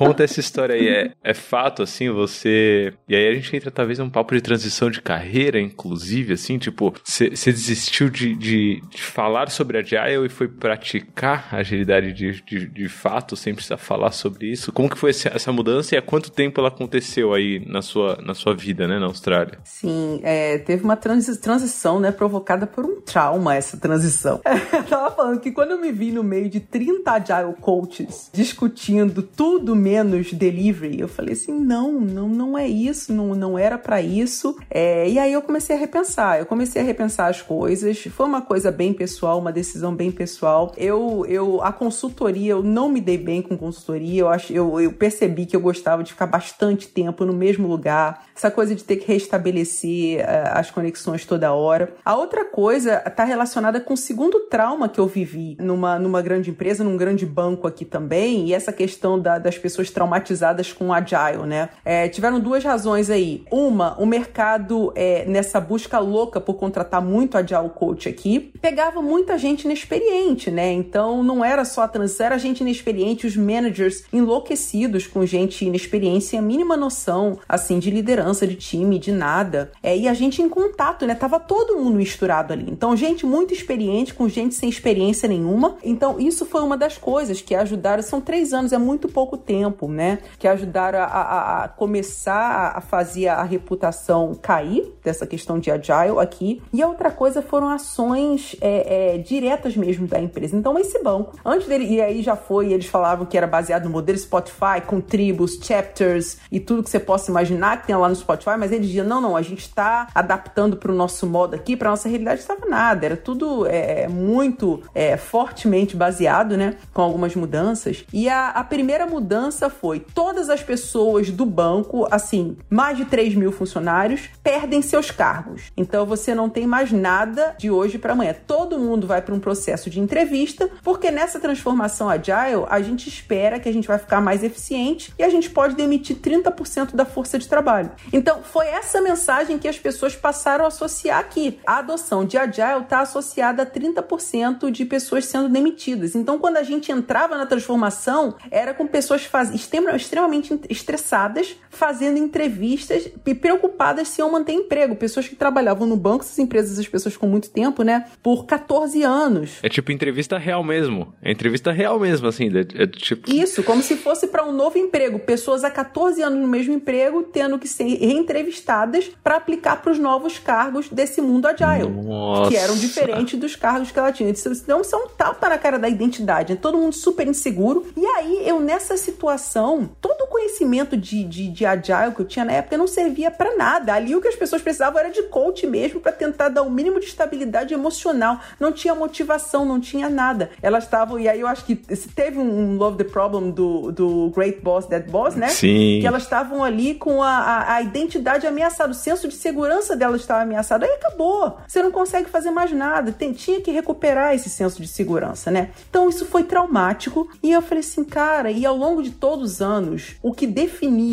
conta 0.00 0.24
essa 0.24 0.40
história 0.40 0.74
aí. 0.74 0.88
É, 0.88 1.10
é 1.22 1.34
fato, 1.34 1.82
assim, 1.90 2.10
você. 2.10 2.92
E 3.08 3.14
aí 3.14 3.28
a 3.28 3.34
gente 3.34 3.54
entra 3.54 3.70
talvez 3.70 3.98
num 3.98 4.08
papo 4.08 4.34
de 4.34 4.40
transição 4.40 4.90
de 4.90 5.02
carreira, 5.02 5.60
inclusive, 5.60 6.34
assim, 6.34 6.58
tipo, 6.58 6.94
você 7.04 7.28
desistiu 7.30 8.08
de, 8.08 8.34
de, 8.34 8.82
de, 8.88 9.02
falar 9.02 9.50
sobre 9.50 9.78
Agile 9.78 10.26
e 10.26 10.28
foi 10.28 10.48
praticar 10.48 11.48
agilidade 11.52 12.12
de, 12.12 12.42
de, 12.42 12.66
de, 12.66 12.88
fato, 12.88 13.36
sem 13.36 13.54
precisar 13.54 13.76
falar 13.76 14.12
sobre 14.12 14.46
isso. 14.46 14.72
Como 14.72 14.88
que 14.88 14.98
foi 14.98 15.10
essa 15.10 15.52
mudança 15.52 15.94
e 15.94 15.98
há 15.98 16.02
quanto 16.02 16.30
tempo 16.30 16.60
ela 16.60 16.68
aconteceu 16.68 17.34
aí 17.34 17.64
na 17.66 17.82
sua, 17.82 18.18
na 18.22 18.34
sua 18.34 18.54
vida, 18.54 18.86
né, 18.86 18.98
na 18.98 19.06
Austrália? 19.06 19.58
Sim, 19.64 20.20
é, 20.22 20.58
teve 20.58 20.84
uma 20.84 20.96
transi 20.96 21.40
transição, 21.40 21.98
né, 21.98 22.12
provocada 22.12 22.66
por 22.66 22.84
um 22.84 23.00
trauma, 23.00 23.54
essa 23.54 23.76
transição. 23.76 24.40
eu 24.72 24.84
tava 24.84 25.10
falando 25.10 25.40
que 25.40 25.50
quando 25.50 25.72
eu 25.72 25.80
me 25.80 25.90
vi 25.90 26.12
no 26.12 26.22
meio 26.22 26.48
de 26.48 26.60
30 26.60 27.10
Agile 27.10 27.54
coaches 27.60 28.30
discutindo 28.32 29.22
tudo 29.22 29.74
menos 29.74 30.32
delivery. 30.32 31.00
Eu 31.00 31.08
falei 31.08 31.34
assim, 31.34 31.52
não, 31.52 31.79
não, 31.88 32.28
não 32.28 32.58
é 32.58 32.66
isso, 32.66 33.12
não, 33.12 33.34
não 33.34 33.58
era 33.58 33.78
para 33.78 34.02
isso. 34.02 34.56
É, 34.68 35.08
e 35.08 35.18
aí 35.18 35.32
eu 35.32 35.42
comecei 35.42 35.76
a 35.76 35.78
repensar, 35.78 36.38
eu 36.38 36.46
comecei 36.46 36.82
a 36.82 36.84
repensar 36.84 37.28
as 37.28 37.40
coisas. 37.40 38.02
Foi 38.04 38.26
uma 38.26 38.42
coisa 38.42 38.72
bem 38.72 38.92
pessoal, 38.92 39.38
uma 39.38 39.52
decisão 39.52 39.94
bem 39.94 40.10
pessoal. 40.10 40.72
Eu, 40.76 41.24
eu 41.28 41.62
a 41.62 41.72
consultoria, 41.72 42.52
eu 42.52 42.62
não 42.62 42.88
me 42.88 43.00
dei 43.00 43.16
bem 43.16 43.40
com 43.40 43.56
consultoria. 43.56 44.22
Eu 44.22 44.28
acho, 44.28 44.52
eu, 44.52 44.80
eu 44.80 44.92
percebi 44.92 45.46
que 45.46 45.56
eu 45.56 45.60
gostava 45.60 46.02
de 46.02 46.12
ficar 46.12 46.26
bastante 46.26 46.88
tempo 46.88 47.24
no 47.24 47.32
mesmo 47.32 47.66
lugar. 47.68 48.26
Essa 48.36 48.50
coisa 48.50 48.74
de 48.74 48.84
ter 48.84 48.96
que 48.96 49.10
restabelecer 49.10 50.20
uh, 50.20 50.58
as 50.58 50.70
conexões 50.70 51.24
toda 51.24 51.52
hora. 51.52 51.94
A 52.04 52.16
outra 52.16 52.44
coisa 52.44 53.02
está 53.06 53.24
relacionada 53.24 53.80
com 53.80 53.94
o 53.94 53.96
segundo 53.96 54.40
trauma 54.40 54.88
que 54.88 54.98
eu 54.98 55.06
vivi 55.06 55.56
numa, 55.60 55.98
numa 55.98 56.22
grande 56.22 56.50
empresa, 56.50 56.84
num 56.84 56.96
grande 56.96 57.24
banco 57.24 57.66
aqui 57.66 57.84
também. 57.84 58.46
E 58.48 58.54
essa 58.54 58.72
questão 58.72 59.18
da, 59.18 59.38
das 59.38 59.58
pessoas 59.58 59.90
traumatizadas 59.90 60.72
com 60.72 60.92
Agile, 60.92 61.46
né? 61.46 61.69
É, 61.84 62.08
tiveram 62.08 62.40
duas 62.40 62.62
razões 62.62 63.10
aí. 63.10 63.44
Uma, 63.50 63.96
o 63.98 64.06
mercado, 64.06 64.92
é, 64.94 65.24
nessa 65.26 65.60
busca 65.60 65.98
louca 65.98 66.40
por 66.40 66.54
contratar 66.54 67.02
muito 67.02 67.36
Agile 67.36 67.70
Coach 67.74 68.08
aqui, 68.08 68.52
pegava 68.60 69.02
muita 69.02 69.36
gente 69.38 69.64
inexperiente, 69.64 70.50
né? 70.50 70.72
Então 70.72 71.22
não 71.22 71.44
era 71.44 71.64
só 71.64 71.82
a 71.82 71.88
transição, 71.88 72.26
era 72.26 72.38
gente 72.38 72.60
inexperiente, 72.60 73.26
os 73.26 73.36
managers 73.36 74.04
enlouquecidos 74.12 75.06
com 75.06 75.24
gente 75.24 75.64
inexperiente, 75.64 76.24
sem 76.24 76.38
a 76.38 76.42
mínima 76.42 76.76
noção, 76.76 77.38
assim, 77.48 77.78
de 77.78 77.90
liderança, 77.90 78.46
de 78.46 78.54
time, 78.54 78.98
de 78.98 79.12
nada. 79.12 79.72
É, 79.82 79.96
e 79.96 80.08
a 80.08 80.14
gente 80.14 80.42
em 80.42 80.48
contato, 80.48 81.06
né? 81.06 81.14
Tava 81.14 81.40
todo 81.40 81.76
mundo 81.76 81.96
misturado 81.96 82.52
ali. 82.52 82.66
Então, 82.68 82.96
gente 82.96 83.24
muito 83.26 83.52
experiente 83.52 84.14
com 84.14 84.28
gente 84.28 84.54
sem 84.54 84.68
experiência 84.68 85.28
nenhuma. 85.28 85.76
Então, 85.82 86.20
isso 86.20 86.44
foi 86.44 86.62
uma 86.62 86.76
das 86.76 86.98
coisas 86.98 87.40
que 87.40 87.54
ajudaram. 87.54 88.02
São 88.02 88.20
três 88.20 88.52
anos, 88.52 88.72
é 88.72 88.78
muito 88.78 89.08
pouco 89.08 89.36
tempo, 89.36 89.88
né? 89.88 90.18
Que 90.38 90.46
ajudaram 90.46 91.00
a, 91.00 91.04
a, 91.04 91.59
a 91.59 91.59
começar 91.68 92.72
a 92.76 92.80
fazer 92.80 93.28
a 93.28 93.42
reputação 93.42 94.34
cair 94.34 94.92
dessa 95.02 95.26
questão 95.26 95.58
de 95.58 95.70
agile 95.70 96.18
aqui. 96.20 96.62
E 96.72 96.82
a 96.82 96.88
outra 96.88 97.10
coisa 97.10 97.42
foram 97.42 97.68
ações 97.68 98.56
é, 98.60 99.14
é, 99.14 99.18
diretas 99.18 99.76
mesmo 99.76 100.06
da 100.06 100.20
empresa. 100.20 100.56
Então, 100.56 100.78
esse 100.78 101.02
banco, 101.02 101.38
antes 101.44 101.66
dele, 101.66 101.86
e 101.86 102.00
aí 102.00 102.22
já 102.22 102.36
foi, 102.36 102.72
eles 102.72 102.86
falavam 102.86 103.26
que 103.26 103.36
era 103.36 103.46
baseado 103.46 103.84
no 103.84 103.90
modelo 103.90 104.18
Spotify, 104.18 104.80
com 104.86 105.00
tribos, 105.00 105.58
chapters 105.62 106.38
e 106.50 106.60
tudo 106.60 106.82
que 106.82 106.90
você 106.90 107.00
possa 107.00 107.30
imaginar 107.30 107.80
que 107.80 107.86
tem 107.86 107.96
lá 107.96 108.08
no 108.08 108.14
Spotify, 108.14 108.56
mas 108.58 108.72
eles 108.72 108.86
diziam: 108.86 109.06
não, 109.06 109.20
não, 109.20 109.36
a 109.36 109.42
gente 109.42 109.60
está 109.60 110.08
adaptando 110.14 110.76
para 110.76 110.90
o 110.90 110.94
nosso 110.94 111.26
modo 111.26 111.54
aqui, 111.54 111.76
para 111.76 111.90
nossa 111.90 112.08
realidade, 112.08 112.40
estava 112.40 112.66
nada, 112.66 113.06
era 113.06 113.16
tudo 113.16 113.66
é, 113.66 114.08
muito 114.08 114.82
é, 114.94 115.16
fortemente 115.16 115.96
baseado, 115.96 116.56
né? 116.56 116.76
Com 116.92 117.02
algumas 117.02 117.34
mudanças. 117.34 118.04
E 118.12 118.28
a, 118.28 118.50
a 118.50 118.64
primeira 118.64 119.06
mudança 119.06 119.68
foi: 119.68 120.00
todas 120.00 120.48
as 120.48 120.62
pessoas 120.62 121.30
do 121.30 121.46
banco, 121.50 122.06
assim, 122.10 122.56
mais 122.68 122.96
de 122.96 123.04
3 123.04 123.34
mil 123.34 123.52
funcionários, 123.52 124.30
perdem 124.42 124.80
seus 124.80 125.10
cargos. 125.10 125.64
Então 125.76 126.06
você 126.06 126.34
não 126.34 126.48
tem 126.48 126.66
mais 126.66 126.92
nada 126.92 127.54
de 127.58 127.70
hoje 127.70 127.98
para 127.98 128.12
amanhã. 128.12 128.34
Todo 128.46 128.78
mundo 128.78 129.06
vai 129.06 129.20
para 129.20 129.34
um 129.34 129.40
processo 129.40 129.90
de 129.90 130.00
entrevista, 130.00 130.70
porque 130.82 131.10
nessa 131.10 131.40
transformação 131.40 132.08
agile, 132.08 132.64
a 132.68 132.80
gente 132.80 133.08
espera 133.08 133.58
que 133.58 133.68
a 133.68 133.72
gente 133.72 133.88
vai 133.88 133.98
ficar 133.98 134.20
mais 134.20 134.42
eficiente 134.42 135.12
e 135.18 135.22
a 135.22 135.28
gente 135.28 135.50
pode 135.50 135.74
demitir 135.74 136.16
30% 136.16 136.94
da 136.94 137.04
força 137.04 137.38
de 137.38 137.48
trabalho. 137.48 137.90
Então, 138.12 138.42
foi 138.42 138.66
essa 138.66 139.00
mensagem 139.00 139.58
que 139.58 139.68
as 139.68 139.78
pessoas 139.78 140.14
passaram 140.14 140.64
a 140.64 140.68
associar 140.68 141.18
aqui. 141.18 141.58
A 141.66 141.78
adoção 141.78 142.24
de 142.24 142.38
agile 142.38 142.82
está 142.82 143.00
associada 143.00 143.62
a 143.62 143.66
30% 143.66 144.70
de 144.70 144.84
pessoas 144.84 145.26
sendo 145.26 145.48
demitidas. 145.48 146.14
Então, 146.14 146.38
quando 146.38 146.56
a 146.56 146.62
gente 146.62 146.92
entrava 146.92 147.36
na 147.36 147.46
transformação, 147.46 148.34
era 148.50 148.74
com 148.74 148.86
pessoas 148.86 149.24
faz... 149.24 149.50
extremamente 149.54 150.58
estressadas, 150.68 151.39
fazendo 151.70 152.18
entrevistas 152.18 153.08
e 153.24 153.34
preocupadas 153.34 154.08
se 154.08 154.20
iam 154.20 154.30
manter 154.30 154.52
emprego. 154.52 154.96
Pessoas 154.96 155.28
que 155.28 155.36
trabalhavam 155.36 155.86
no 155.86 155.96
banco, 155.96 156.24
essas 156.24 156.38
empresas, 156.38 156.78
as 156.78 156.88
pessoas 156.88 157.16
com 157.16 157.26
muito 157.26 157.50
tempo, 157.50 157.82
né? 157.82 158.06
Por 158.22 158.44
14 158.44 159.02
anos. 159.02 159.58
É 159.62 159.68
tipo 159.68 159.92
entrevista 159.92 160.36
real 160.36 160.64
mesmo. 160.64 161.14
É 161.22 161.30
entrevista 161.30 161.70
real 161.70 161.98
mesmo, 161.98 162.26
assim. 162.26 162.48
É, 162.48 162.82
é 162.82 162.86
tipo... 162.86 163.30
Isso, 163.32 163.62
como 163.62 163.82
se 163.82 163.96
fosse 163.96 164.26
para 164.26 164.44
um 164.44 164.52
novo 164.52 164.78
emprego. 164.78 165.18
Pessoas 165.18 165.64
há 165.64 165.70
14 165.70 166.20
anos 166.22 166.40
no 166.40 166.48
mesmo 166.48 166.74
emprego, 166.74 167.22
tendo 167.22 167.58
que 167.58 167.68
ser 167.68 167.84
reentrevistadas 167.84 169.10
para 169.22 169.36
aplicar 169.36 169.80
para 169.80 169.92
os 169.92 169.98
novos 169.98 170.38
cargos 170.38 170.88
desse 170.88 171.20
mundo 171.20 171.46
agile. 171.46 171.88
Nossa. 171.88 172.50
Que 172.50 172.56
eram 172.56 172.76
diferentes 172.76 173.38
dos 173.38 173.54
cargos 173.56 173.90
que 173.90 173.98
ela 173.98 174.12
tinha. 174.12 174.30
Então, 174.30 174.80
isso 174.80 174.94
é 174.94 174.98
um 174.98 175.08
tapa 175.08 175.48
na 175.48 175.58
cara 175.58 175.78
da 175.78 175.88
identidade. 175.88 176.52
É 176.52 176.56
todo 176.56 176.76
mundo 176.76 176.94
super 176.94 177.26
inseguro. 177.26 177.86
E 177.96 178.04
aí, 178.04 178.42
eu 178.46 178.60
nessa 178.60 178.96
situação, 178.96 179.90
todo 180.00 180.22
o 180.22 180.26
conhecimento 180.26 180.96
de, 180.96 181.24
de, 181.30 181.48
de 181.48 181.64
agile 181.64 182.12
que 182.14 182.20
eu 182.20 182.26
tinha 182.26 182.44
na 182.44 182.52
época 182.52 182.76
não 182.76 182.86
servia 182.86 183.30
para 183.30 183.56
nada. 183.56 183.94
Ali 183.94 184.14
o 184.14 184.20
que 184.20 184.28
as 184.28 184.34
pessoas 184.34 184.60
precisavam 184.60 184.98
era 184.98 185.10
de 185.10 185.22
coach 185.24 185.66
mesmo 185.66 186.00
para 186.00 186.12
tentar 186.12 186.48
dar 186.48 186.62
o 186.62 186.70
mínimo 186.70 186.98
de 186.98 187.06
estabilidade 187.06 187.72
emocional. 187.72 188.40
Não 188.58 188.72
tinha 188.72 188.94
motivação, 188.94 189.64
não 189.64 189.80
tinha 189.80 190.10
nada. 190.10 190.50
Elas 190.60 190.84
estavam, 190.84 191.18
e 191.18 191.28
aí 191.28 191.40
eu 191.40 191.46
acho 191.46 191.64
que 191.64 191.76
teve 191.76 192.38
um 192.38 192.76
Love 192.76 192.98
the 192.98 193.04
Problem 193.04 193.50
do, 193.50 193.92
do 193.92 194.30
Great 194.34 194.60
Boss, 194.60 194.86
Dead 194.86 195.08
Boss, 195.08 195.36
né? 195.36 195.48
Sim. 195.48 195.98
Que 196.00 196.06
elas 196.06 196.24
estavam 196.24 196.64
ali 196.64 196.94
com 196.94 197.22
a, 197.22 197.28
a, 197.28 197.74
a, 197.74 197.82
identidade 197.82 198.46
ameaçada, 198.46 198.90
o 198.90 198.94
senso 198.94 199.28
de 199.28 199.34
segurança 199.34 199.96
delas 199.96 200.20
estava 200.20 200.42
ameaçado. 200.42 200.84
Aí 200.84 200.90
acabou. 200.90 201.58
Você 201.66 201.82
não 201.82 201.92
consegue 201.92 202.28
fazer 202.28 202.50
mais 202.50 202.72
nada. 202.72 203.12
Tem, 203.12 203.32
tinha 203.32 203.60
que 203.60 203.70
recuperar 203.70 204.34
esse 204.34 204.50
senso 204.50 204.82
de 204.82 204.88
segurança, 204.88 205.50
né? 205.50 205.70
Então 205.88 206.08
isso 206.08 206.26
foi 206.26 206.42
traumático. 206.42 207.28
E 207.42 207.52
eu 207.52 207.62
falei 207.62 207.80
assim, 207.80 208.02
cara, 208.02 208.50
e 208.50 208.66
ao 208.66 208.76
longo 208.76 209.02
de 209.02 209.10
todos 209.10 209.52
os 209.52 209.62
anos, 209.62 210.16
o 210.22 210.32
que 210.32 210.46
definia 210.46 211.09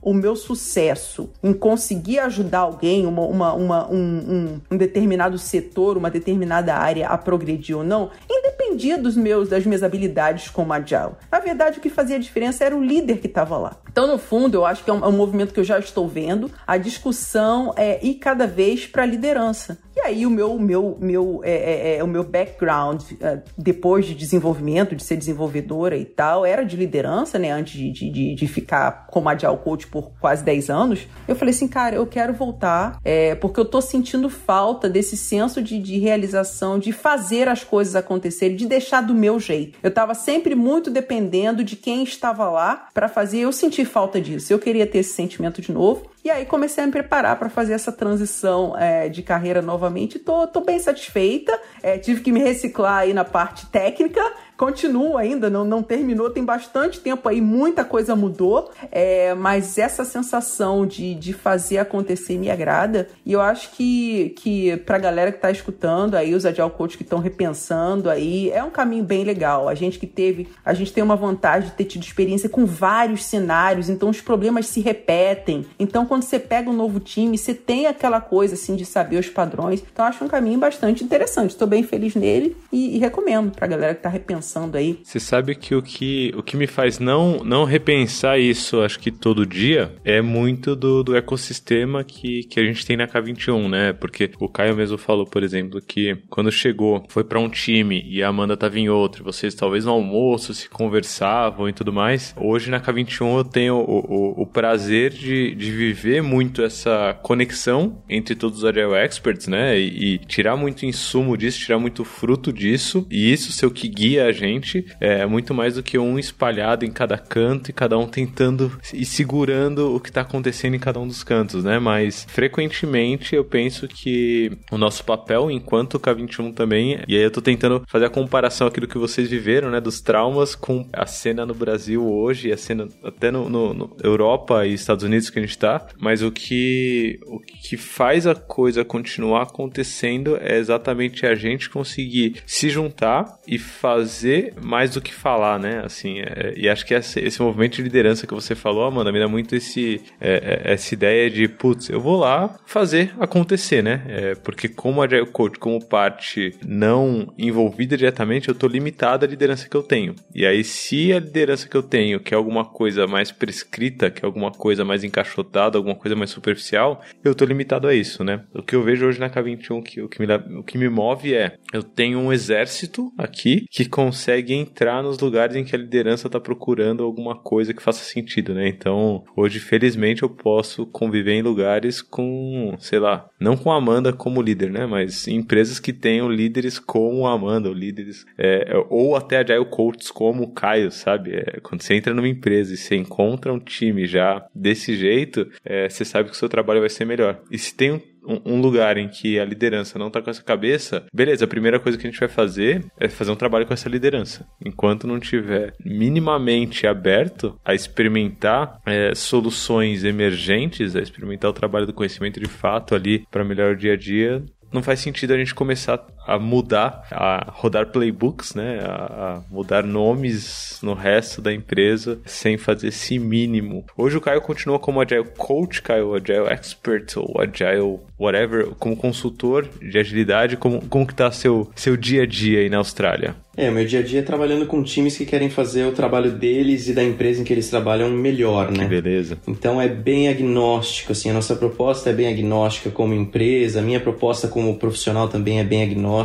o 0.00 0.14
meu 0.14 0.36
sucesso 0.36 1.30
em 1.42 1.52
conseguir 1.52 2.20
ajudar 2.20 2.60
alguém, 2.60 3.06
uma, 3.06 3.22
uma, 3.22 3.52
uma 3.52 3.90
um, 3.90 3.96
um, 3.96 4.60
um, 4.70 4.76
determinado 4.76 5.38
setor, 5.38 5.96
uma 5.96 6.10
determinada 6.10 6.74
área 6.74 7.08
a 7.08 7.18
progredir 7.18 7.76
ou 7.76 7.84
não, 7.84 8.10
independia 8.30 8.96
dos 8.96 9.16
meus, 9.16 9.48
das 9.48 9.66
minhas 9.66 9.82
habilidades 9.82 10.48
como 10.48 10.72
agile. 10.72 11.12
Na 11.30 11.40
verdade, 11.40 11.78
o 11.78 11.80
que 11.80 11.90
fazia 11.90 12.18
diferença 12.18 12.64
era 12.64 12.76
o 12.76 12.82
líder 12.82 13.18
que 13.18 13.26
estava 13.26 13.56
lá. 13.58 13.76
Então, 13.90 14.06
no 14.06 14.18
fundo, 14.18 14.54
eu 14.54 14.64
acho 14.64 14.84
que 14.84 14.90
é 14.90 14.92
um, 14.92 15.04
é 15.04 15.08
um, 15.08 15.12
movimento 15.12 15.52
que 15.52 15.60
eu 15.60 15.64
já 15.64 15.78
estou 15.78 16.06
vendo. 16.06 16.50
A 16.66 16.76
discussão 16.76 17.74
é 17.76 18.04
ir 18.04 18.14
cada 18.14 18.46
vez 18.46 18.86
para 18.86 19.02
a 19.02 19.06
liderança. 19.06 19.78
E 19.98 20.00
aí 20.00 20.24
o 20.24 20.30
meu, 20.30 20.56
meu, 20.60 20.96
meu, 21.00 21.40
é, 21.42 21.50
é, 21.50 21.96
é, 21.96 22.04
o 22.04 22.06
meu 22.06 22.22
background 22.22 23.02
é, 23.20 23.40
depois 23.56 24.06
de 24.06 24.14
desenvolvimento, 24.14 24.94
de 24.94 25.02
ser 25.02 25.16
desenvolvedora 25.16 25.96
e 25.96 26.04
tal, 26.04 26.46
era 26.46 26.62
de 26.62 26.76
liderança, 26.76 27.36
né? 27.36 27.50
Antes 27.50 27.72
de, 27.72 28.08
de, 28.08 28.34
de 28.36 28.46
ficar 28.46 29.08
como 29.08 29.28
agile 29.28 29.56
coach 29.56 29.88
por 29.88 30.12
quase 30.20 30.44
10 30.44 30.70
anos. 30.70 31.08
Eu 31.26 31.34
falei 31.34 31.52
assim, 31.52 31.66
cara, 31.66 31.96
eu 31.96 32.06
quero 32.06 32.32
voltar 32.32 33.00
é, 33.04 33.34
porque 33.34 33.58
eu 33.58 33.64
tô 33.64 33.80
sentindo 33.80 34.30
falta 34.30 34.88
desse 34.88 35.16
senso 35.16 35.60
de, 35.60 35.80
de 35.80 35.98
realização, 35.98 36.78
de 36.78 36.92
fazer 36.92 37.48
as 37.48 37.64
coisas 37.64 37.96
acontecerem, 37.96 38.56
de 38.56 38.66
deixar 38.66 39.00
do 39.00 39.12
meu 39.12 39.40
jeito. 39.40 39.80
Eu 39.82 39.90
tava 39.90 40.14
sempre 40.14 40.54
muito 40.54 40.92
dependendo 40.92 41.64
de 41.64 41.74
quem 41.74 42.04
estava 42.04 42.48
lá 42.48 42.86
para 42.94 43.08
fazer. 43.08 43.38
Eu 43.40 43.52
senti 43.52 43.84
falta 43.84 44.20
disso. 44.20 44.52
Eu 44.52 44.60
queria 44.60 44.86
ter 44.86 44.98
esse 44.98 45.14
sentimento 45.14 45.60
de 45.60 45.72
novo. 45.72 46.08
E 46.28 46.30
aí 46.30 46.44
comecei 46.44 46.84
a 46.84 46.86
me 46.86 46.92
preparar 46.92 47.38
para 47.38 47.48
fazer 47.48 47.72
essa 47.72 47.90
transição 47.90 48.76
é, 48.76 49.08
de 49.08 49.22
carreira 49.22 49.62
novamente. 49.62 50.18
Tô, 50.18 50.46
tô 50.46 50.60
bem 50.60 50.78
satisfeita. 50.78 51.58
É, 51.82 51.96
tive 51.96 52.20
que 52.20 52.30
me 52.30 52.38
reciclar 52.38 52.98
aí 52.98 53.14
na 53.14 53.24
parte 53.24 53.64
técnica 53.64 54.20
continua 54.58 55.20
ainda, 55.20 55.48
não, 55.48 55.64
não 55.64 55.84
terminou, 55.84 56.28
tem 56.28 56.44
bastante 56.44 56.98
tempo 56.98 57.28
aí, 57.28 57.40
muita 57.40 57.84
coisa 57.84 58.16
mudou, 58.16 58.70
é, 58.90 59.32
mas 59.32 59.78
essa 59.78 60.04
sensação 60.04 60.84
de, 60.84 61.14
de 61.14 61.32
fazer 61.32 61.78
acontecer 61.78 62.36
me 62.36 62.50
agrada. 62.50 63.08
E 63.24 63.32
eu 63.32 63.40
acho 63.40 63.70
que, 63.70 64.30
que 64.30 64.76
pra 64.78 64.98
galera 64.98 65.30
que 65.30 65.38
tá 65.38 65.50
escutando 65.50 66.16
aí, 66.16 66.34
os 66.34 66.44
Agile 66.44 66.70
Coach 66.70 66.96
que 66.96 67.04
estão 67.04 67.20
repensando 67.20 68.10
aí, 68.10 68.50
é 68.50 68.62
um 68.62 68.70
caminho 68.70 69.04
bem 69.04 69.22
legal. 69.22 69.68
A 69.68 69.76
gente 69.76 69.96
que 69.96 70.08
teve, 70.08 70.48
a 70.64 70.74
gente 70.74 70.92
tem 70.92 71.04
uma 71.04 71.16
vantagem 71.16 71.70
de 71.70 71.76
ter 71.76 71.84
tido 71.84 72.02
experiência 72.02 72.48
com 72.48 72.66
vários 72.66 73.24
cenários, 73.24 73.88
então 73.88 74.10
os 74.10 74.20
problemas 74.20 74.66
se 74.66 74.80
repetem. 74.80 75.66
Então 75.78 76.04
quando 76.04 76.24
você 76.24 76.38
pega 76.38 76.68
um 76.68 76.74
novo 76.74 76.98
time, 76.98 77.38
você 77.38 77.54
tem 77.54 77.86
aquela 77.86 78.20
coisa 78.20 78.54
assim 78.54 78.74
de 78.74 78.84
saber 78.84 79.18
os 79.18 79.28
padrões. 79.28 79.84
Então 79.92 80.04
acho 80.04 80.24
um 80.24 80.28
caminho 80.28 80.58
bastante 80.58 81.04
interessante. 81.04 81.50
Estou 81.50 81.68
bem 81.68 81.84
feliz 81.84 82.16
nele 82.16 82.56
e, 82.72 82.96
e 82.96 82.98
recomendo 82.98 83.52
pra 83.52 83.68
galera 83.68 83.94
que 83.94 84.02
tá 84.02 84.08
repensando 84.08 84.47
pensando 84.48 84.76
aí. 84.76 84.98
Você 85.02 85.20
sabe 85.20 85.54
que 85.54 85.74
o 85.74 85.82
que, 85.82 86.32
o 86.34 86.42
que 86.42 86.56
me 86.56 86.66
faz 86.66 86.98
não, 86.98 87.44
não 87.44 87.64
repensar 87.64 88.38
isso, 88.38 88.80
acho 88.80 88.98
que 88.98 89.10
todo 89.10 89.44
dia, 89.44 89.94
é 90.02 90.22
muito 90.22 90.74
do, 90.74 91.04
do 91.04 91.14
ecossistema 91.14 92.02
que, 92.02 92.44
que 92.44 92.58
a 92.58 92.64
gente 92.64 92.86
tem 92.86 92.96
na 92.96 93.06
K21, 93.06 93.68
né? 93.68 93.92
Porque 93.92 94.30
o 94.40 94.48
Caio 94.48 94.74
mesmo 94.74 94.96
falou, 94.96 95.26
por 95.26 95.42
exemplo, 95.42 95.82
que 95.82 96.16
quando 96.30 96.50
chegou, 96.50 97.04
foi 97.10 97.24
para 97.24 97.38
um 97.38 97.48
time 97.50 98.02
e 98.08 98.22
a 98.22 98.28
Amanda 98.28 98.56
tava 98.56 98.78
em 98.78 98.88
outro, 98.88 99.22
vocês 99.22 99.54
talvez 99.54 99.84
no 99.84 99.92
almoço 99.92 100.54
se 100.54 100.68
conversavam 100.70 101.68
e 101.68 101.72
tudo 101.72 101.92
mais. 101.92 102.34
Hoje 102.38 102.70
na 102.70 102.80
K21 102.80 103.38
eu 103.38 103.44
tenho 103.44 103.74
o, 103.74 103.98
o, 103.98 104.42
o 104.42 104.46
prazer 104.46 105.10
de, 105.10 105.54
de 105.54 105.70
viver 105.70 106.22
muito 106.22 106.62
essa 106.62 107.18
conexão 107.22 108.02
entre 108.08 108.34
todos 108.34 108.58
os 108.58 108.64
Agile 108.64 108.94
Experts, 108.94 109.46
né? 109.46 109.78
E, 109.78 110.14
e 110.14 110.18
tirar 110.18 110.56
muito 110.56 110.86
insumo 110.86 111.36
disso, 111.36 111.58
tirar 111.58 111.78
muito 111.78 112.02
fruto 112.02 112.50
disso. 112.50 113.06
E 113.10 113.30
isso 113.30 113.52
ser 113.52 113.66
o 113.66 113.70
que 113.70 113.88
guia 113.88 114.26
a 114.26 114.37
gente, 114.38 114.86
é 115.00 115.26
muito 115.26 115.52
mais 115.52 115.74
do 115.74 115.82
que 115.82 115.98
um 115.98 116.18
espalhado 116.18 116.84
em 116.84 116.90
cada 116.90 117.18
canto 117.18 117.70
e 117.70 117.72
cada 117.72 117.98
um 117.98 118.06
tentando 118.06 118.78
e 118.94 119.04
segurando 119.04 119.94
o 119.94 120.00
que 120.00 120.08
está 120.08 120.20
acontecendo 120.20 120.74
em 120.74 120.78
cada 120.78 121.00
um 121.00 121.06
dos 121.06 121.24
cantos, 121.24 121.64
né? 121.64 121.78
Mas 121.78 122.26
frequentemente 122.28 123.34
eu 123.34 123.44
penso 123.44 123.88
que 123.88 124.52
o 124.70 124.78
nosso 124.78 125.04
papel 125.04 125.50
enquanto 125.50 125.98
K21 125.98 126.54
também, 126.54 127.00
e 127.08 127.16
aí 127.16 127.22
eu 127.22 127.30
tô 127.30 127.40
tentando 127.40 127.82
fazer 127.88 128.06
a 128.06 128.10
comparação 128.10 128.66
aqui 128.66 128.80
do 128.80 128.88
que 128.88 128.98
vocês 128.98 129.28
viveram, 129.28 129.70
né? 129.70 129.80
Dos 129.80 130.00
traumas 130.00 130.54
com 130.54 130.88
a 130.92 131.06
cena 131.06 131.44
no 131.44 131.54
Brasil 131.54 132.06
hoje, 132.06 132.52
a 132.52 132.56
cena 132.56 132.88
até 133.02 133.30
no, 133.30 133.48
no, 133.48 133.74
no 133.74 133.96
Europa 134.02 134.66
e 134.66 134.74
Estados 134.74 135.04
Unidos 135.04 135.30
que 135.30 135.38
a 135.38 135.42
gente 135.42 135.58
tá, 135.58 135.86
mas 135.98 136.22
o 136.22 136.30
que, 136.30 137.18
o 137.26 137.40
que 137.40 137.76
faz 137.76 138.26
a 138.26 138.34
coisa 138.34 138.84
continuar 138.84 139.42
acontecendo 139.42 140.38
é 140.40 140.58
exatamente 140.58 141.26
a 141.26 141.34
gente 141.34 141.68
conseguir 141.68 142.36
se 142.46 142.70
juntar 142.70 143.38
e 143.46 143.58
fazer 143.58 144.27
mais 144.62 144.92
do 144.92 145.00
que 145.00 145.12
falar, 145.12 145.58
né? 145.58 145.82
Assim, 145.84 146.20
é, 146.20 146.54
e 146.56 146.68
acho 146.68 146.84
que 146.84 146.94
esse, 146.94 147.20
esse, 147.20 147.40
movimento 147.40 147.76
de 147.76 147.82
liderança 147.82 148.26
que 148.26 148.34
você 148.34 148.54
falou, 148.54 148.84
Amanda, 148.84 149.12
me 149.12 149.18
dá 149.18 149.28
muito 149.28 149.54
esse, 149.54 150.02
é, 150.20 150.62
é 150.66 150.72
essa 150.72 150.94
ideia 150.94 151.30
de, 151.30 151.48
putz, 151.48 151.88
eu 151.88 152.00
vou 152.00 152.18
lá 152.18 152.56
fazer 152.66 153.12
acontecer, 153.18 153.82
né? 153.82 154.02
É, 154.08 154.34
porque 154.34 154.68
como 154.68 155.02
Agile 155.02 155.26
Coach, 155.26 155.58
como 155.58 155.84
parte 155.84 156.54
não 156.66 157.32
envolvida 157.38 157.96
diretamente, 157.96 158.48
eu 158.48 158.54
tô 158.54 158.66
limitado 158.66 159.24
à 159.24 159.28
liderança 159.28 159.68
que 159.68 159.76
eu 159.76 159.82
tenho. 159.82 160.14
E 160.34 160.46
aí, 160.46 160.62
se 160.64 161.12
a 161.12 161.18
liderança 161.18 161.68
que 161.68 161.76
eu 161.76 161.82
tenho, 161.82 162.20
que 162.20 162.34
é 162.34 162.36
alguma 162.36 162.64
coisa 162.64 163.06
mais 163.06 163.30
prescrita, 163.32 164.10
que 164.10 164.24
é 164.24 164.26
alguma 164.26 164.50
coisa 164.50 164.84
mais 164.84 165.04
encaixotada, 165.04 165.78
alguma 165.78 165.94
coisa 165.94 166.16
mais 166.16 166.30
superficial, 166.30 167.02
eu 167.24 167.34
tô 167.34 167.44
limitado 167.44 167.86
a 167.86 167.94
isso, 167.94 168.22
né? 168.24 168.44
O 168.54 168.62
que 168.62 168.74
eu 168.74 168.82
vejo 168.82 169.06
hoje 169.06 169.20
na 169.20 169.30
K21, 169.30 169.82
que, 169.82 170.02
o, 170.02 170.08
que 170.08 170.20
me, 170.20 170.34
o 170.58 170.62
que 170.62 170.78
me 170.78 170.88
move 170.88 171.34
é, 171.34 171.56
eu 171.72 171.82
tenho 171.82 172.18
um 172.18 172.32
exército 172.32 173.12
aqui 173.16 173.66
que 173.70 173.88
consegue 173.88 174.17
entrar 174.48 175.02
nos 175.02 175.18
lugares 175.18 175.56
em 175.56 175.64
que 175.64 175.74
a 175.74 175.78
liderança 175.78 176.28
tá 176.28 176.40
procurando 176.40 177.02
alguma 177.02 177.36
coisa 177.36 177.74
que 177.74 177.82
faça 177.82 178.04
sentido, 178.04 178.54
né? 178.54 178.68
Então, 178.68 179.24
hoje, 179.36 179.58
felizmente, 179.58 180.22
eu 180.22 180.30
posso 180.30 180.86
conviver 180.86 181.32
em 181.32 181.42
lugares 181.42 182.02
com, 182.02 182.74
sei 182.78 182.98
lá, 182.98 183.28
não 183.40 183.56
com 183.56 183.70
a 183.70 183.76
Amanda 183.76 184.12
como 184.12 184.42
líder, 184.42 184.70
né? 184.70 184.86
Mas 184.86 185.28
empresas 185.28 185.78
que 185.78 185.92
tenham 185.92 186.30
líderes 186.30 186.78
como 186.78 187.26
a 187.26 187.32
Amanda, 187.32 187.68
ou 187.68 187.74
líderes, 187.74 188.24
é, 188.36 188.72
ou 188.88 189.16
até 189.16 189.38
Agile 189.38 189.64
Coaches 189.66 190.10
como 190.10 190.44
o 190.44 190.52
Caio, 190.52 190.90
sabe? 190.90 191.36
É, 191.36 191.60
quando 191.62 191.82
você 191.82 191.94
entra 191.94 192.14
numa 192.14 192.28
empresa 192.28 192.74
e 192.74 192.76
você 192.76 192.96
encontra 192.96 193.52
um 193.52 193.58
time 193.58 194.06
já 194.06 194.46
desse 194.54 194.96
jeito, 194.96 195.48
é, 195.64 195.88
você 195.88 196.04
sabe 196.04 196.28
que 196.28 196.34
o 196.34 196.38
seu 196.38 196.48
trabalho 196.48 196.80
vai 196.80 196.88
ser 196.88 197.04
melhor. 197.04 197.40
E 197.50 197.58
se 197.58 197.74
tem 197.74 197.92
um 197.92 198.00
um, 198.44 198.60
lugar 198.60 198.96
em 198.98 199.08
que 199.08 199.38
a 199.38 199.44
liderança 199.44 199.98
não 199.98 200.10
tá 200.10 200.20
com 200.20 200.30
essa 200.30 200.42
cabeça, 200.42 201.04
beleza, 201.12 201.44
a 201.44 201.48
primeira 201.48 201.80
coisa 201.80 201.96
que 201.96 202.06
a 202.06 202.10
gente 202.10 202.20
vai 202.20 202.28
fazer 202.28 202.84
é 202.98 203.08
fazer 203.08 203.30
um 203.30 203.36
trabalho 203.36 203.66
com 203.66 203.72
essa 203.72 203.88
liderança. 203.88 204.46
Enquanto 204.64 205.06
não 205.06 205.18
tiver 205.18 205.74
minimamente 205.84 206.86
aberto 206.86 207.58
a 207.64 207.74
experimentar 207.74 208.80
é, 208.84 209.14
soluções 209.14 210.04
emergentes, 210.04 210.94
a 210.94 211.00
experimentar 211.00 211.50
o 211.50 211.54
trabalho 211.54 211.86
do 211.86 211.92
conhecimento 211.92 212.38
de 212.38 212.48
fato 212.48 212.94
ali 212.94 213.26
para 213.30 213.44
melhorar 213.44 213.72
o 213.72 213.76
dia 213.76 213.94
a 213.94 213.96
dia, 213.96 214.44
não 214.72 214.82
faz 214.82 215.00
sentido 215.00 215.32
a 215.32 215.38
gente 215.38 215.54
começar 215.54 215.98
a 216.28 216.38
mudar, 216.38 217.06
a 217.10 217.50
rodar 217.54 217.86
playbooks, 217.86 218.54
né? 218.54 218.80
A, 218.82 218.92
a, 218.92 219.42
mudar 219.50 219.82
nomes 219.82 220.78
no 220.82 220.92
resto 220.92 221.40
da 221.40 221.52
empresa 221.52 222.20
sem 222.26 222.58
fazer 222.58 222.88
esse 222.88 223.18
mínimo. 223.18 223.86
Hoje 223.96 224.18
o 224.18 224.20
Caio 224.20 224.42
continua 224.42 224.78
como 224.78 225.00
Agile 225.00 225.24
Coach, 225.38 225.80
Caio 225.80 226.14
Agile 226.14 226.48
Expert 226.50 227.16
ou 227.16 227.40
Agile 227.40 228.00
whatever, 228.20 228.66
como 228.78 228.94
consultor 228.94 229.66
de 229.80 229.98
agilidade. 229.98 230.56
Como, 230.58 230.82
como 230.86 231.06
que 231.06 231.14
tá 231.14 231.30
seu, 231.30 231.70
seu 231.74 231.96
dia 231.96 232.24
a 232.24 232.26
dia 232.26 232.60
aí 232.60 232.68
na 232.68 232.76
Austrália? 232.76 233.34
É, 233.56 233.68
o 233.68 233.72
meu 233.72 233.84
dia 233.84 233.98
a 233.98 234.02
dia 234.02 234.20
é 234.20 234.22
trabalhando 234.22 234.66
com 234.66 234.80
times 234.84 235.16
que 235.16 235.26
querem 235.26 235.50
fazer 235.50 235.84
o 235.84 235.90
trabalho 235.90 236.30
deles 236.30 236.86
e 236.88 236.92
da 236.92 237.02
empresa 237.02 237.40
em 237.40 237.44
que 237.44 237.52
eles 237.52 237.68
trabalham 237.68 238.08
melhor, 238.08 238.70
né? 238.70 238.84
Que 238.84 239.00
beleza. 239.00 239.36
Então 239.48 239.82
é 239.82 239.88
bem 239.88 240.28
agnóstico, 240.28 241.10
assim, 241.10 241.28
a 241.30 241.32
nossa 241.32 241.56
proposta 241.56 242.10
é 242.10 242.12
bem 242.12 242.28
agnóstica 242.28 242.88
como 242.88 243.12
empresa, 243.14 243.80
a 243.80 243.82
minha 243.82 243.98
proposta 243.98 244.46
como 244.46 244.76
profissional 244.76 245.26
também 245.26 245.58
é 245.58 245.64
bem 245.64 245.82
agnóstica. 245.82 246.17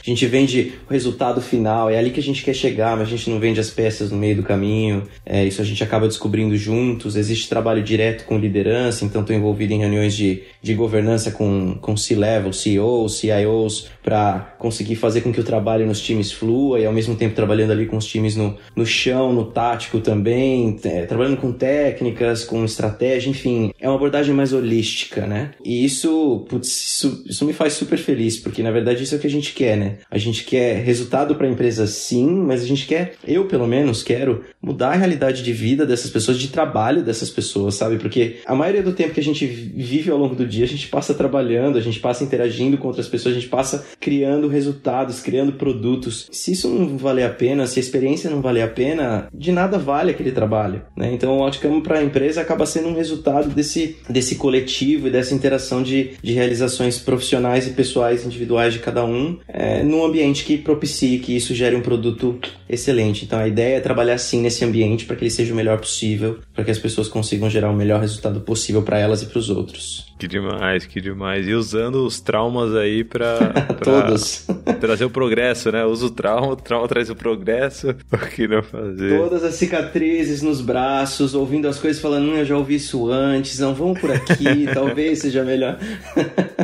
A 0.00 0.04
gente 0.04 0.26
vende 0.26 0.74
o 0.88 0.92
resultado 0.92 1.40
final, 1.40 1.90
é 1.90 1.98
ali 1.98 2.10
que 2.10 2.20
a 2.20 2.22
gente 2.22 2.42
quer 2.42 2.54
chegar, 2.54 2.96
mas 2.96 3.08
a 3.08 3.10
gente 3.10 3.28
não 3.30 3.38
vende 3.38 3.60
as 3.60 3.70
peças 3.70 4.10
no 4.10 4.18
meio 4.18 4.36
do 4.36 4.42
caminho. 4.42 5.04
É, 5.24 5.44
isso 5.44 5.60
a 5.60 5.64
gente 5.64 5.82
acaba 5.82 6.06
descobrindo 6.06 6.56
juntos. 6.56 7.16
Existe 7.16 7.48
trabalho 7.48 7.82
direto 7.82 8.24
com 8.24 8.38
liderança, 8.38 9.04
então 9.04 9.22
estou 9.22 9.34
envolvido 9.34 9.72
em 9.72 9.78
reuniões 9.78 10.14
de, 10.14 10.42
de 10.60 10.74
governança 10.74 11.30
com, 11.30 11.76
com 11.80 11.96
C-level, 11.96 12.52
CEOs, 12.52 13.18
CIOs, 13.18 13.88
para 14.02 14.54
conseguir 14.58 14.96
fazer 14.96 15.20
com 15.20 15.32
que 15.32 15.40
o 15.40 15.44
trabalho 15.44 15.86
nos 15.86 16.00
times 16.00 16.32
flua 16.32 16.80
e 16.80 16.86
ao 16.86 16.92
mesmo 16.92 17.14
tempo 17.14 17.34
trabalhando 17.34 17.70
ali 17.70 17.86
com 17.86 17.96
os 17.96 18.06
times 18.06 18.36
no, 18.36 18.56
no 18.74 18.84
chão, 18.84 19.32
no 19.32 19.44
tático 19.44 20.00
também, 20.00 20.78
é, 20.84 21.04
trabalhando 21.06 21.36
com 21.36 21.52
técnicas, 21.52 22.44
com 22.44 22.64
estratégia, 22.64 23.30
enfim, 23.30 23.72
é 23.80 23.88
uma 23.88 23.96
abordagem 23.96 24.34
mais 24.34 24.52
holística, 24.52 25.26
né? 25.26 25.52
E 25.64 25.84
isso, 25.84 26.44
putz, 26.48 26.68
isso, 26.68 27.24
isso 27.26 27.44
me 27.44 27.52
faz 27.52 27.74
super 27.74 27.98
feliz, 27.98 28.38
porque 28.38 28.62
na 28.62 28.70
verdade 28.70 29.02
isso 29.02 29.14
é 29.14 29.18
o 29.18 29.20
que 29.20 29.26
a 29.26 29.30
gente 29.32 29.52
quer, 29.52 29.76
né? 29.76 29.96
A 30.10 30.18
gente 30.18 30.44
quer 30.44 30.82
resultado 30.82 31.34
para 31.34 31.46
a 31.46 31.50
empresa 31.50 31.86
sim, 31.86 32.28
mas 32.28 32.62
a 32.62 32.66
gente 32.66 32.86
quer, 32.86 33.14
eu 33.26 33.46
pelo 33.46 33.66
menos 33.66 34.02
quero 34.02 34.44
mudar 34.60 34.90
a 34.90 34.96
realidade 34.96 35.42
de 35.42 35.52
vida 35.52 35.84
dessas 35.84 36.10
pessoas, 36.10 36.38
de 36.38 36.48
trabalho 36.48 37.02
dessas 37.02 37.30
pessoas, 37.30 37.74
sabe? 37.74 37.98
Porque 37.98 38.36
a 38.46 38.54
maioria 38.54 38.82
do 38.82 38.92
tempo 38.92 39.14
que 39.14 39.20
a 39.20 39.24
gente 39.24 39.46
vive 39.46 40.10
ao 40.10 40.18
longo 40.18 40.34
do 40.34 40.46
dia, 40.46 40.64
a 40.64 40.68
gente 40.68 40.88
passa 40.88 41.14
trabalhando, 41.14 41.76
a 41.76 41.80
gente 41.80 41.98
passa 41.98 42.24
interagindo 42.24 42.78
com 42.78 42.88
outras 42.88 43.08
pessoas, 43.08 43.34
a 43.34 43.40
gente 43.40 43.48
passa 43.48 43.84
criando 43.98 44.48
resultados, 44.48 45.20
criando 45.20 45.52
produtos. 45.52 46.28
Se 46.30 46.52
isso 46.52 46.68
não 46.68 46.96
valer 46.96 47.24
a 47.24 47.30
pena, 47.30 47.66
se 47.66 47.78
a 47.78 47.82
experiência 47.82 48.30
não 48.30 48.40
valer 48.40 48.62
a 48.62 48.68
pena, 48.68 49.28
de 49.34 49.50
nada 49.50 49.78
vale 49.78 50.10
aquele 50.10 50.32
trabalho. 50.32 50.82
Né? 50.96 51.12
Então 51.12 51.38
o 51.38 51.42
Outcome 51.42 51.82
para 51.82 51.98
a 51.98 52.04
empresa 52.04 52.40
acaba 52.40 52.66
sendo 52.66 52.88
um 52.88 52.94
resultado 52.94 53.48
desse, 53.50 53.96
desse 54.08 54.36
coletivo 54.36 55.08
e 55.08 55.10
dessa 55.10 55.34
interação 55.34 55.82
de, 55.82 56.12
de 56.22 56.32
realizações 56.32 56.98
profissionais 56.98 57.66
e 57.66 57.70
pessoais 57.70 58.24
individuais 58.24 58.72
de 58.72 58.78
cada 58.78 59.04
um 59.04 59.11
é, 59.48 59.82
num 59.82 60.04
ambiente 60.04 60.44
que 60.44 60.56
propicie 60.58 61.18
que 61.18 61.36
isso 61.36 61.54
gere 61.54 61.76
um 61.76 61.80
produto 61.80 62.38
excelente. 62.68 63.24
Então 63.24 63.38
a 63.38 63.48
ideia 63.48 63.76
é 63.76 63.80
trabalhar 63.80 64.18
sim 64.18 64.40
nesse 64.40 64.64
ambiente 64.64 65.04
para 65.04 65.16
que 65.16 65.24
ele 65.24 65.30
seja 65.30 65.52
o 65.52 65.56
melhor 65.56 65.78
possível, 65.78 66.38
para 66.54 66.64
que 66.64 66.70
as 66.70 66.78
pessoas 66.78 67.08
consigam 67.08 67.48
gerar 67.48 67.70
o 67.70 67.76
melhor 67.76 68.00
resultado 68.00 68.40
possível 68.40 68.82
para 68.82 68.98
elas 68.98 69.22
e 69.22 69.26
para 69.26 69.38
os 69.38 69.50
outros. 69.50 70.11
Que 70.22 70.28
demais, 70.28 70.86
que 70.86 71.00
demais. 71.00 71.48
E 71.48 71.52
usando 71.52 72.06
os 72.06 72.20
traumas 72.20 72.76
aí 72.76 73.02
pra, 73.02 73.38
pra 73.74 73.74
Todos. 73.74 74.46
trazer 74.80 75.04
o 75.04 75.10
progresso, 75.10 75.72
né? 75.72 75.84
Usa 75.84 76.06
o 76.06 76.10
trauma, 76.10 76.52
o 76.52 76.56
trauma 76.56 76.86
traz 76.86 77.10
o 77.10 77.16
progresso. 77.16 77.92
O 78.12 78.34
que 78.34 78.46
não 78.46 78.62
fazer? 78.62 79.18
Todas 79.18 79.42
as 79.42 79.54
cicatrizes 79.54 80.42
nos 80.42 80.60
braços, 80.60 81.34
ouvindo 81.34 81.66
as 81.66 81.78
coisas 81.78 82.00
falando, 82.00 82.28
hum, 82.28 82.36
eu 82.36 82.44
já 82.44 82.56
ouvi 82.56 82.76
isso 82.76 83.10
antes, 83.10 83.58
não, 83.58 83.74
vamos 83.74 83.98
por 83.98 84.10
aqui, 84.10 84.66
talvez 84.72 85.18
seja 85.18 85.42
melhor. 85.42 85.78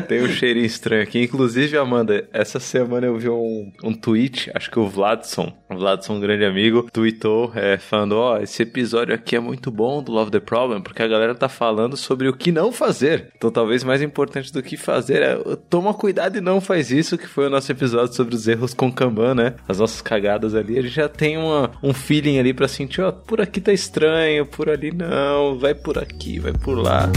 Tem 0.07 0.23
um 0.23 0.29
cheirinho 0.29 0.65
estranho 0.65 1.03
aqui. 1.03 1.23
Inclusive, 1.23 1.77
Amanda, 1.77 2.29
essa 2.33 2.61
semana 2.61 3.07
eu 3.07 3.17
vi 3.19 3.29
um, 3.29 3.73
um 3.83 3.93
tweet, 3.93 4.51
acho 4.55 4.71
que 4.71 4.79
o 4.79 4.87
Vladson, 4.87 5.53
o 5.69 5.77
Vladson, 5.77 6.15
um 6.15 6.21
grande 6.21 6.45
amigo, 6.45 6.89
tweetou 6.93 7.53
é, 7.55 7.77
falando: 7.77 8.13
Ó, 8.13 8.35
oh, 8.35 8.43
esse 8.43 8.63
episódio 8.63 9.15
aqui 9.15 9.35
é 9.35 9.41
muito 9.41 9.71
bom 9.71 10.03
do 10.03 10.13
Love 10.13 10.31
the 10.31 10.41
Problem, 10.41 10.81
porque 10.81 11.03
a 11.03 11.09
galera 11.09 11.35
tá 11.35 11.49
falando 11.49 11.97
sobre 11.97 12.29
o 12.29 12.33
que 12.33 12.53
não 12.53 12.71
fazer. 12.71 13.31
Então, 13.37 13.48
talvez 13.51 13.85
mais 13.85 14.03
importante 14.03 14.53
do 14.53 14.63
que 14.63 14.77
fazer 14.77 15.23
é 15.23 15.39
toma 15.69 15.95
cuidado 15.95 16.39
e 16.39 16.41
não 16.41 16.61
faz 16.61 16.91
isso, 16.91 17.19
que 17.19 17.27
foi 17.27 17.47
o 17.47 17.51
nosso 17.51 17.71
episódio 17.71 18.15
sobre 18.15 18.35
os 18.35 18.47
erros 18.47 18.75
com 18.75 18.93
Kanban, 18.93 19.35
né? 19.35 19.55
As 19.69 19.79
nossas 19.79 20.01
cagadas 20.01 20.55
ali. 20.55 20.79
A 20.79 20.83
gente 20.83 20.95
já 20.95 21.09
tem 21.09 21.37
uma, 21.37 21.71
um 21.83 21.93
feeling 21.93 22.39
ali 22.39 22.53
para 22.53 22.69
sentir: 22.69 23.01
ó, 23.01 23.13
por 23.13 23.41
aqui 23.41 23.61
tá 23.61 23.73
estranho, 23.73 24.47
por 24.47 24.69
ali 24.69 24.93
não, 24.93 25.59
vai 25.59 25.75
por 25.75 25.99
aqui, 25.99 26.39
vai 26.39 26.53
por 26.53 26.77
lá. 26.77 27.09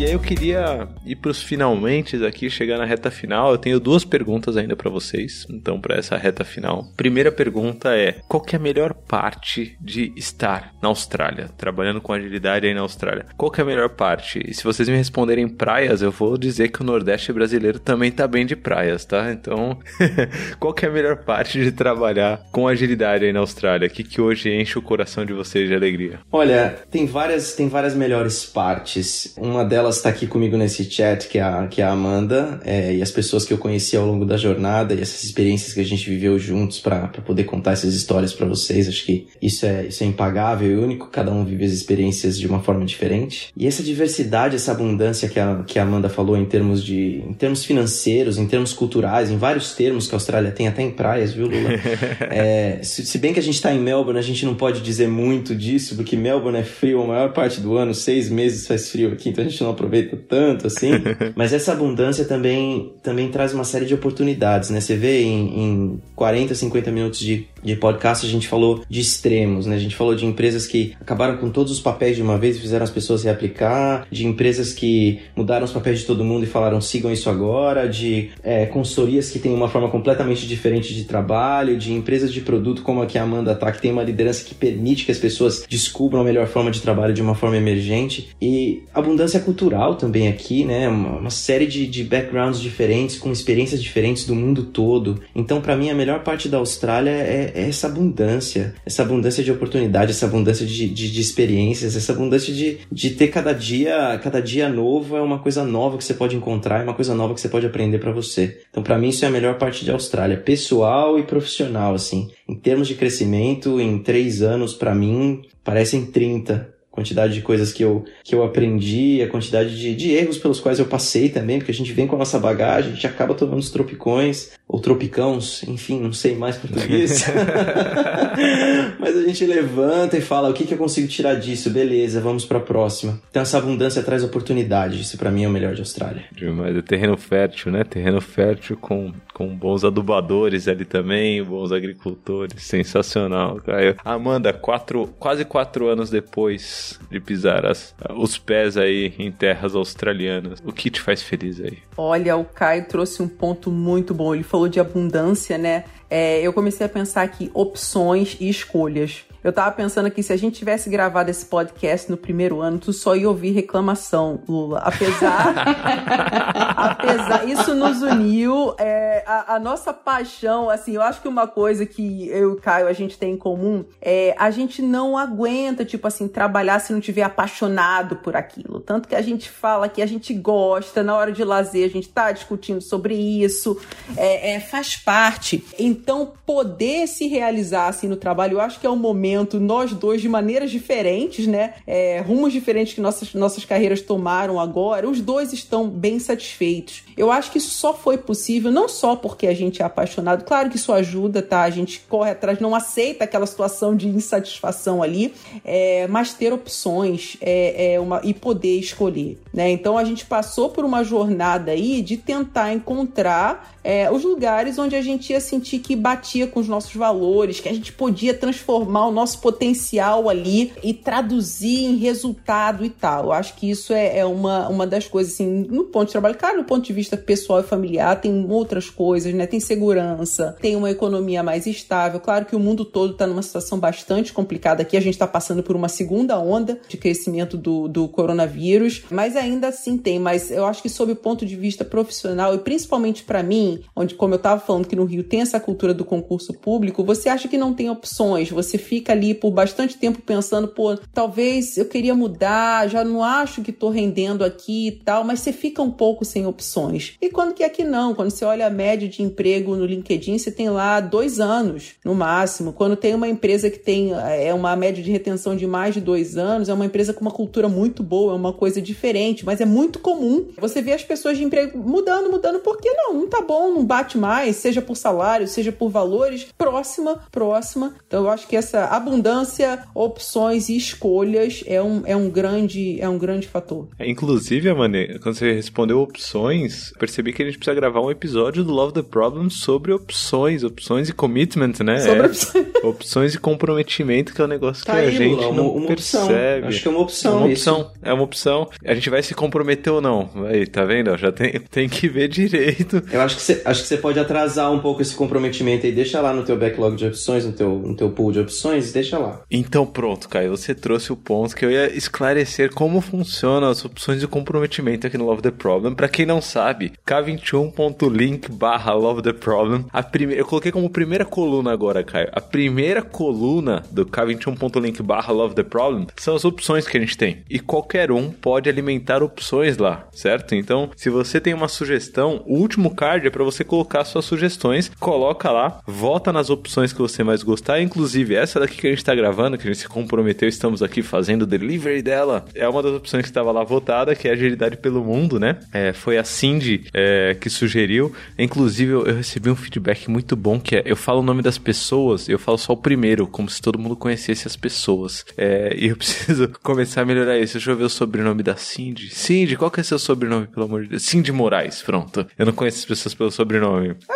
E 0.00 0.04
aí 0.06 0.12
eu 0.12 0.18
queria 0.18 0.88
ir 1.04 1.16
para 1.16 1.30
os 1.30 1.42
finalmente 1.42 2.24
aqui, 2.24 2.48
chegar 2.48 2.78
na 2.78 2.86
reta 2.86 3.10
final. 3.10 3.50
Eu 3.50 3.58
tenho 3.58 3.78
duas 3.78 4.02
perguntas 4.02 4.56
ainda 4.56 4.74
para 4.74 4.88
vocês, 4.88 5.46
então 5.50 5.78
para 5.78 5.98
essa 5.98 6.16
reta 6.16 6.42
final. 6.42 6.86
Primeira 6.96 7.30
pergunta 7.30 7.94
é: 7.94 8.12
qual 8.26 8.40
que 8.40 8.56
é 8.56 8.58
a 8.58 8.62
melhor 8.62 8.94
parte 8.94 9.76
de 9.78 10.10
estar 10.16 10.72
na 10.80 10.88
Austrália, 10.88 11.50
trabalhando 11.54 12.00
com 12.00 12.14
agilidade 12.14 12.66
aí 12.66 12.72
na 12.72 12.80
Austrália? 12.80 13.26
Qual 13.36 13.50
que 13.50 13.60
é 13.60 13.62
a 13.62 13.66
melhor 13.66 13.90
parte? 13.90 14.42
E 14.42 14.54
se 14.54 14.64
vocês 14.64 14.88
me 14.88 14.96
responderem 14.96 15.46
praias, 15.46 16.00
eu 16.00 16.10
vou 16.10 16.38
dizer 16.38 16.68
que 16.68 16.80
o 16.80 16.84
Nordeste 16.84 17.30
brasileiro 17.30 17.78
também 17.78 18.10
tá 18.10 18.26
bem 18.26 18.46
de 18.46 18.56
praias, 18.56 19.04
tá? 19.04 19.30
Então, 19.30 19.78
qual 20.58 20.72
que 20.72 20.86
é 20.86 20.88
a 20.88 20.92
melhor 20.92 21.24
parte 21.24 21.62
de 21.62 21.72
trabalhar 21.72 22.40
com 22.50 22.66
agilidade 22.66 23.26
aí 23.26 23.34
na 23.34 23.40
Austrália? 23.40 23.86
O 23.86 23.90
que 23.90 24.02
que 24.02 24.18
hoje 24.18 24.50
enche 24.50 24.78
o 24.78 24.82
coração 24.82 25.26
de 25.26 25.34
vocês 25.34 25.68
de 25.68 25.74
alegria? 25.74 26.20
Olha, 26.32 26.78
tem 26.90 27.04
várias, 27.04 27.52
tem 27.52 27.68
várias 27.68 27.94
melhores 27.94 28.46
partes. 28.46 29.34
Uma 29.36 29.62
delas 29.62 29.89
delas 29.90 29.96
está 29.96 30.08
aqui 30.08 30.26
comigo 30.26 30.56
nesse 30.56 30.84
chat, 30.84 31.28
que 31.28 31.38
é 31.38 31.42
a, 31.42 31.66
que 31.66 31.82
é 31.82 31.84
a 31.84 31.90
Amanda, 31.90 32.60
é, 32.64 32.94
e 32.94 33.02
as 33.02 33.10
pessoas 33.10 33.44
que 33.44 33.52
eu 33.52 33.58
conheci 33.58 33.96
ao 33.96 34.06
longo 34.06 34.24
da 34.24 34.36
jornada 34.36 34.94
e 34.94 35.00
essas 35.00 35.24
experiências 35.24 35.72
que 35.72 35.80
a 35.80 35.84
gente 35.84 36.08
viveu 36.08 36.38
juntos 36.38 36.78
para 36.78 37.08
poder 37.08 37.44
contar 37.44 37.72
essas 37.72 37.94
histórias 37.94 38.32
para 38.32 38.46
vocês. 38.46 38.88
Acho 38.88 39.04
que 39.04 39.26
isso 39.42 39.66
é, 39.66 39.86
isso 39.86 40.02
é 40.04 40.06
impagável 40.06 40.70
e 40.70 40.76
único, 40.76 41.08
cada 41.08 41.30
um 41.32 41.44
vive 41.44 41.64
as 41.64 41.72
experiências 41.72 42.38
de 42.38 42.46
uma 42.46 42.60
forma 42.60 42.84
diferente. 42.84 43.52
E 43.56 43.66
essa 43.66 43.82
diversidade, 43.82 44.56
essa 44.56 44.72
abundância 44.72 45.28
que 45.28 45.40
a, 45.40 45.62
que 45.66 45.78
a 45.78 45.82
Amanda 45.82 46.08
falou 46.08 46.36
em 46.36 46.44
termos 46.44 46.84
de 46.84 47.22
em 47.28 47.34
termos 47.34 47.64
financeiros, 47.64 48.38
em 48.38 48.46
termos 48.46 48.72
culturais, 48.72 49.30
em 49.30 49.36
vários 49.36 49.74
termos 49.74 50.06
que 50.06 50.14
a 50.14 50.16
Austrália 50.16 50.50
tem, 50.50 50.68
até 50.68 50.82
em 50.82 50.90
praias, 50.90 51.32
viu, 51.32 51.46
Lula? 51.46 51.70
é, 52.30 52.78
se, 52.82 53.04
se 53.04 53.18
bem 53.18 53.32
que 53.32 53.40
a 53.40 53.42
gente 53.42 53.54
está 53.54 53.72
em 53.72 53.80
Melbourne, 53.80 54.18
a 54.18 54.22
gente 54.22 54.44
não 54.44 54.54
pode 54.54 54.80
dizer 54.80 55.08
muito 55.08 55.54
disso, 55.54 55.96
porque 55.96 56.16
Melbourne 56.16 56.58
é 56.58 56.62
frio 56.62 57.02
a 57.02 57.06
maior 57.06 57.32
parte 57.32 57.60
do 57.60 57.76
ano, 57.76 57.94
seis 57.94 58.28
meses 58.28 58.66
faz 58.66 58.90
frio 58.90 59.12
aqui, 59.12 59.28
então 59.28 59.44
a 59.44 59.48
gente 59.48 59.62
não 59.62 59.70
aproveita 59.80 60.16
tanto 60.16 60.66
assim. 60.66 60.90
Mas 61.34 61.52
essa 61.52 61.72
abundância 61.72 62.24
também, 62.24 62.92
também 63.02 63.30
traz 63.30 63.54
uma 63.54 63.64
série 63.64 63.86
de 63.86 63.94
oportunidades, 63.94 64.70
né? 64.70 64.80
Você 64.80 64.96
vê 64.96 65.22
em, 65.22 65.62
em 65.62 66.02
40, 66.14 66.54
50 66.54 66.90
minutos 66.92 67.18
de, 67.18 67.46
de 67.64 67.76
podcast, 67.76 68.26
a 68.26 68.28
gente 68.28 68.46
falou 68.46 68.82
de 68.88 69.00
extremos, 69.00 69.66
né? 69.66 69.76
A 69.76 69.78
gente 69.78 69.96
falou 69.96 70.14
de 70.14 70.26
empresas 70.26 70.66
que 70.66 70.94
acabaram 71.00 71.38
com 71.38 71.50
todos 71.50 71.72
os 71.72 71.80
papéis 71.80 72.16
de 72.16 72.22
uma 72.22 72.38
vez 72.38 72.56
e 72.56 72.60
fizeram 72.60 72.84
as 72.84 72.90
pessoas 72.90 73.24
reaplicar, 73.24 74.06
de 74.10 74.26
empresas 74.26 74.72
que 74.72 75.20
mudaram 75.34 75.64
os 75.64 75.72
papéis 75.72 76.00
de 76.00 76.06
todo 76.06 76.24
mundo 76.24 76.44
e 76.44 76.46
falaram 76.46 76.80
sigam 76.80 77.10
isso 77.10 77.30
agora, 77.30 77.88
de 77.88 78.30
é, 78.42 78.66
consultorias 78.66 79.30
que 79.30 79.38
têm 79.38 79.52
uma 79.52 79.68
forma 79.68 79.88
completamente 79.88 80.46
diferente 80.46 80.94
de 80.94 81.04
trabalho, 81.04 81.78
de 81.78 81.92
empresas 81.92 82.32
de 82.32 82.40
produto 82.40 82.82
como 82.82 83.02
a 83.02 83.06
que 83.06 83.18
a 83.18 83.22
Amanda 83.22 83.54
tá, 83.54 83.72
que 83.72 83.80
tem 83.80 83.92
uma 83.92 84.02
liderança 84.02 84.44
que 84.44 84.54
permite 84.54 85.04
que 85.04 85.12
as 85.12 85.18
pessoas 85.18 85.64
descubram 85.68 86.20
a 86.20 86.24
melhor 86.24 86.46
forma 86.46 86.70
de 86.70 86.80
trabalho 86.80 87.14
de 87.14 87.22
uma 87.22 87.34
forma 87.34 87.56
emergente. 87.56 88.30
E 88.40 88.82
abundância 88.94 89.40
cultural 89.40 89.69
também 89.96 90.28
aqui, 90.28 90.64
né? 90.64 90.88
Uma, 90.88 91.18
uma 91.18 91.30
série 91.30 91.66
de, 91.66 91.86
de 91.86 92.04
backgrounds 92.04 92.60
diferentes, 92.60 93.18
com 93.18 93.30
experiências 93.30 93.82
diferentes 93.82 94.26
do 94.26 94.34
mundo 94.34 94.64
todo. 94.64 95.20
Então, 95.34 95.60
para 95.60 95.76
mim, 95.76 95.90
a 95.90 95.94
melhor 95.94 96.22
parte 96.22 96.48
da 96.48 96.58
Austrália 96.58 97.10
é, 97.10 97.52
é, 97.54 97.68
essa 97.68 97.86
abundância, 97.86 98.74
essa 98.84 99.02
abundância 99.02 99.42
de 99.42 99.50
oportunidades, 99.50 100.16
essa 100.16 100.26
abundância 100.26 100.66
de, 100.66 100.88
de, 100.88 101.10
de 101.10 101.20
experiências, 101.20 101.96
essa 101.96 102.12
abundância 102.12 102.52
de, 102.52 102.78
de 102.90 103.10
ter 103.10 103.28
cada 103.28 103.52
dia, 103.52 104.18
cada 104.22 104.40
dia 104.40 104.68
novo 104.68 105.16
é 105.16 105.22
uma 105.22 105.38
coisa 105.38 105.64
nova 105.64 105.96
que 105.96 106.04
você 106.04 106.14
pode 106.14 106.36
encontrar, 106.36 106.80
é 106.80 106.84
uma 106.84 106.94
coisa 106.94 107.14
nova 107.14 107.34
que 107.34 107.40
você 107.40 107.48
pode 107.48 107.66
aprender 107.66 107.98
para 107.98 108.12
você. 108.12 108.60
Então, 108.70 108.82
para 108.82 108.98
mim, 108.98 109.08
isso 109.08 109.24
é 109.24 109.28
a 109.28 109.30
melhor 109.30 109.58
parte 109.58 109.84
de 109.84 109.90
Austrália, 109.90 110.36
pessoal 110.36 111.18
e 111.18 111.22
profissional, 111.22 111.94
assim. 111.94 112.30
Em 112.48 112.54
termos 112.54 112.88
de 112.88 112.94
crescimento, 112.94 113.80
em 113.80 113.98
três 113.98 114.42
anos, 114.42 114.74
para 114.74 114.94
mim, 114.94 115.42
parecem 115.62 116.06
30 116.06 116.79
quantidade 116.90 117.34
de 117.34 117.40
coisas 117.40 117.72
que 117.72 117.84
eu, 117.84 118.04
que 118.24 118.34
eu 118.34 118.42
aprendi, 118.42 119.22
a 119.22 119.28
quantidade 119.28 119.78
de, 119.78 119.94
de 119.94 120.12
erros 120.12 120.38
pelos 120.38 120.58
quais 120.58 120.78
eu 120.78 120.86
passei 120.86 121.28
também, 121.28 121.58
porque 121.58 121.70
a 121.70 121.74
gente 121.74 121.92
vem 121.92 122.06
com 122.06 122.16
a 122.16 122.18
nossa 122.18 122.38
bagagem, 122.38 122.90
a 122.90 122.94
gente 122.94 123.06
acaba 123.06 123.34
tomando 123.34 123.60
os 123.60 123.70
tropicões, 123.70 124.50
ou 124.66 124.80
tropicãos, 124.80 125.62
enfim, 125.64 126.00
não 126.00 126.12
sei 126.12 126.36
mais 126.36 126.56
português. 126.56 127.24
Mas 128.98 129.16
a 129.16 129.22
gente 129.22 129.44
levanta 129.46 130.16
e 130.16 130.20
fala, 130.20 130.50
o 130.50 130.52
que, 130.52 130.64
que 130.64 130.74
eu 130.74 130.78
consigo 130.78 131.06
tirar 131.08 131.34
disso? 131.34 131.70
Beleza, 131.70 132.20
vamos 132.20 132.44
para 132.44 132.58
a 132.58 132.62
próxima. 132.62 133.20
Então 133.30 133.42
essa 133.42 133.58
abundância 133.58 134.02
traz 134.02 134.24
oportunidade, 134.24 135.00
isso 135.00 135.16
para 135.16 135.30
mim 135.30 135.44
é 135.44 135.48
o 135.48 135.50
melhor 135.50 135.74
de 135.74 135.80
Austrália. 135.80 136.24
Demais, 136.32 136.76
é 136.76 136.82
terreno 136.82 137.16
fértil, 137.16 137.70
né? 137.72 137.84
Terreno 137.84 138.20
fértil 138.20 138.76
com, 138.76 139.12
com 139.32 139.48
bons 139.56 139.84
adubadores 139.84 140.68
ali 140.68 140.84
também, 140.84 141.42
bons 141.42 141.72
agricultores, 141.72 142.62
sensacional, 142.62 143.56
Caio. 143.56 143.96
Amanda, 144.04 144.52
quatro, 144.52 145.08
quase 145.18 145.44
quatro 145.44 145.88
anos 145.88 146.10
depois 146.10 146.89
de 147.10 147.20
pisar 147.20 147.66
as, 147.66 147.94
os 148.16 148.38
pés 148.38 148.76
aí 148.76 149.14
em 149.18 149.30
terras 149.30 149.74
australianas. 149.74 150.60
O 150.64 150.72
que 150.72 150.90
te 150.90 151.00
faz 151.00 151.22
feliz 151.22 151.60
aí? 151.60 151.78
Olha, 151.96 152.36
o 152.36 152.44
Caio 152.44 152.86
trouxe 152.86 153.22
um 153.22 153.28
ponto 153.28 153.70
muito 153.70 154.14
bom. 154.14 154.34
Ele 154.34 154.44
falou 154.44 154.68
de 154.68 154.80
abundância, 154.80 155.58
né? 155.58 155.84
É, 156.08 156.40
eu 156.40 156.52
comecei 156.52 156.84
a 156.84 156.88
pensar 156.88 157.22
aqui 157.22 157.50
opções 157.54 158.36
e 158.40 158.48
escolhas. 158.48 159.24
Eu 159.42 159.54
tava 159.54 159.72
pensando 159.72 160.04
aqui, 160.04 160.22
se 160.22 160.34
a 160.34 160.36
gente 160.36 160.58
tivesse 160.58 160.90
gravado 160.90 161.30
esse 161.30 161.46
podcast 161.46 162.10
no 162.10 162.16
primeiro 162.18 162.60
ano, 162.60 162.78
tu 162.78 162.92
só 162.92 163.16
ia 163.16 163.26
ouvir 163.26 163.52
reclamação, 163.52 164.42
Lula. 164.46 164.80
Apesar. 164.80 165.54
apesar. 166.76 167.48
Isso 167.48 167.74
nos 167.74 168.02
uniu. 168.02 168.74
É, 168.78 169.24
a, 169.26 169.54
a, 169.54 169.58
nossa 169.58 169.94
paixão, 169.94 170.68
assim, 170.68 170.92
eu 170.92 171.00
acho 171.00 171.22
que 171.22 171.28
uma 171.28 171.46
coisa 171.46 171.86
que 171.86 172.28
eu 172.28 172.50
e 172.50 172.52
o 172.52 172.56
Caio 172.56 172.86
a 172.86 172.92
gente 172.92 173.16
tem 173.16 173.32
em 173.32 173.36
comum 173.38 173.82
é 174.02 174.34
a 174.38 174.50
gente 174.50 174.82
não 174.82 175.16
aguenta, 175.16 175.86
tipo 175.86 176.06
assim, 176.06 176.28
trabalhar 176.28 176.78
se 176.78 176.92
não 176.92 177.00
tiver 177.00 177.22
apaixonado 177.22 178.16
por 178.16 178.36
aquilo. 178.36 178.78
Tanto 178.78 179.08
que 179.08 179.14
a 179.14 179.22
gente 179.22 179.48
fala 179.48 179.88
que 179.88 180.02
a 180.02 180.06
gente 180.06 180.34
gosta, 180.34 181.02
na 181.02 181.16
hora 181.16 181.32
de 181.32 181.42
lazer, 181.44 181.86
a 181.86 181.90
gente 181.90 182.10
tá 182.10 182.30
discutindo 182.30 182.82
sobre 182.82 183.14
isso. 183.14 183.80
É, 184.18 184.52
é 184.52 184.60
faz 184.60 184.96
parte. 184.96 185.64
Então, 185.78 186.34
poder 186.44 187.06
se 187.06 187.26
realizar 187.26 187.88
assim 187.88 188.06
no 188.06 188.16
trabalho, 188.16 188.58
eu 188.58 188.60
acho 188.60 188.78
que 188.78 188.86
é 188.86 188.90
um 188.90 188.96
momento 188.96 189.29
momento, 189.30 189.60
nós 189.60 189.92
dois, 189.92 190.20
de 190.20 190.28
maneiras 190.28 190.70
diferentes, 190.70 191.46
né? 191.46 191.74
É, 191.86 192.20
rumos 192.20 192.52
diferentes 192.52 192.94
que 192.94 193.00
nossas, 193.00 193.32
nossas 193.34 193.64
carreiras 193.64 194.00
tomaram 194.00 194.58
agora, 194.58 195.08
os 195.08 195.20
dois 195.20 195.52
estão 195.52 195.88
bem 195.88 196.18
satisfeitos. 196.18 197.04
Eu 197.16 197.30
acho 197.30 197.50
que 197.50 197.58
isso 197.58 197.70
só 197.70 197.94
foi 197.94 198.18
possível, 198.18 198.70
não 198.70 198.88
só 198.88 199.16
porque 199.16 199.46
a 199.46 199.54
gente 199.54 199.82
é 199.82 199.84
apaixonado, 199.84 200.44
claro 200.44 200.70
que 200.70 200.76
isso 200.76 200.92
ajuda, 200.92 201.42
tá? 201.42 201.62
A 201.62 201.70
gente 201.70 202.00
corre 202.08 202.30
atrás, 202.30 202.58
não 202.60 202.74
aceita 202.74 203.24
aquela 203.24 203.46
situação 203.46 203.94
de 203.94 204.08
insatisfação 204.08 205.02
ali, 205.02 205.32
é, 205.64 206.06
mas 206.08 206.32
ter 206.32 206.52
opções 206.52 207.36
é, 207.40 207.94
é 207.94 208.00
uma, 208.00 208.20
e 208.24 208.34
poder 208.34 208.78
escolher, 208.78 209.38
né? 209.52 209.70
Então 209.70 209.96
a 209.96 210.04
gente 210.04 210.26
passou 210.26 210.70
por 210.70 210.84
uma 210.84 211.04
jornada 211.04 211.72
aí 211.72 212.02
de 212.02 212.16
tentar 212.16 212.72
encontrar 212.72 213.78
é, 213.82 214.10
os 214.10 214.22
lugares 214.24 214.78
onde 214.78 214.94
a 214.94 215.02
gente 215.02 215.32
ia 215.32 215.40
sentir 215.40 215.78
que 215.78 215.96
batia 215.96 216.46
com 216.46 216.60
os 216.60 216.68
nossos 216.68 216.94
valores, 216.94 217.60
que 217.60 217.68
a 217.68 217.72
gente 217.72 217.92
podia 217.92 218.34
transformar 218.34 219.06
o 219.06 219.10
nosso 219.10 219.40
potencial 219.40 220.28
ali 220.28 220.72
e 220.82 220.92
traduzir 220.92 221.84
em 221.84 221.96
resultado 221.96 222.84
e 222.84 222.90
tal. 222.90 223.26
Eu 223.26 223.32
acho 223.32 223.54
que 223.54 223.70
isso 223.70 223.92
é, 223.92 224.18
é 224.18 224.24
uma, 224.24 224.68
uma 224.68 224.86
das 224.86 225.06
coisas, 225.06 225.34
assim, 225.34 225.66
no 225.68 225.84
ponto 225.84 226.06
de 226.06 226.12
trabalho, 226.12 226.36
claro, 226.36 226.58
no 226.58 226.64
ponto 226.64 226.84
de 226.84 226.92
vista 226.92 227.16
pessoal 227.16 227.60
e 227.60 227.64
familiar, 227.64 228.20
tem 228.20 228.46
outras 228.50 228.90
coisas, 228.90 229.32
né? 229.32 229.46
Tem 229.46 229.60
segurança, 229.60 230.56
tem 230.60 230.76
uma 230.76 230.90
economia 230.90 231.42
mais 231.42 231.66
estável. 231.66 232.20
Claro 232.20 232.44
que 232.44 232.56
o 232.56 232.60
mundo 232.60 232.84
todo 232.84 233.12
está 233.12 233.26
numa 233.26 233.42
situação 233.42 233.78
bastante 233.78 234.32
complicada 234.32 234.82
aqui, 234.82 234.96
a 234.96 235.00
gente 235.00 235.14
está 235.14 235.26
passando 235.26 235.62
por 235.62 235.74
uma 235.74 235.88
segunda 235.88 236.38
onda 236.38 236.78
de 236.88 236.96
crescimento 236.96 237.56
do, 237.56 237.88
do 237.88 238.08
coronavírus, 238.08 239.04
mas 239.10 239.36
ainda 239.36 239.68
assim 239.68 239.96
tem. 239.96 240.18
Mas 240.18 240.50
eu 240.50 240.66
acho 240.66 240.82
que, 240.82 240.88
sob 240.88 241.12
o 241.12 241.16
ponto 241.16 241.46
de 241.46 241.56
vista 241.56 241.84
profissional 241.84 242.54
e 242.54 242.58
principalmente 242.58 243.22
para 243.22 243.42
mim, 243.42 243.69
onde, 243.94 244.14
como 244.14 244.34
eu 244.34 244.38
estava 244.38 244.60
falando 244.60 244.86
que 244.86 244.96
no 244.96 245.04
Rio 245.04 245.24
tem 245.24 245.40
essa 245.40 245.60
cultura 245.60 245.94
do 245.94 246.04
concurso 246.04 246.54
público, 246.54 247.04
você 247.04 247.28
acha 247.28 247.48
que 247.48 247.58
não 247.58 247.74
tem 247.74 247.90
opções, 247.90 248.50
você 248.50 248.78
fica 248.78 249.12
ali 249.12 249.34
por 249.34 249.50
bastante 249.50 249.96
tempo 249.96 250.22
pensando, 250.22 250.68
pô, 250.68 250.96
talvez 251.12 251.76
eu 251.76 251.84
queria 251.84 252.14
mudar, 252.14 252.88
já 252.88 253.04
não 253.04 253.22
acho 253.22 253.62
que 253.62 253.70
estou 253.70 253.90
rendendo 253.90 254.44
aqui 254.44 254.88
e 254.88 254.92
tal, 254.92 255.24
mas 255.24 255.40
você 255.40 255.52
fica 255.52 255.82
um 255.82 255.90
pouco 255.90 256.24
sem 256.24 256.46
opções. 256.46 257.14
E 257.20 257.30
quando 257.30 257.54
que 257.54 257.62
é 257.62 257.68
que 257.68 257.84
não? 257.84 258.14
Quando 258.14 258.30
você 258.30 258.44
olha 258.44 258.66
a 258.66 258.70
média 258.70 259.08
de 259.08 259.22
emprego 259.22 259.76
no 259.76 259.84
LinkedIn, 259.84 260.38
você 260.38 260.50
tem 260.50 260.70
lá 260.70 261.00
dois 261.00 261.40
anos 261.40 261.92
no 262.04 262.14
máximo. 262.14 262.72
Quando 262.72 262.96
tem 262.96 263.14
uma 263.14 263.28
empresa 263.28 263.70
que 263.70 263.78
tem 263.78 264.12
é 264.12 264.52
uma 264.54 264.74
média 264.76 265.02
de 265.02 265.10
retenção 265.10 265.56
de 265.56 265.66
mais 265.66 265.94
de 265.94 266.00
dois 266.00 266.36
anos, 266.36 266.68
é 266.68 266.74
uma 266.74 266.86
empresa 266.86 267.12
com 267.12 267.20
uma 267.20 267.30
cultura 267.30 267.68
muito 267.68 268.02
boa, 268.02 268.32
é 268.32 268.36
uma 268.36 268.52
coisa 268.52 268.80
diferente, 268.80 269.44
mas 269.44 269.60
é 269.60 269.66
muito 269.66 269.98
comum. 269.98 270.46
Você 270.58 270.80
vê 270.80 270.92
as 270.92 271.02
pessoas 271.02 271.36
de 271.36 271.44
emprego 271.44 271.78
mudando, 271.78 272.30
mudando, 272.30 272.60
por 272.60 272.78
que 272.78 272.90
não? 272.92 273.14
Não 273.14 273.28
tá 273.28 273.40
bom 273.42 273.59
não 273.68 273.84
bate 273.84 274.16
mais, 274.18 274.56
seja 274.56 274.80
por 274.80 274.96
salário, 274.96 275.46
seja 275.46 275.70
por 275.70 275.90
valores, 275.90 276.46
próxima, 276.56 277.20
próxima. 277.30 277.94
Então 278.06 278.24
eu 278.24 278.30
acho 278.30 278.46
que 278.46 278.56
essa 278.56 278.86
abundância, 278.86 279.84
opções 279.94 280.68
e 280.68 280.76
escolhas 280.76 281.62
é 281.66 281.82
um, 281.82 282.02
é 282.06 282.16
um, 282.16 282.30
grande, 282.30 283.00
é 283.00 283.08
um 283.08 283.18
grande 283.18 283.46
fator. 283.46 283.88
É, 283.98 284.08
inclusive, 284.08 284.68
Amane, 284.68 285.18
quando 285.20 285.34
você 285.34 285.52
respondeu 285.52 286.00
opções, 286.00 286.92
percebi 286.98 287.32
que 287.32 287.42
a 287.42 287.46
gente 287.46 287.58
precisa 287.58 287.74
gravar 287.74 288.00
um 288.00 288.10
episódio 288.10 288.64
do 288.64 288.72
Love 288.72 288.94
the 288.94 289.02
Problem 289.02 289.50
sobre 289.50 289.92
opções, 289.92 290.64
opções 290.64 291.08
e 291.08 291.12
commitment, 291.12 291.74
né? 291.84 292.00
Sobre 292.00 292.20
é, 292.20 292.26
opções. 292.26 292.66
opções 292.82 293.34
e 293.34 293.38
comprometimento, 293.38 294.34
que 294.34 294.40
é 294.40 294.44
um 294.44 294.48
negócio 294.48 294.84
tá 294.84 294.94
que 294.94 294.98
aí, 294.98 295.08
a 295.08 295.10
gente 295.10 295.34
Lula, 295.34 295.52
não 295.54 295.68
uma, 295.68 295.86
percebe. 295.86 296.66
Acho 296.66 296.82
que 296.82 296.88
é 296.88 296.90
uma 296.90 297.00
opção. 297.00 297.32
É 297.32 297.36
uma 297.36 297.46
opção, 297.46 297.80
isso. 297.80 297.92
é 298.02 298.12
uma 298.12 298.22
opção. 298.22 298.70
A 298.84 298.94
gente 298.94 299.10
vai 299.10 299.22
se 299.22 299.34
comprometer 299.34 299.92
ou 299.92 300.00
não. 300.00 300.30
Aí, 300.46 300.66
tá 300.66 300.84
vendo? 300.84 301.16
Já 301.16 301.32
tem, 301.32 301.60
tem 301.70 301.88
que 301.88 302.08
ver 302.08 302.28
direito. 302.28 303.02
Eu 303.12 303.20
acho 303.20 303.36
que 303.36 303.42
acho 303.64 303.82
que 303.82 303.88
você 303.88 303.96
pode 303.96 304.18
atrasar 304.18 304.72
um 304.72 304.80
pouco 304.80 305.02
esse 305.02 305.14
comprometimento 305.14 305.86
aí. 305.86 305.92
Deixa 305.92 306.20
lá 306.20 306.32
no 306.32 306.42
teu 306.42 306.56
backlog 306.56 306.96
de 306.96 307.06
opções, 307.06 307.44
no 307.44 307.52
teu, 307.52 307.70
no 307.78 307.94
teu 307.94 308.10
pool 308.10 308.32
de 308.32 308.40
opções, 308.40 308.92
deixa 308.92 309.18
lá. 309.18 309.42
Então 309.50 309.86
pronto, 309.86 310.28
Caio, 310.28 310.50
você 310.50 310.74
trouxe 310.74 311.12
o 311.12 311.16
ponto 311.16 311.54
que 311.54 311.64
eu 311.64 311.70
ia 311.70 311.94
esclarecer 311.96 312.72
como 312.72 313.00
funcionam 313.00 313.68
as 313.68 313.84
opções 313.84 314.20
de 314.20 314.28
comprometimento 314.28 315.06
aqui 315.06 315.18
no 315.18 315.24
Love 315.26 315.42
the 315.42 315.50
Problem. 315.50 315.94
Para 315.94 316.08
quem 316.08 316.26
não 316.26 316.40
sabe, 316.40 316.92
k21.link 317.06 318.50
barra 318.52 318.92
Love 318.92 319.22
the 319.22 319.32
Problem. 319.32 319.84
A 319.92 320.02
primeira, 320.02 320.40
eu 320.40 320.46
coloquei 320.46 320.72
como 320.72 320.88
primeira 320.90 321.24
coluna 321.24 321.72
agora, 321.72 322.02
Caio. 322.02 322.28
A 322.32 322.40
primeira 322.40 323.02
coluna 323.02 323.82
do 323.90 324.06
k21.link 324.06 325.02
barra 325.02 325.32
Love 325.32 325.54
the 325.54 325.62
Problem 325.62 326.06
são 326.16 326.34
as 326.34 326.44
opções 326.44 326.86
que 326.86 326.96
a 326.96 327.00
gente 327.00 327.16
tem. 327.16 327.42
E 327.48 327.58
qualquer 327.58 328.10
um 328.10 328.30
pode 328.30 328.68
alimentar 328.68 329.22
opções 329.22 329.78
lá, 329.78 330.08
certo? 330.12 330.54
Então, 330.54 330.90
se 330.96 331.10
você 331.10 331.40
tem 331.40 331.54
uma 331.54 331.68
sugestão, 331.68 332.42
o 332.46 332.58
último 332.58 332.94
card 332.94 333.26
é 333.26 333.30
para 333.30 333.39
para 333.40 333.44
você 333.46 333.64
colocar 333.64 334.04
suas 334.04 334.26
sugestões. 334.26 334.90
Coloca 335.00 335.50
lá, 335.50 335.80
vota 335.86 336.30
nas 336.30 336.50
opções 336.50 336.92
que 336.92 336.98
você 336.98 337.24
mais 337.24 337.42
gostar. 337.42 337.80
Inclusive, 337.80 338.34
essa 338.34 338.60
daqui 338.60 338.76
que 338.76 338.86
a 338.86 338.90
gente 338.90 339.02
tá 339.02 339.14
gravando, 339.14 339.56
que 339.56 339.66
a 339.66 339.72
gente 339.72 339.80
se 339.80 339.88
comprometeu, 339.88 340.46
estamos 340.46 340.82
aqui 340.82 341.00
fazendo 341.00 341.42
o 341.42 341.46
delivery 341.46 342.02
dela. 342.02 342.44
É 342.54 342.68
uma 342.68 342.82
das 342.82 342.92
opções 342.92 343.22
que 343.22 343.30
estava 343.30 343.50
lá 343.50 343.64
votada, 343.64 344.14
que 344.14 344.28
é 344.28 344.32
agilidade 344.32 344.76
pelo 344.76 345.02
mundo, 345.02 345.40
né? 345.40 345.58
É, 345.72 345.94
foi 345.94 346.18
a 346.18 346.24
Cindy 346.24 346.84
é, 346.92 347.34
que 347.40 347.48
sugeriu. 347.48 348.12
Inclusive, 348.38 348.92
eu, 348.92 349.06
eu 349.06 349.14
recebi 349.14 349.48
um 349.48 349.56
feedback 349.56 350.10
muito 350.10 350.36
bom, 350.36 350.60
que 350.60 350.76
é, 350.76 350.82
eu 350.84 350.96
falo 350.96 351.20
o 351.20 351.22
nome 351.22 351.40
das 351.40 351.56
pessoas, 351.56 352.28
eu 352.28 352.38
falo 352.38 352.58
só 352.58 352.74
o 352.74 352.76
primeiro, 352.76 353.26
como 353.26 353.48
se 353.48 353.62
todo 353.62 353.78
mundo 353.78 353.96
conhecesse 353.96 354.46
as 354.46 354.54
pessoas. 354.54 355.24
É, 355.38 355.74
e 355.78 355.88
eu 355.88 355.96
preciso 355.98 356.46
começar 356.62 357.00
a 357.00 357.04
melhorar 357.06 357.38
isso. 357.38 357.54
Deixa 357.54 357.70
eu 357.70 357.76
ver 357.76 357.84
o 357.84 357.88
sobrenome 357.88 358.42
da 358.42 358.56
Cindy. 358.56 359.08
Cindy, 359.08 359.56
qual 359.56 359.70
que 359.70 359.80
é 359.80 359.82
seu 359.82 359.98
sobrenome, 359.98 360.46
pelo 360.46 360.66
amor 360.66 360.82
de 360.82 360.90
Deus? 360.90 361.04
Cindy 361.04 361.32
Moraes, 361.32 361.80
pronto. 361.80 362.26
Eu 362.38 362.44
não 362.44 362.52
conheço 362.52 362.80
as 362.80 362.84
pessoas 362.84 363.14
pelo 363.14 363.29
sobrenome. 363.30 363.96
Ah, 364.08 364.14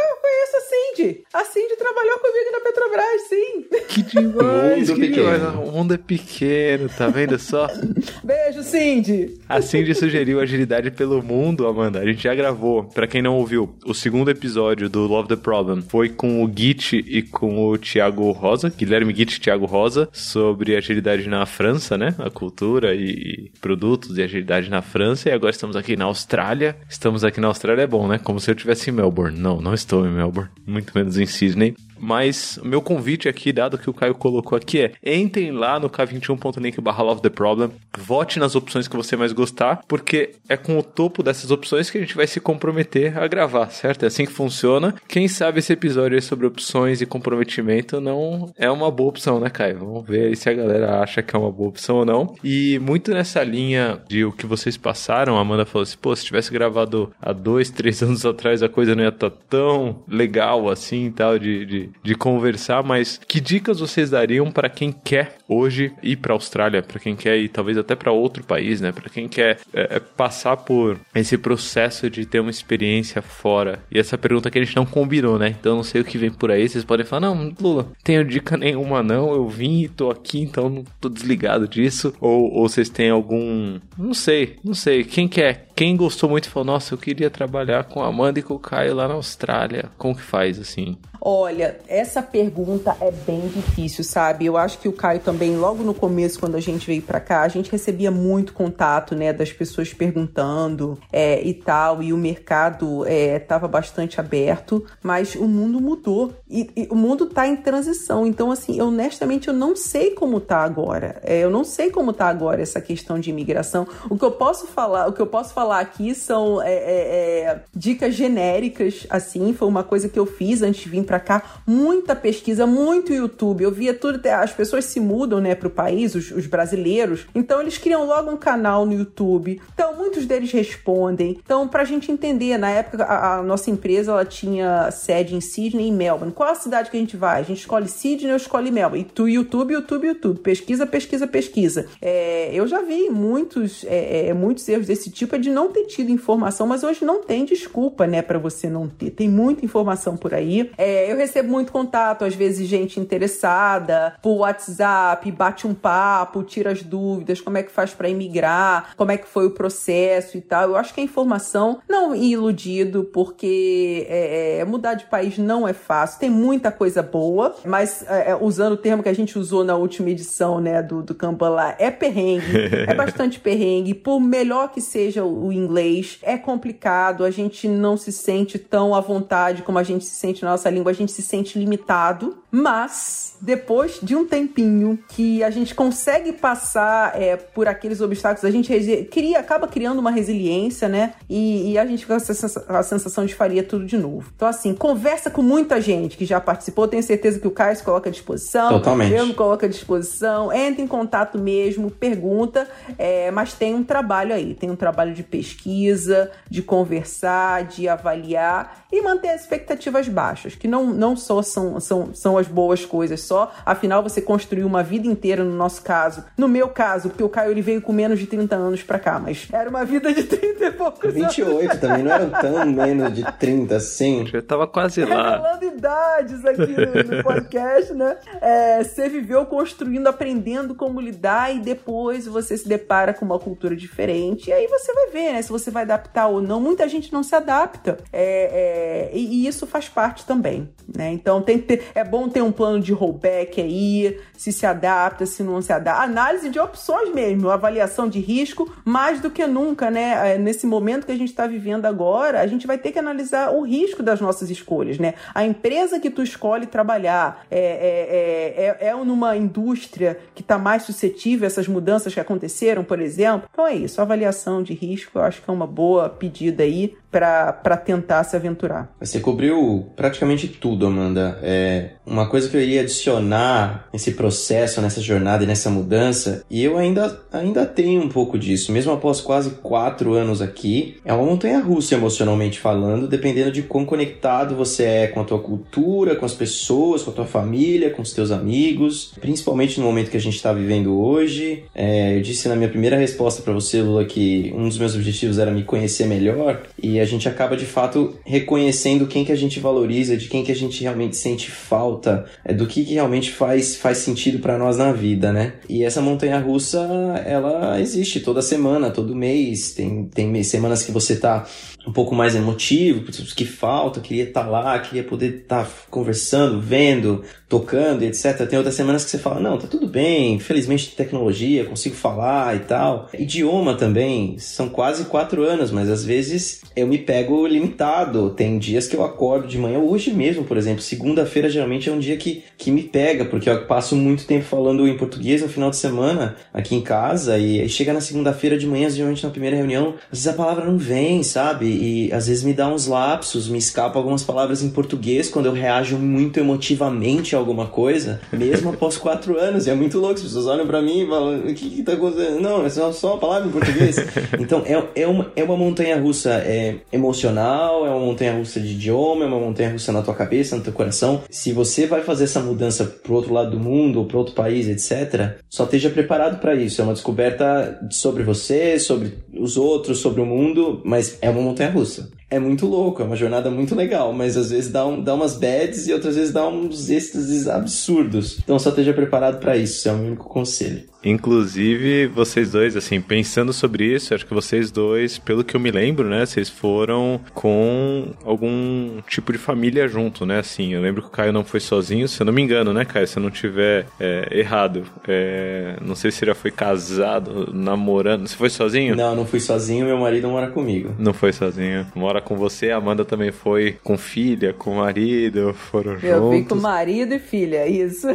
Cindy. 1.05 1.24
A 1.32 1.44
Cindy 1.44 1.76
trabalhou 1.76 2.18
comigo 2.18 2.50
na 2.52 2.61
Petrobras, 2.61 3.22
sim. 3.28 3.64
Que 3.88 4.02
demais, 4.02 4.90
que 4.90 5.09
demais. 5.09 5.42
O 5.57 5.72
mundo 5.72 5.94
é 5.94 5.98
pequeno, 5.98 6.88
tá 6.88 7.09
vendo 7.09 7.38
só? 7.38 7.68
Beijo, 8.24 8.62
Cindy. 8.62 9.38
A 9.48 9.61
Cindy 9.61 9.94
sugeriu 9.94 10.40
agilidade 10.40 10.90
pelo 10.90 11.22
mundo, 11.22 11.66
Amanda. 11.66 12.00
A 12.00 12.07
gente 12.07 12.22
já 12.22 12.34
gravou. 12.34 12.84
Pra 12.84 13.07
quem 13.07 13.22
não 13.22 13.36
ouviu, 13.36 13.74
o 13.84 13.94
segundo 13.94 14.30
episódio 14.30 14.88
do 14.88 15.07
Love 15.07 15.28
the 15.28 15.36
Problem 15.36 15.82
foi 15.82 16.09
com 16.09 16.42
o 16.42 16.50
Git 16.55 16.96
e 17.07 17.22
com 17.22 17.66
o 17.66 17.76
Thiago 17.76 18.30
Rosa, 18.32 18.72
Guilherme 18.76 19.14
Git 19.14 19.36
e 19.36 19.40
Thiago 19.40 19.66
Rosa, 19.66 20.09
sobre 20.12 20.76
agilidade 20.76 21.28
na 21.28 21.44
França, 21.46 21.98
né? 21.98 22.14
A 22.18 22.30
cultura 22.30 22.94
e 22.94 23.50
produtos 23.61 24.14
de 24.14 24.22
agilidade 24.22 24.70
na 24.70 24.82
França. 24.82 25.28
E 25.28 25.32
agora 25.32 25.50
estamos 25.50 25.76
aqui 25.76 25.96
na 25.96 26.05
Austrália. 26.07 26.76
Estamos 26.88 27.24
aqui 27.24 27.40
na 27.40 27.48
Austrália 27.48 27.82
é 27.82 27.86
bom, 27.86 28.09
né? 28.09 28.18
Como 28.18 28.40
se 28.40 28.50
eu 28.50 28.55
estivesse 28.55 28.90
em 28.90 28.92
Melbourne. 28.92 29.38
Não, 29.38 29.61
não 29.61 29.74
estou 29.74 30.07
em 30.07 30.11
Melbourne. 30.11 30.50
Muito 30.66 30.93
menos 30.95 31.18
em 31.18 31.26
Sydney. 31.26 31.74
Mas 32.05 32.59
o 32.59 32.68
meu 32.68 32.82
convite 32.82 33.30
aqui, 33.30 33.50
dado 33.50 33.78
que 33.78 33.88
o 33.88 33.94
Caio 33.94 34.14
colocou 34.14 34.57
aqui, 34.57 34.90
é 35.02 35.16
entrem 35.16 35.50
lá 35.52 35.80
no 35.80 35.88
k21.link 35.88 36.78
barra 36.82 37.02
Love 37.02 37.22
the 37.22 37.30
Problem, 37.30 37.70
vote 37.96 38.38
nas 38.38 38.55
opções 38.55 38.86
que 38.86 38.94
você 38.94 39.16
mais 39.16 39.32
gostar, 39.32 39.80
porque 39.88 40.32
é 40.46 40.55
com 40.57 40.78
o 40.78 40.82
topo 40.82 41.22
dessas 41.22 41.50
opções 41.50 41.88
que 41.88 41.96
a 41.96 42.00
gente 42.02 42.14
vai 42.14 42.26
se 42.26 42.40
comprometer 42.40 43.16
a 43.16 43.26
gravar, 43.26 43.70
certo? 43.70 44.02
É 44.02 44.07
assim 44.09 44.26
que 44.26 44.32
funciona. 44.32 44.94
Quem 45.09 45.28
sabe 45.28 45.61
esse 45.61 45.72
episódio 45.72 46.16
aí 46.16 46.20
sobre 46.20 46.46
opções 46.46 47.00
e 47.00 47.07
comprometimento 47.07 48.02
não 48.02 48.52
é 48.59 48.70
uma 48.70 48.90
boa 48.90 49.09
opção, 49.09 49.40
né, 49.40 49.48
Caio? 49.48 49.78
Vamos 49.78 50.07
ver 50.07 50.26
aí 50.26 50.36
se 50.36 50.50
a 50.50 50.52
galera 50.52 51.00
acha 51.00 51.22
que 51.22 51.34
é 51.34 51.38
uma 51.38 51.50
boa 51.50 51.70
opção 51.70 51.96
ou 51.96 52.05
não. 52.05 52.34
E 52.44 52.78
muito 52.80 53.12
nessa 53.12 53.42
linha 53.42 53.98
de 54.07 54.26
o 54.26 54.32
que 54.32 54.44
vocês 54.44 54.76
passaram, 54.76 55.38
a 55.38 55.40
Amanda 55.40 55.64
falou 55.64 55.84
assim, 55.84 55.96
pô, 55.96 56.14
se 56.14 56.26
tivesse 56.26 56.52
gravado 56.52 57.12
há 57.20 57.32
dois, 57.32 57.70
três 57.70 58.02
anos 58.02 58.26
atrás, 58.26 58.62
a 58.62 58.68
coisa 58.68 58.94
não 58.94 59.02
ia 59.02 59.09
estar 59.09 59.30
tá 59.30 59.36
tão 59.48 60.02
legal 60.07 60.68
assim 60.68 61.11
tal, 61.11 61.38
de, 61.38 61.64
de 61.64 61.90
de 62.03 62.14
conversar, 62.14 62.82
mas 62.82 63.20
que 63.26 63.40
dicas 63.40 63.80
vocês 63.80 64.11
dariam 64.11 64.51
para 64.51 64.68
quem 64.68 64.92
quer 64.92 65.36
hoje 65.49 65.92
ir 66.03 66.16
para 66.16 66.32
a 66.32 66.36
Austrália, 66.36 66.82
para 66.82 67.01
quem 67.01 67.16
quer 67.16 67.38
ir 67.38 67.49
talvez 67.49 67.78
até 67.78 67.95
para 67.95 68.12
outro 68.12 68.45
país, 68.45 68.80
né? 68.80 68.92
Para 68.92 69.09
quem 69.09 69.28
quer 69.28 69.59
é, 69.72 69.97
é, 69.97 70.01
passar 70.01 70.57
por 70.57 70.99
esse 71.14 71.38
processo 71.38 72.11
de 72.11 72.26
ter 72.26 72.40
uma 72.40 72.51
experiência 72.51 73.22
fora. 73.22 73.80
E 73.90 73.99
essa 73.99 74.18
pergunta 74.18 74.51
que 74.51 74.59
a 74.59 74.64
gente 74.64 74.76
não 74.76 74.86
combinou, 74.86 75.38
né? 75.38 75.55
Então 75.59 75.76
não 75.76 75.82
sei 75.82 76.01
o 76.01 76.05
que 76.05 76.18
vem 76.18 76.30
por 76.30 76.51
aí. 76.51 76.68
Vocês 76.68 76.84
podem 76.84 77.07
falar, 77.07 77.20
não, 77.20 77.55
Lula, 77.61 77.92
tenho 78.03 78.24
dica 78.24 78.57
nenhuma 78.57 79.03
não. 79.03 79.32
Eu 79.32 79.49
vim 79.49 79.82
e 79.82 79.88
tô 79.88 80.11
aqui, 80.11 80.40
então 80.40 80.68
não 80.68 80.84
tô 81.01 81.09
desligado 81.09 81.66
disso. 81.68 82.14
Ou, 82.20 82.53
ou 82.53 82.68
vocês 82.68 82.88
têm 82.88 83.11
algum, 83.11 83.78
não 83.97 84.14
sei, 84.14 84.57
não 84.64 84.74
sei. 84.74 85.05
Quem 85.05 85.28
quer? 85.28 85.68
Quem 85.75 85.97
gostou 85.97 86.31
muito 86.31 86.49
falou, 86.49 86.66
nossa, 86.66 86.95
eu 86.95 86.99
queria 86.99 87.29
trabalhar 87.29 87.85
com 87.85 88.01
a 88.01 88.07
Amanda 88.07 88.39
e 88.39 88.43
com 88.43 88.55
o 88.55 88.59
Caio 88.61 88.95
lá 88.95 89.09
na 89.09 89.14
Austrália. 89.14 89.91
Como 89.99 90.14
que 90.14 90.22
faz 90.22 90.57
assim? 90.61 90.97
Olha, 91.27 91.81
essa 91.89 92.22
pergunta 92.22 92.95
é 93.01 93.11
bem 93.11 93.49
difícil, 93.49 94.05
sabe? 94.05 94.45
Eu 94.45 94.59
acho 94.59 94.79
que 94.79 94.87
o 94.87 94.93
Caio 94.93 95.20
também, 95.20 95.57
logo 95.57 95.83
no 95.83 95.95
começo, 95.95 96.39
quando 96.39 96.55
a 96.55 96.61
gente 96.61 96.87
veio 96.87 97.01
para 97.01 97.18
cá, 97.18 97.41
a 97.41 97.49
gente 97.49 97.72
recebia 97.72 98.11
muito 98.11 98.53
contato, 98.53 99.14
né, 99.14 99.33
das 99.33 99.51
pessoas 99.51 99.91
perguntando 99.95 100.99
é, 101.11 101.43
e 101.43 101.55
tal, 101.55 102.03
e 102.03 102.12
o 102.12 102.16
mercado 102.18 103.07
estava 103.07 103.64
é, 103.64 103.68
bastante 103.70 104.20
aberto, 104.20 104.85
mas 105.03 105.35
o 105.35 105.49
mundo 105.49 105.81
mudou 105.81 106.35
e, 106.47 106.70
e, 106.77 106.89
o 106.91 106.95
mundo 106.95 107.25
tá 107.25 107.49
em 107.49 107.57
transição. 107.57 108.27
Então, 108.27 108.53
assim, 108.53 108.79
honestamente, 108.83 109.49
eu 109.49 109.55
não 109.55 109.75
sei 109.75 110.11
como 110.11 110.41
tá 110.41 110.59
agora. 110.59 111.22
É, 111.25 111.39
eu 111.39 111.49
não 111.49 111.64
sei 111.64 111.91
como 111.91 112.12
tá 112.12 112.29
agora 112.29 112.61
essa 112.61 112.83
questão 112.83 113.18
de 113.18 113.31
imigração. 113.31 113.89
O 114.11 114.18
que 114.18 114.25
eu 114.27 114.33
posso 114.33 114.66
falar, 114.66 115.09
o 115.09 115.12
que 115.14 115.22
eu 115.22 115.27
posso 115.27 115.55
falar 115.55 115.63
aqui 115.70 116.14
são 116.14 116.62
é, 116.62 116.72
é, 116.72 117.40
é 117.40 117.60
dicas 117.74 118.14
genéricas, 118.14 119.06
assim, 119.10 119.52
foi 119.52 119.68
uma 119.68 119.84
coisa 119.84 120.08
que 120.08 120.18
eu 120.18 120.26
fiz 120.26 120.62
antes 120.62 120.82
de 120.82 120.88
vir 120.88 121.04
para 121.04 121.20
cá, 121.20 121.42
muita 121.66 122.14
pesquisa, 122.14 122.66
muito 122.66 123.12
YouTube. 123.12 123.64
Eu 123.64 123.70
via 123.70 123.94
tudo, 123.94 124.20
as 124.26 124.52
pessoas 124.52 124.84
se 124.86 125.00
mudam, 125.00 125.40
né, 125.40 125.54
para 125.54 125.68
o 125.68 125.70
país, 125.70 126.14
os, 126.14 126.30
os, 126.30 126.46
brasileiros. 126.46 127.26
Então 127.34 127.60
eles 127.60 127.78
criam 127.78 128.06
logo 128.06 128.30
um 128.30 128.36
canal 128.36 128.86
no 128.86 128.92
YouTube. 128.92 129.60
Então 129.74 129.96
muitos 129.96 130.26
deles 130.26 130.50
respondem. 130.52 131.38
Então 131.42 131.66
para 131.68 131.82
a 131.82 131.84
gente 131.84 132.10
entender, 132.10 132.56
na 132.58 132.70
época 132.70 133.04
a, 133.04 133.38
a, 133.38 133.42
nossa 133.42 133.70
empresa 133.70 134.12
ela 134.12 134.24
tinha 134.24 134.90
sede 134.90 135.34
em 135.34 135.40
Sydney 135.40 135.88
e 135.88 135.92
Melbourne. 135.92 136.32
Qual 136.32 136.50
a 136.50 136.54
cidade 136.54 136.90
que 136.90 136.96
a 136.96 137.00
gente 137.00 137.16
vai? 137.16 137.40
A 137.40 137.44
gente 137.44 137.60
escolhe 137.60 137.88
Sydney 137.88 138.30
ou 138.30 138.36
escolhe 138.36 138.70
Melbourne? 138.70 139.04
E 139.04 139.04
tu 139.04 139.28
YouTube, 139.28 139.74
YouTube, 139.74 140.06
YouTube. 140.06 140.40
Pesquisa, 140.40 140.86
pesquisa, 140.86 141.26
pesquisa. 141.26 141.86
É, 142.00 142.50
eu 142.52 142.66
já 142.66 142.82
vi 142.82 143.10
muitos, 143.10 143.84
é, 143.84 144.28
é, 144.28 144.34
muitos 144.34 144.68
erros 144.68 144.86
desse 144.86 145.10
tipo 145.10 145.34
é 145.34 145.38
de 145.38 145.50
não 145.55 145.72
ter 145.72 145.84
tido 145.84 146.11
informação, 146.11 146.66
mas 146.66 146.82
hoje 146.82 147.05
não 147.05 147.22
tem 147.22 147.44
desculpa, 147.44 148.07
né, 148.07 148.20
para 148.20 148.38
você 148.38 148.68
não 148.68 148.88
ter. 148.88 149.11
Tem 149.11 149.28
muita 149.28 149.64
informação 149.64 150.16
por 150.16 150.34
aí. 150.34 150.70
É, 150.76 151.11
eu 151.11 151.16
recebo 151.16 151.48
muito 151.48 151.72
contato, 151.72 152.24
às 152.24 152.34
vezes 152.34 152.68
gente 152.68 153.00
interessada 153.00 154.16
por 154.22 154.38
WhatsApp, 154.38 155.30
bate 155.32 155.66
um 155.66 155.74
papo, 155.74 156.42
tira 156.42 156.72
as 156.72 156.82
dúvidas, 156.82 157.40
como 157.40 157.59
é 157.59 157.62
que 157.62 157.70
faz 157.70 157.94
para 157.94 158.09
imigrar, 158.09 158.94
como 158.96 159.12
é 159.12 159.16
que 159.16 159.26
foi 159.26 159.46
o 159.46 159.50
processo 159.50 160.36
e 160.36 160.40
tal. 160.40 160.70
Eu 160.70 160.76
acho 160.76 160.92
que 160.92 161.00
a 161.00 161.05
informação 161.05 161.80
não 161.88 162.14
ir 162.14 162.32
iludido, 162.32 163.05
porque 163.05 164.07
é, 164.09 164.59
é, 164.59 164.64
mudar 164.64 164.94
de 164.94 165.05
país 165.07 165.38
não 165.38 165.66
é 165.66 165.72
fácil. 165.72 166.20
Tem 166.20 166.30
muita 166.30 166.70
coisa 166.70 167.02
boa, 167.02 167.55
mas 167.64 168.05
é, 168.09 168.30
é 168.30 168.36
usando 168.36 168.72
o 168.72 168.76
termo 168.76 169.02
que 169.02 169.09
a 169.09 169.14
gente 169.14 169.38
usou 169.38 169.64
na 169.64 169.76
última 169.76 170.11
edição, 170.11 170.61
né, 170.61 170.82
do, 170.82 171.02
do 171.02 171.14
lá, 171.42 171.74
é 171.78 171.90
perrengue, 171.90 172.44
é 172.88 172.94
bastante 172.94 173.38
perrengue. 173.38 173.94
Por 173.94 174.20
melhor 174.20 174.70
que 174.70 174.80
seja 174.80 175.24
o 175.24 175.43
inglês, 175.53 176.18
é 176.22 176.36
complicado, 176.36 177.24
a 177.24 177.30
gente 177.30 177.68
não 177.68 177.97
se 177.97 178.12
sente 178.12 178.59
tão 178.59 178.95
à 178.95 179.01
vontade 179.01 179.62
como 179.62 179.78
a 179.78 179.82
gente 179.82 180.05
se 180.05 180.14
sente 180.14 180.42
na 180.45 180.53
nossa 180.53 180.70
língua. 180.70 180.90
A 180.90 180.95
gente 180.95 181.12
se 181.12 181.22
sente 181.22 181.59
limitado, 181.59 182.38
mas 182.55 183.36
depois 183.40 183.98
de 184.00 184.14
um 184.14 184.24
tempinho 184.24 184.96
que 185.09 185.42
a 185.42 185.50
gente 185.50 185.74
consegue 185.74 186.32
passar 186.32 187.20
é, 187.20 187.36
por 187.36 187.66
aqueles 187.66 188.00
obstáculos, 188.00 188.44
a 188.44 188.50
gente 188.50 188.72
cria, 189.11 189.40
acaba 189.40 189.66
criando 189.66 189.98
uma 189.98 190.12
resiliência, 190.12 190.88
né? 190.88 191.14
E, 191.28 191.72
e 191.72 191.78
a 191.78 191.84
gente 191.84 192.07
fica 192.07 192.16
com 192.16 192.76
a 192.76 192.82
sensação 192.84 193.26
de 193.26 193.34
faria 193.34 193.64
tudo 193.64 193.84
de 193.84 193.98
novo. 193.98 194.30
Então, 194.36 194.46
assim, 194.46 194.72
conversa 194.72 195.30
com 195.30 195.42
muita 195.42 195.80
gente 195.80 196.16
que 196.16 196.24
já 196.24 196.40
participou. 196.40 196.86
Tenho 196.86 197.02
certeza 197.02 197.40
que 197.40 197.48
o 197.48 197.50
Caio 197.50 197.74
se 197.74 197.82
coloca 197.82 198.09
à 198.09 198.12
disposição. 198.12 198.68
Totalmente. 198.68 199.12
Eu 199.12 199.26
me 199.26 199.34
coloco 199.34 199.64
à 199.64 199.68
disposição. 199.68 200.52
Entre 200.52 200.80
em 200.80 200.86
contato 200.86 201.36
mesmo, 201.36 201.90
pergunta. 201.90 202.68
É, 202.96 203.32
mas 203.32 203.52
tem 203.52 203.74
um 203.74 203.82
trabalho 203.82 204.32
aí. 204.32 204.55
Tem 204.55 204.70
um 204.70 204.76
trabalho 204.76 205.12
de 205.12 205.24
pesquisa, 205.24 206.30
de 206.48 206.62
conversar, 206.62 207.64
de 207.64 207.88
avaliar 207.88 208.86
e 208.92 209.02
manter 209.02 209.30
as 209.30 209.40
expectativas 209.40 210.09
baixas, 210.09 210.55
que 210.55 210.68
não, 210.68 210.86
não 210.86 211.16
só 211.16 211.42
são, 211.42 211.80
são, 211.80 212.14
são 212.14 212.38
as 212.38 212.43
boas 212.47 212.84
coisas 212.84 213.20
só, 213.20 213.53
afinal 213.64 214.03
você 214.03 214.20
construiu 214.20 214.66
uma 214.66 214.82
vida 214.82 215.07
inteira 215.07 215.45
no 215.45 215.55
nosso 215.55 215.82
caso. 215.82 216.24
No 216.36 216.49
meu 216.49 216.68
caso, 216.68 217.09
porque 217.09 217.22
o 217.22 217.28
Caio 217.28 217.51
ele 217.51 217.62
veio 217.62 217.80
com 217.80 217.92
menos 217.92 218.18
de 218.18 218.26
30 218.26 218.57
anos 218.57 218.82
pra 218.82 218.99
cá, 218.99 219.18
mas 219.18 219.49
era 219.53 219.68
uma 219.68 219.84
vida 219.84 220.12
de 220.12 220.24
30 220.24 220.64
e 220.64 220.70
poucos 220.72 221.12
28 221.12 221.70
anos. 221.70 221.80
também, 221.80 222.03
não 222.03 222.12
era 222.12 222.26
tão 222.26 222.66
menos 222.66 223.14
de 223.14 223.24
30 223.24 223.76
assim. 223.76 224.28
Eu 224.32 224.42
tava 224.42 224.66
quase 224.66 225.05
lá. 225.05 225.36
Revelando 225.36 225.64
idades 225.64 226.45
aqui 226.45 226.72
no, 226.72 227.16
no 227.16 227.22
podcast, 227.22 227.92
né? 227.95 228.16
É, 228.40 228.82
você 228.82 229.09
viveu 229.09 229.45
construindo, 229.47 230.07
aprendendo 230.07 230.74
como 230.74 231.01
lidar 231.01 231.55
e 231.55 231.61
depois 231.61 232.26
você 232.26 232.57
se 232.57 232.68
depara 232.68 233.12
com 233.12 233.24
uma 233.24 233.38
cultura 233.38 233.76
diferente 233.76 234.51
e 234.51 234.53
aí 234.53 234.66
você 234.66 234.92
vai 234.92 235.07
ver, 235.09 235.32
né? 235.32 235.42
Se 235.42 235.51
você 235.51 235.70
vai 235.70 235.82
adaptar 235.82 236.26
ou 236.26 236.40
não. 236.40 236.61
Muita 236.61 236.88
gente 236.88 237.12
não 237.12 237.22
se 237.22 237.34
adapta 237.34 237.99
é, 238.12 239.11
é, 239.12 239.16
e, 239.16 239.45
e 239.45 239.47
isso 239.47 239.66
faz 239.66 239.88
parte 239.88 240.24
também, 240.24 240.68
né? 240.95 241.12
Então 241.12 241.42
tem 241.42 241.59
que 241.59 241.66
ter, 241.66 241.84
é 241.95 242.05
bom 242.05 242.28
tem 242.35 242.43
um 242.43 242.51
plano 242.51 242.80
de 242.80 242.93
rollback 242.93 243.61
aí, 243.61 244.18
se 244.37 244.53
se 244.53 244.66
adapta, 244.66 245.24
se 245.24 245.43
não 245.45 245.62
se 245.62 245.72
adapta. 245.72 246.03
Análise 246.03 246.51
de 246.51 246.59
opções 246.59 247.14
mesmo, 247.14 247.49
avaliação 247.49 248.09
de 248.09 248.18
risco, 248.18 248.70
mais 248.85 249.20
do 249.20 249.30
que 249.30 249.47
nunca, 249.47 249.89
né? 249.89 250.35
É, 250.35 250.39
nesse 250.39 250.66
momento 250.66 251.07
que 251.07 251.12
a 251.12 251.16
gente 251.16 251.30
está 251.30 251.47
vivendo 251.47 251.87
agora, 251.87 252.41
a 252.41 252.47
gente 252.49 252.66
vai 252.66 252.76
ter 252.76 252.91
que 252.91 252.99
analisar 252.99 253.53
o 253.53 253.62
risco 253.62 254.03
das 254.03 254.20
nossas 254.20 254.51
escolhas, 254.51 254.99
né? 254.99 255.14
A 255.32 255.45
empresa 255.45 256.01
que 256.01 256.11
tu 256.11 256.22
escolhe 256.22 256.66
trabalhar 256.66 257.47
é, 257.49 257.59
é, 257.59 258.64
é, 258.64 258.89
é, 258.89 258.89
é 258.89 259.05
numa 259.05 259.37
indústria 259.37 260.18
que 260.35 260.43
está 260.43 260.59
mais 260.59 260.82
suscetível 260.82 261.45
a 261.45 261.47
essas 261.47 261.68
mudanças 261.68 262.12
que 262.12 262.18
aconteceram, 262.18 262.82
por 262.82 263.01
exemplo. 263.01 263.49
Então 263.53 263.64
é 263.64 263.74
isso, 263.74 264.01
avaliação 264.01 264.61
de 264.61 264.74
risco, 264.74 265.18
eu 265.18 265.22
acho 265.22 265.41
que 265.41 265.49
é 265.49 265.53
uma 265.53 265.66
boa 265.66 266.09
pedida 266.09 266.64
aí 266.64 266.97
para 267.11 267.76
tentar 267.76 268.24
se 268.24 268.35
aventurar. 268.35 268.93
Você 268.99 269.20
cobriu 269.20 269.87
praticamente 269.95 270.49
tudo, 270.49 270.87
Amanda. 270.87 271.39
É 271.43 271.91
uma 272.05 272.24
coisa 272.27 272.49
que 272.49 272.57
eu 272.57 272.61
iria 272.61 272.83
adicionar 272.83 273.89
nesse 273.93 274.12
processo, 274.12 274.81
nessa 274.81 275.01
jornada 275.01 275.45
e 275.45 275.47
nessa 275.47 275.70
mudança, 275.70 276.45
e 276.51 276.62
eu 276.62 276.77
ainda, 276.77 277.20
ainda 277.33 277.66
tenho 277.66 278.03
um 278.03 278.09
pouco 278.09 278.39
disso, 278.39 278.72
mesmo 278.72 278.93
após 278.93 279.20
quase 279.20 279.51
quatro 279.62 280.14
anos 280.14 280.41
aqui, 280.41 280.97
é 281.05 281.12
uma 281.12 281.25
montanha 281.25 281.61
russa 281.61 281.95
emocionalmente 281.95 282.59
falando, 282.59 283.09
dependendo 283.09 283.51
de 283.51 283.62
quão 283.62 283.85
conectado 283.85 284.55
você 284.55 284.85
é 284.85 285.07
com 285.07 285.20
a 285.20 285.25
tua 285.25 285.39
cultura, 285.39 286.16
com 286.16 286.25
as 286.25 286.35
pessoas, 286.35 287.03
com 287.03 287.11
a 287.11 287.14
tua 287.14 287.27
família, 287.27 287.91
com 287.91 288.03
os 288.03 288.12
teus 288.12 288.31
amigos, 288.31 289.12
principalmente 289.20 289.79
no 289.79 289.87
momento 289.87 290.11
que 290.11 290.16
a 290.16 290.20
gente 290.20 290.37
está 290.37 290.53
vivendo 290.53 290.99
hoje. 290.99 291.64
É, 291.75 292.16
eu 292.16 292.22
disse 292.22 292.49
na 292.49 292.57
minha 292.57 292.68
primeira 292.68 292.97
resposta 292.97 293.43
para 293.43 293.53
você, 293.53 293.81
Lula, 293.81 294.05
que 294.05 294.53
um 294.57 294.68
dos 294.68 294.79
meus 294.79 294.95
objetivos 294.95 295.39
era 295.39 295.51
me 295.51 295.62
conhecer 295.62 296.07
melhor, 296.07 296.62
e 296.83 297.01
a 297.01 297.05
gente 297.05 297.29
acaba 297.29 297.57
de 297.57 297.66
fato 297.66 298.14
reconhecendo 298.25 299.07
quem 299.07 299.25
que 299.25 299.33
a 299.33 299.37
gente 299.37 299.61
valoriza, 299.61 300.16
de 300.16 300.29
quem 300.29 300.45
que 300.45 300.53
a 300.53 300.57
gente 300.57 300.83
realmente 300.83 301.16
sente 301.16 301.51
falta, 301.51 302.03
é, 302.44 302.52
do 302.52 302.66
que, 302.66 302.84
que 302.84 302.94
realmente 302.94 303.30
faz, 303.30 303.76
faz 303.76 303.98
sentido 303.98 304.38
para 304.38 304.59
nós 304.59 304.76
na 304.76 304.92
vida, 304.92 305.32
né? 305.32 305.55
E 305.68 305.84
essa 305.84 306.00
montanha 306.00 306.38
russa, 306.38 306.80
ela 307.26 307.80
existe 307.80 308.20
toda 308.20 308.42
semana, 308.42 308.90
todo 308.90 309.14
mês. 309.14 309.72
Tem, 309.72 310.05
tem 310.07 310.42
semanas 310.42 310.82
que 310.82 310.92
você 310.92 311.16
tá 311.16 311.46
um 311.87 311.93
pouco 311.93 312.14
mais 312.14 312.35
emotivo, 312.35 313.05
que 313.35 313.45
falta, 313.45 314.01
queria 314.01 314.24
estar 314.24 314.45
tá 314.45 314.51
lá, 314.51 314.78
queria 314.78 315.05
poder 315.05 315.43
estar 315.43 315.64
tá 315.64 315.70
conversando, 315.91 316.61
vendo, 316.61 317.22
tocando, 317.49 318.03
etc. 318.03 318.47
Tem 318.49 318.59
outras 318.59 318.74
semanas 318.74 319.05
que 319.05 319.11
você 319.11 319.18
fala, 319.18 319.41
não, 319.41 319.59
tá 319.59 319.66
tudo 319.66 319.87
bem, 319.87 320.39
felizmente 320.41 320.95
tecnologia, 320.97 321.64
consigo 321.64 321.95
falar 321.95 322.57
e 322.57 322.61
tal. 322.61 323.09
Idioma 323.16 323.74
também, 323.74 324.39
são 324.39 324.68
quase 324.68 325.05
quatro 325.05 325.43
anos, 325.43 325.70
mas 325.70 325.89
às 325.91 326.05
vezes 326.05 326.62
eu 326.74 326.87
me 326.87 326.99
pego 326.99 327.47
limitado. 327.47 328.30
Tem 328.30 328.59
dias 328.59 328.87
que 328.87 328.97
eu 328.97 329.05
acordo 329.05 329.47
de 329.47 329.59
manhã, 329.59 329.78
hoje 329.78 330.12
mesmo, 330.12 330.45
por 330.45 330.57
exemplo, 330.57 330.82
segunda-feira 330.82 331.49
geralmente 331.49 331.89
é 331.89 331.93
um 331.93 331.99
dia 331.99 332.16
que, 332.16 332.43
que 332.57 332.70
me 332.70 332.82
pega, 332.82 333.24
porque 333.24 333.49
eu 333.49 333.66
passo 333.66 333.95
muito 333.95 334.26
tempo 334.26 334.45
falando 334.45 334.89
em 334.89 334.97
português 334.97 335.43
no 335.43 335.49
final 335.49 335.70
de 335.70 335.76
semana 335.76 336.37
aqui 336.53 336.74
em 336.74 336.80
casa, 336.80 337.39
e 337.39 337.68
chega 337.68 337.93
na 337.93 338.01
segunda-feira 338.01 338.57
de 338.57 338.66
manhã, 338.66 338.89
geralmente 338.89 339.22
na 339.22 339.30
primeira 339.30 339.57
reunião, 339.57 339.95
às 340.11 340.18
vezes 340.18 340.28
a 340.28 340.32
palavra 340.32 340.64
não 340.64 340.78
vem, 340.78 341.22
sabe? 341.22 341.74
E 341.75 342.12
às 342.12 342.27
vezes 342.27 342.43
me 342.43 342.53
dá 342.53 342.68
uns 342.68 342.87
lapsos, 342.87 343.49
me 343.49 343.59
escapam 343.59 343.99
algumas 343.99 344.22
palavras 344.22 344.62
em 344.62 344.70
português 344.70 345.29
quando 345.29 345.47
eu 345.47 345.53
reajo 345.53 345.97
muito 345.97 346.39
emotivamente 346.39 347.35
a 347.35 347.39
alguma 347.39 347.66
coisa, 347.66 348.20
mesmo 348.33 348.70
após 348.70 348.97
quatro 348.97 349.39
anos. 349.39 349.66
E 349.66 349.70
é 349.70 349.75
muito 349.75 349.99
louco, 349.99 350.14
as 350.14 350.22
pessoas 350.22 350.47
olham 350.47 350.66
para 350.66 350.81
mim 350.81 351.05
e 351.05 351.07
falam: 351.07 351.39
o 351.39 351.55
que, 351.55 351.70
que 351.70 351.83
tá 351.83 351.93
acontecendo? 351.93 352.41
Não, 352.41 352.64
é 352.64 352.70
só, 352.70 352.93
só 352.93 353.12
uma 353.12 353.18
palavra 353.18 353.49
em 353.49 353.53
português. 353.53 353.97
então 354.39 354.62
é, 354.66 355.03
é, 355.03 355.07
uma, 355.07 355.31
é 355.35 355.45
uma 355.45 355.57
montanha 355.57 356.01
russa 356.01 356.31
é, 356.35 356.77
emocional, 356.93 357.87
é 357.87 357.91
uma 357.91 358.01
montanha 358.01 358.37
russa 358.37 358.61
de 358.61 358.72
idioma, 358.72 359.25
é 359.25 359.27
uma 359.27 359.39
montanha 359.39 359.70
russa 359.70 359.93
na 359.93 360.03
tua 360.03 360.14
cabeça, 360.14 360.57
no 360.57 360.62
teu 360.62 360.72
coração. 360.72 361.22
Se 361.31 361.53
você 361.53 361.87
vai 361.87 362.03
fazer 362.03 362.25
essa 362.25 362.41
mudança 362.41 362.85
pro 362.85 363.14
outro 363.14 363.33
lado 363.33 363.51
do 363.51 363.59
mundo 363.59 364.01
ou 364.01 364.07
pro 364.07 364.18
outro 364.18 364.35
país, 364.35 364.68
etc., 364.68 365.39
só 365.49 365.64
esteja 365.64 365.91
preparado 365.91 366.41
para 366.41 366.55
isso. 366.55 366.81
É 366.81 366.85
uma 366.85 366.93
descoberta 366.93 367.79
sobre 367.91 368.22
você, 368.22 368.79
sobre 368.79 369.14
os 369.33 369.57
outros, 369.57 369.99
sobre 369.99 370.20
o 370.20 370.27
mundo, 370.27 370.81
mas 370.85 371.18
é 371.20 371.31
uma 371.31 371.41
montanha 371.41 371.63
russa 371.70 372.02
é 372.35 372.39
muito 372.41 372.66
louco, 372.66 373.01
é 373.01 373.05
uma 373.05 373.16
jornada 373.16 373.51
muito 373.51 373.74
legal, 373.74 374.12
mas 374.12 374.37
às 374.37 374.51
vezes 374.51 374.70
dá, 374.70 374.85
um, 374.85 375.01
dá 375.01 375.14
umas 375.14 375.37
bads 375.37 375.87
e 375.87 375.93
outras 375.93 376.16
vezes 376.16 376.32
dá 376.32 376.47
uns 376.47 376.91
êxtases 376.91 377.47
absurdos. 377.47 378.39
Então 378.43 378.59
só 378.59 378.70
esteja 378.70 378.93
preparado 378.93 379.39
para 379.39 379.57
isso, 379.57 379.89
é 379.89 379.93
o 379.93 379.97
meu 379.97 380.09
único 380.09 380.28
conselho. 380.28 380.82
Inclusive, 381.05 382.07
vocês 382.07 382.53
dois, 382.53 382.76
assim, 382.76 382.99
pensando 382.99 383.53
sobre 383.53 383.95
isso, 383.95 384.14
acho 384.14 384.24
que 384.24 384.32
vocês 384.32 384.70
dois, 384.70 385.18
pelo 385.18 385.45
que 385.45 385.55
eu 385.55 385.61
me 385.61 385.70
lembro, 385.70 386.09
né, 386.09 386.24
vocês 386.24 386.49
foram 386.49 387.20
com 387.35 388.07
algum 388.24 389.03
tipo 389.07 389.30
de 389.30 389.39
família 389.39 389.87
junto, 389.87 390.24
né, 390.24 390.39
assim, 390.39 390.72
eu 390.72 390.80
lembro 390.80 391.03
que 391.03 391.09
o 391.09 391.11
Caio 391.11 391.32
não 391.32 391.45
foi 391.45 391.61
sozinho, 391.61 392.09
se 392.09 392.22
eu 392.22 392.24
não 392.24 392.32
me 392.32 392.41
engano, 392.41 392.72
né, 392.72 392.87
Caio, 392.87 393.07
se 393.07 393.18
eu 393.18 393.22
não 393.22 393.30
tiver 393.30 393.87
é, 394.01 394.28
errado, 394.30 394.85
é, 395.07 395.76
não 395.85 395.95
sei 395.95 396.11
se 396.11 396.24
ele 396.24 396.30
já 396.30 396.35
foi 396.35 396.51
casado, 396.51 397.51
namorando, 397.53 398.26
você 398.26 398.37
foi 398.37 398.49
sozinho? 398.49 398.97
Não, 398.97 399.14
não 399.14 399.26
fui 399.26 399.41
sozinho, 399.41 399.85
meu 399.85 399.99
marido 399.99 400.26
mora 400.28 400.47
comigo. 400.47 400.95
Não 400.99 401.12
foi 401.12 401.35
sozinho, 401.35 401.87
mora 401.95 402.22
com 402.25 402.37
você, 402.37 402.70
a 402.70 402.77
Amanda 402.77 403.05
também 403.05 403.31
foi 403.31 403.77
com 403.83 403.97
filha, 403.97 404.53
com 404.53 404.77
marido, 404.77 405.55
foram 405.55 405.93
eu 405.93 406.01
juntos. 406.01 406.11
Eu 406.11 406.29
fui 406.29 406.45
com 406.45 406.55
marido 406.57 407.14
e 407.14 407.18
filha, 407.18 407.66
isso. 407.66 408.09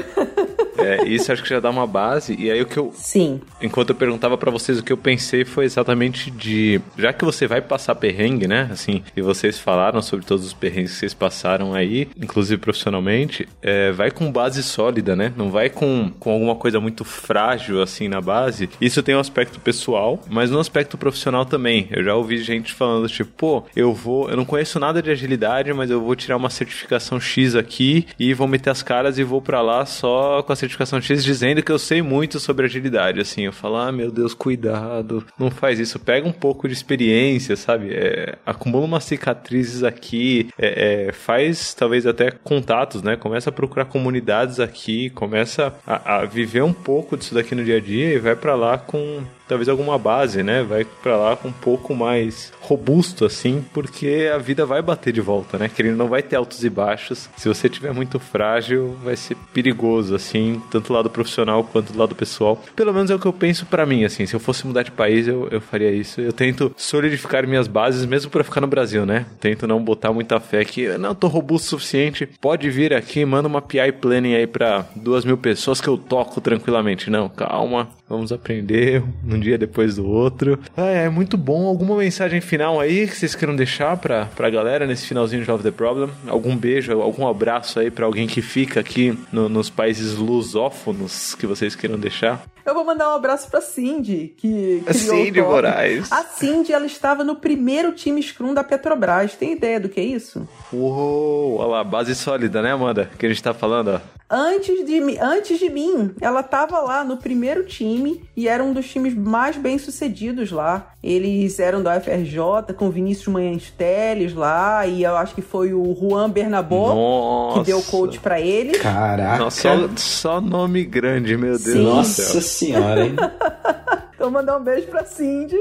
É, 0.77 1.05
isso 1.05 1.31
acho 1.31 1.43
que 1.43 1.49
já 1.49 1.59
dá 1.59 1.69
uma 1.69 1.85
base. 1.85 2.35
E 2.39 2.49
aí 2.49 2.61
o 2.61 2.65
que 2.65 2.77
eu. 2.77 2.91
Sim. 2.95 3.41
Enquanto 3.61 3.89
eu 3.89 3.95
perguntava 3.95 4.37
para 4.37 4.49
vocês, 4.49 4.79
o 4.79 4.83
que 4.83 4.93
eu 4.93 4.97
pensei 4.97 5.45
foi 5.45 5.65
exatamente 5.65 6.31
de. 6.31 6.81
Já 6.97 7.11
que 7.13 7.25
você 7.25 7.47
vai 7.47 7.61
passar 7.61 7.95
perrengue, 7.95 8.47
né? 8.47 8.69
Assim, 8.71 9.03
e 9.15 9.21
vocês 9.21 9.59
falaram 9.59 10.01
sobre 10.01 10.25
todos 10.25 10.45
os 10.45 10.53
perrengues 10.53 10.93
que 10.93 10.99
vocês 10.99 11.13
passaram 11.13 11.73
aí, 11.73 12.07
inclusive 12.17 12.59
profissionalmente, 12.59 13.47
é, 13.61 13.91
vai 13.91 14.11
com 14.11 14.31
base 14.31 14.63
sólida, 14.63 15.15
né? 15.15 15.33
Não 15.35 15.51
vai 15.51 15.69
com, 15.69 16.11
com 16.19 16.31
alguma 16.31 16.55
coisa 16.55 16.79
muito 16.79 17.03
frágil 17.03 17.81
assim 17.81 18.07
na 18.07 18.21
base. 18.21 18.69
Isso 18.79 19.03
tem 19.03 19.15
um 19.15 19.19
aspecto 19.19 19.59
pessoal, 19.59 20.19
mas 20.29 20.49
no 20.49 20.59
aspecto 20.59 20.97
profissional 20.97 21.45
também. 21.45 21.87
Eu 21.91 22.03
já 22.03 22.15
ouvi 22.15 22.37
gente 22.37 22.73
falando, 22.73 23.07
tipo, 23.07 23.31
pô, 23.35 23.63
eu 23.75 23.93
vou. 23.99 24.29
Eu 24.29 24.37
não 24.37 24.45
conheço 24.45 24.79
nada 24.79 25.01
de 25.01 25.11
agilidade, 25.11 25.71
mas 25.73 25.91
eu 25.91 26.01
vou 26.01 26.15
tirar 26.15 26.37
uma 26.37 26.49
certificação 26.49 27.19
X 27.19 27.55
aqui 27.55 28.07
e 28.17 28.33
vou 28.33 28.47
meter 28.47 28.69
as 28.69 28.81
caras 28.81 29.19
e 29.19 29.23
vou 29.23 29.41
para 29.41 29.61
lá 29.61 29.85
só 29.85 30.41
com 30.41 30.53
a 30.53 30.55
certificação 30.55 31.01
X 31.01 31.23
dizendo 31.23 31.61
que 31.61 31.71
eu 31.71 31.77
sei 31.77 32.01
muito 32.01 32.39
sobre 32.39 32.65
agilidade. 32.65 33.19
Assim, 33.19 33.43
eu 33.43 33.53
falo, 33.53 33.77
ah, 33.77 33.91
meu 33.91 34.11
Deus, 34.11 34.33
cuidado, 34.33 35.25
não 35.37 35.51
faz 35.51 35.79
isso. 35.79 35.99
Pega 35.99 36.27
um 36.27 36.31
pouco 36.31 36.67
de 36.67 36.73
experiência, 36.73 37.55
sabe? 37.55 37.93
É, 37.93 38.37
acumula 38.45 38.85
umas 38.85 39.03
cicatrizes 39.03 39.83
aqui, 39.83 40.49
é, 40.57 41.07
é, 41.07 41.11
faz 41.11 41.73
talvez 41.73 42.07
até 42.07 42.31
contatos, 42.31 43.03
né? 43.03 43.15
Começa 43.17 43.49
a 43.49 43.53
procurar 43.53 43.85
comunidades 43.85 44.59
aqui, 44.59 45.09
começa 45.09 45.73
a, 45.85 46.19
a 46.19 46.25
viver 46.25 46.63
um 46.63 46.73
pouco 46.73 47.17
disso 47.17 47.33
daqui 47.33 47.53
no 47.53 47.63
dia 47.63 47.77
a 47.77 47.81
dia 47.81 48.13
e 48.13 48.19
vai 48.19 48.35
para 48.35 48.55
lá 48.55 48.77
com 48.77 49.21
talvez 49.49 49.67
alguma 49.67 49.97
base, 49.97 50.43
né? 50.43 50.63
Vai 50.63 50.85
para 50.85 51.17
lá 51.17 51.35
com 51.35 51.47
um 51.47 51.51
pouco 51.51 51.95
mais 51.95 52.53
robusto 52.61 53.25
assim, 53.25 53.65
porque 53.73 54.29
a 54.33 54.37
vida 54.37 54.63
vai 54.63 54.81
bater 54.81 55.11
de 55.11 55.19
volta, 55.19 55.57
né? 55.57 55.67
Que 55.67 55.81
ele 55.81 55.91
não 55.91 56.07
vai 56.07 56.21
ter 56.21 56.35
altos 56.35 56.63
e 56.63 56.69
baixos. 56.69 57.27
Se 57.35 57.47
você 57.47 57.67
tiver 57.67 57.91
muito 57.91 58.19
frágil, 58.19 58.95
vai 59.03 59.15
ser 59.15 59.35
perigoso 59.51 60.13
assim, 60.13 60.61
tanto 60.69 60.89
do 60.89 60.93
lado 60.93 61.09
profissional 61.09 61.63
quanto 61.63 61.91
do 61.91 61.99
lado 61.99 62.13
pessoal. 62.13 62.61
Pelo 62.75 62.93
menos 62.93 63.09
é 63.09 63.15
o 63.15 63.19
que 63.19 63.25
eu 63.25 63.33
penso 63.33 63.65
para 63.65 63.85
mim, 63.85 64.03
assim. 64.03 64.27
Se 64.27 64.35
eu 64.35 64.39
fosse 64.39 64.67
mudar 64.67 64.83
de 64.83 64.91
país, 64.91 65.27
eu, 65.27 65.47
eu 65.49 65.59
faria 65.59 65.91
isso. 65.91 66.21
Eu 66.21 66.31
tento 66.31 66.71
solidificar 66.77 67.47
minhas 67.47 67.67
bases 67.67 68.05
mesmo 68.05 68.29
para 68.29 68.43
ficar 68.43 68.61
no 68.61 68.67
Brasil, 68.67 69.05
né? 69.05 69.25
Tento 69.39 69.65
não 69.65 69.83
botar 69.83 70.13
muita 70.13 70.39
fé 70.39 70.63
que 70.63 70.95
não 70.97 71.15
tô 71.15 71.27
robusto 71.27 71.65
o 71.65 71.69
suficiente. 71.69 72.29
Pode 72.39 72.69
vir 72.69 72.93
aqui, 72.93 73.25
manda 73.25 73.47
uma 73.47 73.61
PI 73.61 73.93
planning 73.93 74.35
aí 74.35 74.45
para 74.45 74.85
duas 74.95 75.25
mil 75.25 75.37
pessoas 75.37 75.81
que 75.81 75.87
eu 75.87 75.97
toco 75.97 76.39
tranquilamente. 76.39 77.09
Não, 77.09 77.27
calma, 77.27 77.89
vamos 78.07 78.31
aprender 78.31 79.03
um 79.39 79.41
dia 79.41 79.57
depois 79.57 79.95
do 79.95 80.07
outro. 80.07 80.59
Ah, 80.75 80.87
é 80.87 81.09
muito 81.09 81.37
bom. 81.37 81.65
Alguma 81.65 81.97
mensagem 81.97 82.41
final 82.41 82.79
aí 82.79 83.07
que 83.07 83.15
vocês 83.15 83.33
queiram 83.33 83.55
deixar 83.55 83.97
pra, 83.97 84.25
pra 84.25 84.49
galera 84.49 84.85
nesse 84.85 85.07
finalzinho 85.07 85.43
de 85.43 85.49
Love 85.49 85.63
the 85.63 85.71
Problem? 85.71 86.09
Algum 86.27 86.55
beijo, 86.55 86.91
algum 87.01 87.27
abraço 87.27 87.79
aí 87.79 87.89
para 87.89 88.05
alguém 88.05 88.27
que 88.27 88.41
fica 88.41 88.79
aqui 88.79 89.17
no, 89.31 89.47
nos 89.47 89.69
países 89.69 90.15
lusófonos 90.15 91.33
que 91.35 91.47
vocês 91.47 91.75
queiram 91.75 91.97
deixar? 91.97 92.43
Eu 92.65 92.73
vou 92.73 92.83
mandar 92.83 93.09
um 93.09 93.15
abraço 93.15 93.49
pra 93.49 93.61
Cindy, 93.61 94.33
que 94.37 94.83
a 94.87 94.93
Cindy 94.93 95.41
Moraes. 95.41 96.11
A 96.11 96.23
Cindy, 96.23 96.73
ela 96.73 96.85
estava 96.85 97.23
no 97.23 97.35
primeiro 97.35 97.91
time 97.91 98.21
Scrum 98.21 98.53
da 98.53 98.63
Petrobras. 98.63 99.35
Tem 99.35 99.53
ideia 99.53 99.79
do 99.79 99.89
que 99.89 99.99
é 99.99 100.03
isso? 100.03 100.47
Uou, 100.71 101.57
olha 101.57 101.67
lá, 101.67 101.83
base 101.83 102.13
sólida, 102.15 102.61
né, 102.61 102.71
Amanda? 102.71 103.09
Que 103.17 103.25
a 103.25 103.29
gente 103.29 103.41
tá 103.41 103.53
falando, 103.53 103.89
ó. 103.95 104.19
Antes 104.31 104.85
de, 104.85 105.17
antes 105.19 105.57
de 105.57 105.71
mim, 105.71 106.11
ela 106.21 106.41
estava 106.41 106.79
lá 106.81 107.03
no 107.03 107.17
primeiro 107.17 107.63
time 107.63 108.21
e 108.37 108.47
era 108.47 108.63
um 108.63 108.73
dos 108.73 108.87
times 108.87 109.15
mais 109.15 109.57
bem 109.57 109.79
sucedidos 109.79 110.51
lá. 110.51 110.93
Eles 111.01 111.59
eram 111.59 111.81
da 111.81 111.97
UFRJ, 111.97 112.75
com 112.77 112.91
Vinícius 112.91 113.27
Manhães 113.27 113.73
Teles 113.75 114.35
lá, 114.35 114.85
e 114.85 115.01
eu 115.01 115.17
acho 115.17 115.33
que 115.33 115.41
foi 115.41 115.73
o 115.73 115.97
Juan 115.99 116.29
Bernabó 116.29 116.93
Nossa. 116.93 117.59
que 117.59 117.65
deu 117.65 117.81
coach 117.81 118.19
para 118.19 118.39
eles. 118.39 118.79
Caraca! 118.79 119.45
Nossa, 119.45 119.61
só, 119.61 119.89
só, 119.95 120.41
nome 120.41 120.83
grande, 120.83 121.35
meu 121.35 121.57
Deus 121.57 121.63
Sim. 121.63 121.83
Nossa 121.83 122.41
senhora, 122.59 123.05
hein? 123.05 123.15
Então 124.19 124.29
mandar 124.29 124.57
um 124.57 124.61
beijo 124.61 124.85
pra 124.87 125.05
Cindy. 125.05 125.55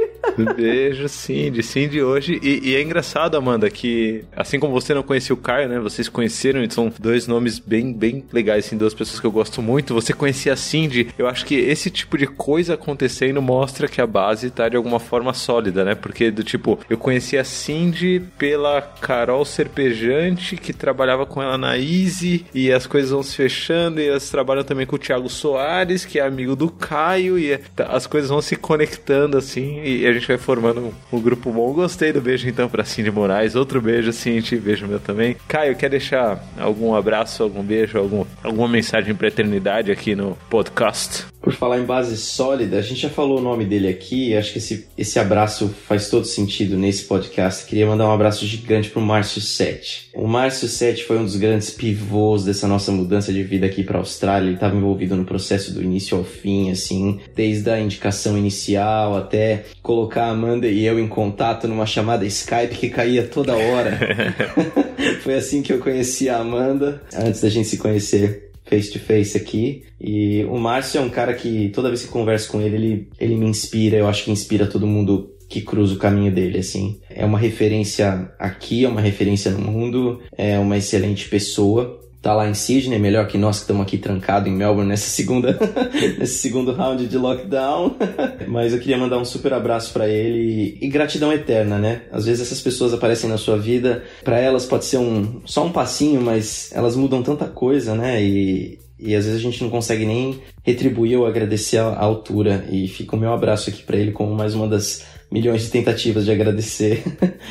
Beijo, 0.57 1.09
Cindy. 1.09 1.63
Cindy 1.63 2.03
hoje. 2.03 2.41
E, 2.43 2.71
e, 2.71 2.75
é 2.75 2.83
engraçado, 2.83 3.37
Amanda, 3.37 3.71
que 3.71 4.25
assim 4.35 4.59
como 4.59 4.73
você 4.73 4.93
não 4.93 5.05
conhecia 5.05 5.33
o 5.33 5.39
Caio, 5.39 5.69
né? 5.69 5.79
Vocês 5.79 6.09
conheceram 6.09 6.69
são 6.69 6.93
dois 6.99 7.29
nomes 7.29 7.61
bem, 7.61 7.93
bem 7.93 8.25
legais, 8.33 8.67
assim, 8.67 8.77
duas 8.77 8.93
pessoas 8.93 9.21
que 9.21 9.27
eu 9.29 9.31
gosto 9.31 9.63
muito. 9.63 9.95
Você 9.95 10.13
conhecia 10.13 10.55
a 10.55 10.57
Cindy. 10.57 11.15
Eu 11.17 11.29
acho 11.29 11.47
que 11.47 11.55
esse 11.55 11.89
tipo 11.89 12.19
de 12.19 12.27
coisa 12.27 12.75
acontecendo 12.75 13.41
mostra 13.41 13.87
que 13.87 14.01
a 14.01 14.07
base 14.09 14.51
tá 14.51 14.69
de 14.69 14.77
alguma 14.77 14.99
forma 14.99 15.33
sólida, 15.33 15.85
né? 15.85 15.95
Porque 15.95 16.29
do 16.29 16.43
tipo, 16.43 16.81
eu 16.91 16.99
conheci 16.99 17.39
a 17.39 17.45
Cindy 17.45 18.21
pela 18.37 18.83
Carol 18.83 19.45
Serpejante, 19.45 20.57
que 20.57 20.73
trabalhava 20.73 21.25
com 21.25 21.41
ela 21.41 21.57
na 21.57 21.79
Easy, 21.79 22.45
e 22.53 22.73
as 22.73 22.89
coisas 22.89 23.13
vão 23.13 23.23
se 23.23 23.37
fechando, 23.37 24.01
e 24.01 24.09
elas 24.09 24.29
trabalham 24.29 24.65
também 24.65 24.85
com 24.85 24.97
o 24.97 24.99
Thiago 24.99 25.29
Soares, 25.29 26.05
que 26.05 26.19
é 26.19 26.27
amigo 26.27 26.57
do 26.57 26.69
Caio, 26.69 27.39
e 27.39 27.57
as 27.77 28.05
coisas 28.05 28.29
vão 28.29 28.43
se 28.48 28.48
conectando 28.57 29.37
assim, 29.37 29.83
e 29.83 30.07
a 30.07 30.13
gente 30.13 30.27
vai 30.27 30.39
formando 30.39 30.81
um, 30.81 31.17
um 31.17 31.21
grupo 31.21 31.53
bom. 31.53 31.73
Gostei 31.73 32.13
do 32.13 32.21
beijo 32.21 32.49
então 32.49 32.69
pra 32.69 32.85
Cindy 32.85 33.11
Moraes. 33.11 33.55
Outro 33.55 33.81
beijo, 33.81 34.13
Cindy, 34.13 34.57
beijo 34.57 34.87
meu 34.87 35.01
também. 35.01 35.37
Caio, 35.47 35.77
quer 35.77 35.91
deixar 35.91 36.43
algum 36.59 36.95
abraço, 36.95 37.43
algum 37.43 37.63
beijo, 37.63 37.99
algum, 37.99 38.25
alguma 38.43 38.69
mensagem 38.69 39.15
pra 39.15 39.29
eternidade 39.29 39.91
aqui 39.91 40.15
no 40.15 40.37
podcast? 40.49 41.27
Por 41.41 41.53
falar 41.53 41.79
em 41.79 41.85
base 41.85 42.17
sólida, 42.17 42.79
a 42.79 42.83
gente 42.83 43.01
já 43.01 43.09
falou 43.09 43.39
o 43.39 43.43
nome 43.43 43.65
dele 43.65 43.89
aqui, 43.89 44.37
acho 44.37 44.53
que 44.53 44.59
esse, 44.59 44.89
esse 44.99 45.19
abraço 45.19 45.69
faz 45.87 46.11
todo 46.11 46.25
sentido 46.25 46.77
nesse 46.77 47.05
podcast. 47.05 47.65
Queria 47.65 47.87
mandar 47.87 48.09
um 48.09 48.13
abraço 48.13 48.45
gigante 48.45 48.91
pro 48.91 49.01
Márcio 49.01 49.41
Sete. 49.41 50.11
O 50.15 50.27
Márcio 50.27 50.69
Sete 50.69 51.05
foi 51.05 51.19
um 51.19 51.25
dos 51.25 51.37
grandes 51.37 51.71
pivôs 51.71 52.45
dessa 52.45 52.67
nossa 52.67 52.91
mudança 52.91 53.33
de 53.33 53.43
vida 53.43 53.67
aqui 53.67 53.85
para 53.85 53.99
Austrália. 53.99 54.49
Ele 54.49 54.55
estava 54.55 54.77
envolvido 54.77 55.15
no 55.17 55.25
processo 55.25 55.73
do 55.73 55.83
início 55.83 56.19
ao 56.19 56.25
fim, 56.25 56.71
assim, 56.71 57.21
desde 57.35 57.71
a 57.71 57.81
indicação 57.81 58.37
inicial 58.39 59.17
até 59.17 59.65
colocar 59.83 60.25
a 60.25 60.31
Amanda 60.31 60.67
e 60.67 60.85
eu 60.85 60.99
em 60.99 61.09
contato 61.09 61.69
numa 61.69 61.87
chamada 61.87 62.25
Skype 62.27 62.75
que 62.75 62.89
caía 62.89 63.27
toda 63.27 63.57
hora. 63.57 63.99
foi 65.23 65.35
assim 65.35 65.63
que 65.63 65.73
eu 65.73 65.79
conheci 65.79 66.29
a 66.29 66.39
Amanda, 66.39 67.03
antes 67.15 67.41
da 67.41 67.49
gente 67.49 67.69
se 67.69 67.79
conhecer 67.79 68.51
face 68.69 68.91
to 68.91 68.99
face 68.99 69.37
aqui. 69.37 69.83
E 70.01 70.45
o 70.45 70.59
Márcio 70.59 70.99
é 70.99 71.01
um 71.01 71.11
cara 71.11 71.35
que 71.35 71.71
toda 71.71 71.89
vez 71.89 72.03
que 72.03 72.09
converso 72.09 72.51
com 72.51 72.61
ele, 72.61 72.77
ele, 72.77 73.09
ele 73.19 73.37
me 73.37 73.47
inspira, 73.47 73.97
eu 73.97 74.09
acho 74.09 74.25
que 74.25 74.31
inspira 74.31 74.67
todo 74.67 74.87
mundo 74.87 75.35
que 75.49 75.63
cruza 75.63 75.95
o 75.95 75.99
caminho 75.99 76.31
dele, 76.31 76.59
assim. 76.59 77.01
É 77.09 77.25
uma 77.25 77.39
referência 77.39 78.31
aqui, 78.39 78.85
é 78.85 78.89
uma 78.89 79.01
referência 79.01 79.51
no 79.51 79.61
mundo, 79.61 80.21
é 80.37 80.59
uma 80.59 80.77
excelente 80.77 81.27
pessoa 81.29 81.99
tá 82.29 82.35
lá 82.35 82.47
em 82.47 82.53
Sydney, 82.53 82.99
melhor 82.99 83.27
que 83.27 83.39
nós 83.39 83.57
que 83.57 83.63
estamos 83.63 83.83
aqui 83.83 83.97
trancados 83.97 84.51
em 84.51 84.55
Melbourne 84.55 84.91
nessa 84.91 85.09
segunda, 85.09 85.59
nesse 86.19 86.39
segundo 86.39 86.73
round 86.73 87.07
de 87.07 87.17
lockdown. 87.17 87.97
Mas 88.47 88.75
eu 88.75 88.79
queria 88.79 88.99
mandar 88.99 89.17
um 89.17 89.25
super 89.25 89.55
abraço 89.55 89.95
para 89.95 90.07
ele 90.07 90.77
e, 90.79 90.89
gratidão 90.89 91.33
eterna, 91.33 91.79
né? 91.79 92.03
Às 92.13 92.27
vezes 92.27 92.43
essas 92.43 92.61
pessoas 92.61 92.93
aparecem 92.93 93.31
na 93.31 93.39
sua 93.39 93.57
vida, 93.57 94.03
para 94.23 94.39
elas 94.39 94.67
pode 94.67 94.85
ser 94.85 94.99
um 94.99 95.41
só 95.47 95.65
um 95.65 95.73
passinho, 95.73 96.21
mas 96.21 96.71
elas 96.75 96.95
mudam 96.95 97.23
tanta 97.23 97.47
coisa, 97.47 97.95
né? 97.95 98.23
E, 98.23 98.79
e 98.99 99.15
às 99.15 99.25
vezes 99.25 99.41
a 99.41 99.43
gente 99.43 99.63
não 99.63 99.71
consegue 99.71 100.05
nem 100.05 100.39
retribuir 100.63 101.19
ou 101.19 101.27
agradecer 101.27 101.79
a, 101.79 101.99
altura. 101.99 102.67
E 102.71 102.89
fica 102.89 103.17
o 103.17 103.19
meu 103.19 103.33
abraço 103.33 103.71
aqui 103.71 103.83
para 103.83 103.97
ele 103.97 104.13
como 104.13 104.35
mais 104.35 104.55
uma 104.55 104.69
das 104.69 105.07
milhões 105.33 105.63
de 105.63 105.71
tentativas 105.71 106.27
de 106.27 106.33
agradecer 106.33 107.03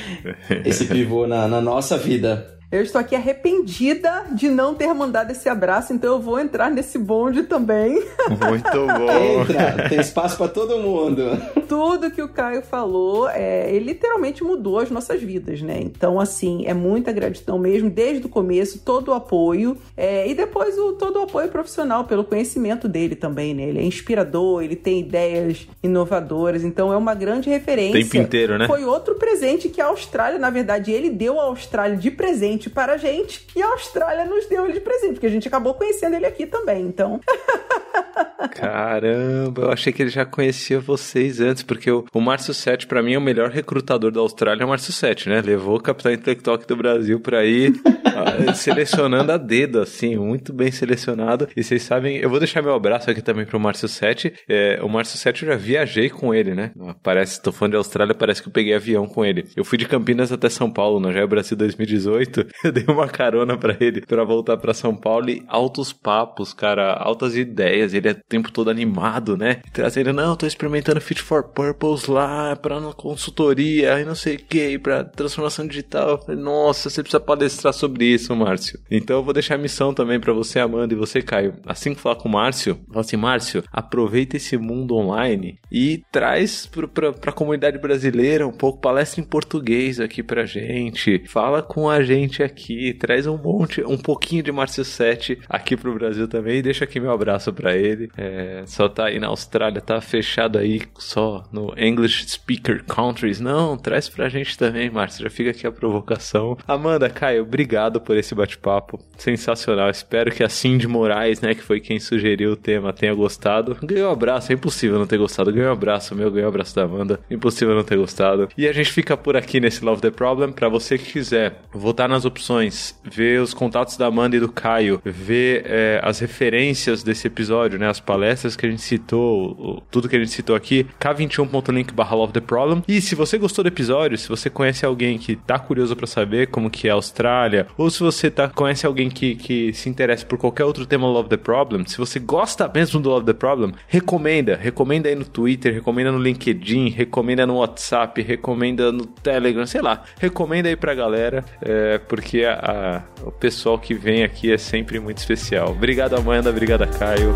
esse 0.64 0.86
pivô 0.86 1.26
na, 1.26 1.48
na 1.48 1.62
nossa 1.62 1.98
vida. 1.98 2.57
Eu 2.70 2.82
estou 2.82 3.00
aqui 3.00 3.16
arrependida 3.16 4.26
de 4.34 4.50
não 4.50 4.76
ter 4.76 4.94
mandado 4.94 5.32
esse 5.32 5.48
abraço, 5.48 5.94
então 5.94 6.16
eu 6.16 6.20
vou 6.20 6.38
entrar 6.38 6.70
nesse 6.70 6.98
bonde 6.98 7.44
também. 7.44 7.94
Muito 7.94 8.72
bom. 8.86 9.42
Entra, 9.42 9.88
tem 9.88 10.02
espaço 10.02 10.36
para 10.36 10.50
todo 10.50 10.78
mundo. 10.78 11.24
Tudo 11.66 12.12
que 12.12 12.22
o 12.22 12.28
Caio 12.28 12.62
falou, 12.62 13.30
é, 13.30 13.74
ele 13.74 13.86
literalmente 13.86 14.44
mudou 14.44 14.80
as 14.80 14.92
nossas 14.92 15.22
vidas, 15.22 15.62
né? 15.62 15.80
Então, 15.82 16.20
assim, 16.20 16.66
é 16.66 16.74
muita 16.74 17.14
gratidão 17.14 17.58
mesmo, 17.58 17.90
desde 17.90 18.26
o 18.26 18.30
começo, 18.30 18.80
todo 18.84 19.10
o 19.10 19.14
apoio. 19.14 19.78
É, 19.96 20.30
e 20.30 20.36
depois 20.36 20.78
o, 20.78 20.92
todo 20.92 21.20
o 21.20 21.24
apoio 21.24 21.48
profissional, 21.48 22.04
pelo 22.04 22.26
conhecimento 22.26 22.90
dele 22.90 23.16
também, 23.16 23.54
né? 23.54 23.64
Ele 23.64 23.80
é 23.80 23.84
inspirador, 23.84 24.62
ele 24.62 24.76
tem 24.76 25.00
ideias 25.00 25.70
inovadoras, 25.82 26.66
então 26.66 26.92
é 26.92 26.98
uma 26.98 27.16
grande 27.16 27.50
referência. 27.50 28.02
Tempo 28.02 28.18
inteiro, 28.18 28.58
né? 28.58 28.68
Foi 28.68 28.84
outro 28.84 29.16
presente 29.16 29.70
que 29.70 29.80
a 29.80 29.86
Austrália, 29.86 30.38
na 30.38 30.50
verdade, 30.50 30.92
ele 30.92 31.10
deu 31.10 31.40
à 31.40 31.44
Austrália 31.46 31.96
de 31.96 32.12
presente 32.12 32.57
presente 32.58 32.70
para 32.70 32.94
a 32.94 32.98
gente 32.98 33.46
e 33.56 33.62
a 33.62 33.68
Austrália 33.68 34.26
nos 34.26 34.48
deu 34.48 34.66
ele 34.66 34.74
de 34.74 34.80
presente, 34.80 35.14
porque 35.14 35.28
a 35.28 35.30
gente 35.30 35.48
acabou 35.48 35.74
conhecendo 35.74 36.16
ele 36.16 36.26
aqui 36.26 36.46
também, 36.46 36.86
então. 36.86 37.20
Caramba, 38.52 39.64
eu 39.64 39.72
achei 39.72 39.94
que 39.94 40.02
ele 40.02 40.10
já 40.10 40.26
conhecia 40.26 40.80
vocês 40.80 41.40
antes, 41.40 41.64
porque 41.64 41.90
o, 41.90 42.06
o 42.14 42.22
Márcio 42.22 42.54
Sete, 42.54 42.88
para 42.88 43.02
mim, 43.02 43.14
é 43.14 43.18
o 43.18 43.22
melhor 43.22 43.50
recrutador 43.50 44.12
da 44.12 44.20
Austrália, 44.20 44.64
é 44.64 44.66
o 44.66 44.70
Márcio 44.70 44.92
Sete, 44.94 45.30
né? 45.30 45.42
Levou 45.42 45.78
o 45.78 45.82
capitão 45.82 46.12
intelectual 46.12 46.58
do 46.58 46.76
Brasil 46.76 47.20
pra 47.20 47.46
ir 47.46 47.74
ah, 48.06 48.54
selecionando 48.54 49.32
a 49.32 49.38
dedo, 49.38 49.80
assim, 49.80 50.16
muito 50.18 50.54
bem 50.54 50.72
selecionado. 50.72 51.48
E 51.56 51.64
vocês 51.64 51.84
sabem, 51.84 52.18
eu 52.18 52.30
vou 52.30 52.40
deixar 52.40 52.62
meu 52.62 52.74
abraço 52.74 53.10
aqui 53.10 53.22
também 53.22 53.46
pro 53.46 53.60
Márcio 53.60 53.88
Sete. 53.88 54.34
É, 54.48 54.80
o 54.82 54.90
Márcio 54.90 55.18
Sete 55.18 55.44
eu 55.44 55.50
já 55.50 55.56
viajei 55.56 56.10
com 56.10 56.34
ele, 56.34 56.54
né? 56.54 56.72
Parece, 57.04 57.42
tô 57.42 57.52
falando 57.52 57.74
de 57.74 57.78
Austrália, 57.78 58.16
parece 58.16 58.42
que 58.42 58.48
eu 58.48 58.54
peguei 58.54 58.74
avião 58.74 59.08
com 59.08 59.26
ele. 59.26 59.46
Eu 59.56 59.64
fui 59.64 59.78
de 59.78 59.88
Campinas 59.88 60.32
até 60.32 60.50
São 60.50 60.72
Paulo, 60.72 61.00
no 61.00 61.12
Jair 61.12 61.28
Brasil 61.28 61.58
2018. 61.58 62.47
Eu 62.64 62.72
dei 62.74 62.86
uma 62.88 63.08
carona 63.08 63.58
para 63.58 63.76
ele 63.80 64.02
para 64.02 64.24
voltar 64.24 64.58
para 64.58 64.74
São 64.74 64.96
Paulo 64.96 65.30
e 65.30 65.44
altos 65.48 65.94
papos, 65.94 66.54
cara, 66.54 66.94
altas 66.94 67.36
ideias. 67.36 67.94
Ele 67.94 68.10
é 68.10 68.12
o 68.12 68.22
tempo 68.28 68.52
todo 68.52 68.70
animado, 68.70 69.38
né? 69.38 69.62
Trazendo, 69.74 70.14
não, 70.14 70.36
tô 70.36 70.46
experimentando 70.46 71.02
Fit 71.02 71.22
for 71.22 71.44
Purpose 71.44 72.10
lá, 72.10 72.56
pra 72.56 72.78
consultoria 72.94 74.00
e 74.00 74.06
não 74.06 74.16
sei 74.16 74.36
o 74.36 74.40
que, 74.40 74.78
pra 74.80 75.04
transformação 75.04 75.68
digital. 75.68 76.22
Falei, 76.24 76.42
Nossa, 76.42 76.90
você 76.90 77.02
precisa 77.02 77.20
palestrar 77.20 77.74
sobre 77.74 78.06
isso, 78.06 78.36
Márcio. 78.36 78.80
Então 78.90 79.18
eu 79.18 79.24
vou 79.24 79.34
deixar 79.34 79.56
a 79.56 79.60
missão 79.60 79.94
também 79.94 80.20
para 80.20 80.34
você, 80.34 80.60
Amanda, 80.60 80.94
e 80.94 80.98
você, 80.98 81.22
Caio. 81.22 81.56
Assim 81.66 81.94
que 81.94 82.02
falar 82.02 82.16
com 82.16 82.30
o 82.30 82.32
Márcio, 82.32 82.80
fala 82.88 83.02
assim, 83.02 83.18
Márcio, 83.18 83.64
aproveita 83.72 84.38
esse 84.38 84.58
mundo 84.58 84.96
online 84.96 85.60
e 85.72 86.04
traz 86.12 86.66
pro, 86.66 86.88
pra, 86.88 87.12
pra 87.12 87.32
comunidade 87.32 87.78
brasileira 87.78 88.48
um 88.48 88.52
pouco 88.52 88.80
palestra 88.80 89.22
em 89.22 89.24
português 89.24 90.00
aqui 90.00 90.24
pra 90.24 90.46
gente. 90.46 91.24
Fala 91.28 91.62
com 91.62 91.90
a 91.90 92.02
gente 92.04 92.37
aqui, 92.44 92.94
traz 92.94 93.28
um 93.28 93.38
monte, 93.38 93.84
um 93.84 93.98
pouquinho 93.98 94.44
de 94.44 94.52
Márcio 94.52 94.84
7 94.84 95.40
aqui 95.50 95.76
pro 95.76 95.94
Brasil 95.94 96.28
também. 96.28 96.62
Deixa 96.62 96.84
aqui 96.84 97.00
meu 97.00 97.12
abraço 97.12 97.52
para 97.54 97.76
ele. 97.76 98.10
É, 98.18 98.64
só 98.66 98.88
tá 98.90 99.06
aí 99.06 99.20
na 99.20 99.28
Austrália, 99.28 99.82
tá 99.82 100.00
fechado 100.02 100.58
aí 100.58 100.82
só 100.98 101.44
no 101.52 101.74
English 101.78 102.30
Speaker 102.30 102.84
Countries. 102.84 103.40
Não, 103.40 103.78
traz 103.78 104.10
pra 104.10 104.30
gente 104.30 104.58
também, 104.58 104.90
Márcio. 104.90 105.24
Já 105.24 105.30
fica 105.30 105.52
aqui 105.52 105.66
a 105.66 105.72
provocação. 105.72 106.58
Amanda, 106.68 107.10
Caio, 107.10 107.44
obrigado 107.44 108.00
por 108.02 108.18
esse 108.18 108.34
bate-papo. 108.34 109.00
Sensacional. 109.18 109.90
Espero 109.90 110.32
que 110.32 110.44
a 110.44 110.50
Cindy 110.50 110.88
Moraes, 110.88 111.42
né, 111.42 111.54
que 111.54 111.62
foi 111.62 111.80
quem 111.80 112.00
sugeriu 112.00 112.52
o 112.52 112.56
tema, 112.56 112.94
tenha 112.94 113.14
gostado. 113.14 113.78
Ganhou 113.84 114.10
um 114.10 114.14
abraço, 114.14 114.52
é 114.52 114.56
impossível 114.56 115.00
não 115.00 115.08
ter 115.08 115.18
gostado. 115.18 115.52
Ganhou 115.52 115.70
um 115.70 115.74
abraço 115.74 116.16
meu, 116.16 116.32
ganhou 116.32 116.48
um 116.48 116.50
abraço 116.50 116.76
da 116.76 116.84
Amanda. 116.84 117.20
Impossível 117.30 117.76
não 117.76 117.84
ter 117.84 117.98
gostado. 117.98 118.50
E 118.58 118.68
a 118.68 118.74
gente 118.74 118.92
fica 118.92 119.16
por 119.18 119.36
aqui 119.36 119.60
nesse 119.60 119.84
Love 119.84 120.02
the 120.02 120.12
Problem. 120.12 120.52
Para 120.52 120.70
você 120.70 120.98
que 120.98 121.14
quiser 121.14 121.62
votar 121.72 122.08
nas 122.08 122.26
opções, 122.28 123.00
ver 123.04 123.42
os 123.42 123.54
contatos 123.54 123.98
da 123.98 124.08
Amanda 124.08 124.36
e 124.36 124.40
do 124.40 124.50
Caio, 124.50 125.02
ver 125.04 125.64
é, 125.66 126.00
as 126.04 126.20
referências 126.20 127.04
desse 127.04 127.28
episódio, 127.28 127.80
né? 127.80 127.88
As 127.88 128.00
palestras 128.00 128.56
que 128.56 128.66
a 128.66 128.70
gente 128.70 128.82
citou, 128.82 129.84
tudo 129.90 130.08
que 130.08 130.16
a 130.16 130.20
gente 130.20 130.32
citou 130.32 130.56
aqui, 130.56 130.86
k21.link 131.00 131.94
barra 131.94 132.16
Love 132.16 132.34
the 132.34 132.42
Problem. 132.42 132.84
E 132.88 133.02
se 133.02 133.16
você 133.16 133.38
gostou 133.38 133.64
do 133.64 133.68
episódio, 133.68 134.18
se 134.18 134.30
você 134.30 134.50
conhece 134.50 134.86
alguém 134.86 135.18
que 135.18 135.36
tá 135.36 135.58
curioso 135.58 135.96
para 135.96 136.08
saber 136.08 136.48
como 136.48 136.70
que 136.70 136.88
é 136.88 136.92
a 136.92 136.96
Austrália, 136.96 137.68
ou 137.78 137.90
se 137.90 138.00
você 138.00 138.30
tá, 138.30 138.50
conhece 138.50 138.86
alguém 138.86 139.10
que, 139.10 139.36
que 139.36 139.74
se 139.74 139.90
interessa 139.90 140.26
por 140.26 140.38
qualquer 140.38 140.66
outro 140.66 140.86
tema 140.86 141.08
Love 141.08 141.30
the 141.30 141.38
Problem, 141.38 141.86
se 141.86 141.98
você 141.98 142.20
gosta 142.20 142.70
mesmo 142.74 143.00
do 143.00 143.10
Love 143.10 143.26
the 143.26 143.34
Problem, 143.34 143.74
recomenda. 143.88 144.56
Recomenda 144.56 145.10
aí 145.10 145.16
no 145.16 145.26
Twitter, 145.26 145.74
recomenda 145.74 146.12
no 146.12 146.20
LinkedIn, 146.20 146.90
recomenda 146.90 147.46
no 147.46 147.58
WhatsApp, 147.58 148.22
recomenda 148.22 148.92
no 148.92 149.06
Telegram, 149.06 149.66
sei 149.66 149.82
lá. 149.82 150.04
Recomenda 150.20 150.70
aí 150.70 150.76
pra 150.76 150.94
galera, 150.94 151.44
é, 151.62 151.98
porque 152.18 152.44
a, 152.44 153.04
a, 153.22 153.28
o 153.28 153.32
pessoal 153.32 153.78
que 153.78 153.94
vem 153.94 154.24
aqui 154.24 154.52
é 154.52 154.58
sempre 154.58 155.00
muito 155.00 155.20
especial. 155.20 155.70
Obrigado, 155.70 156.16
Amanda. 156.16 156.50
Obrigado, 156.50 156.88
Caio. 156.98 157.36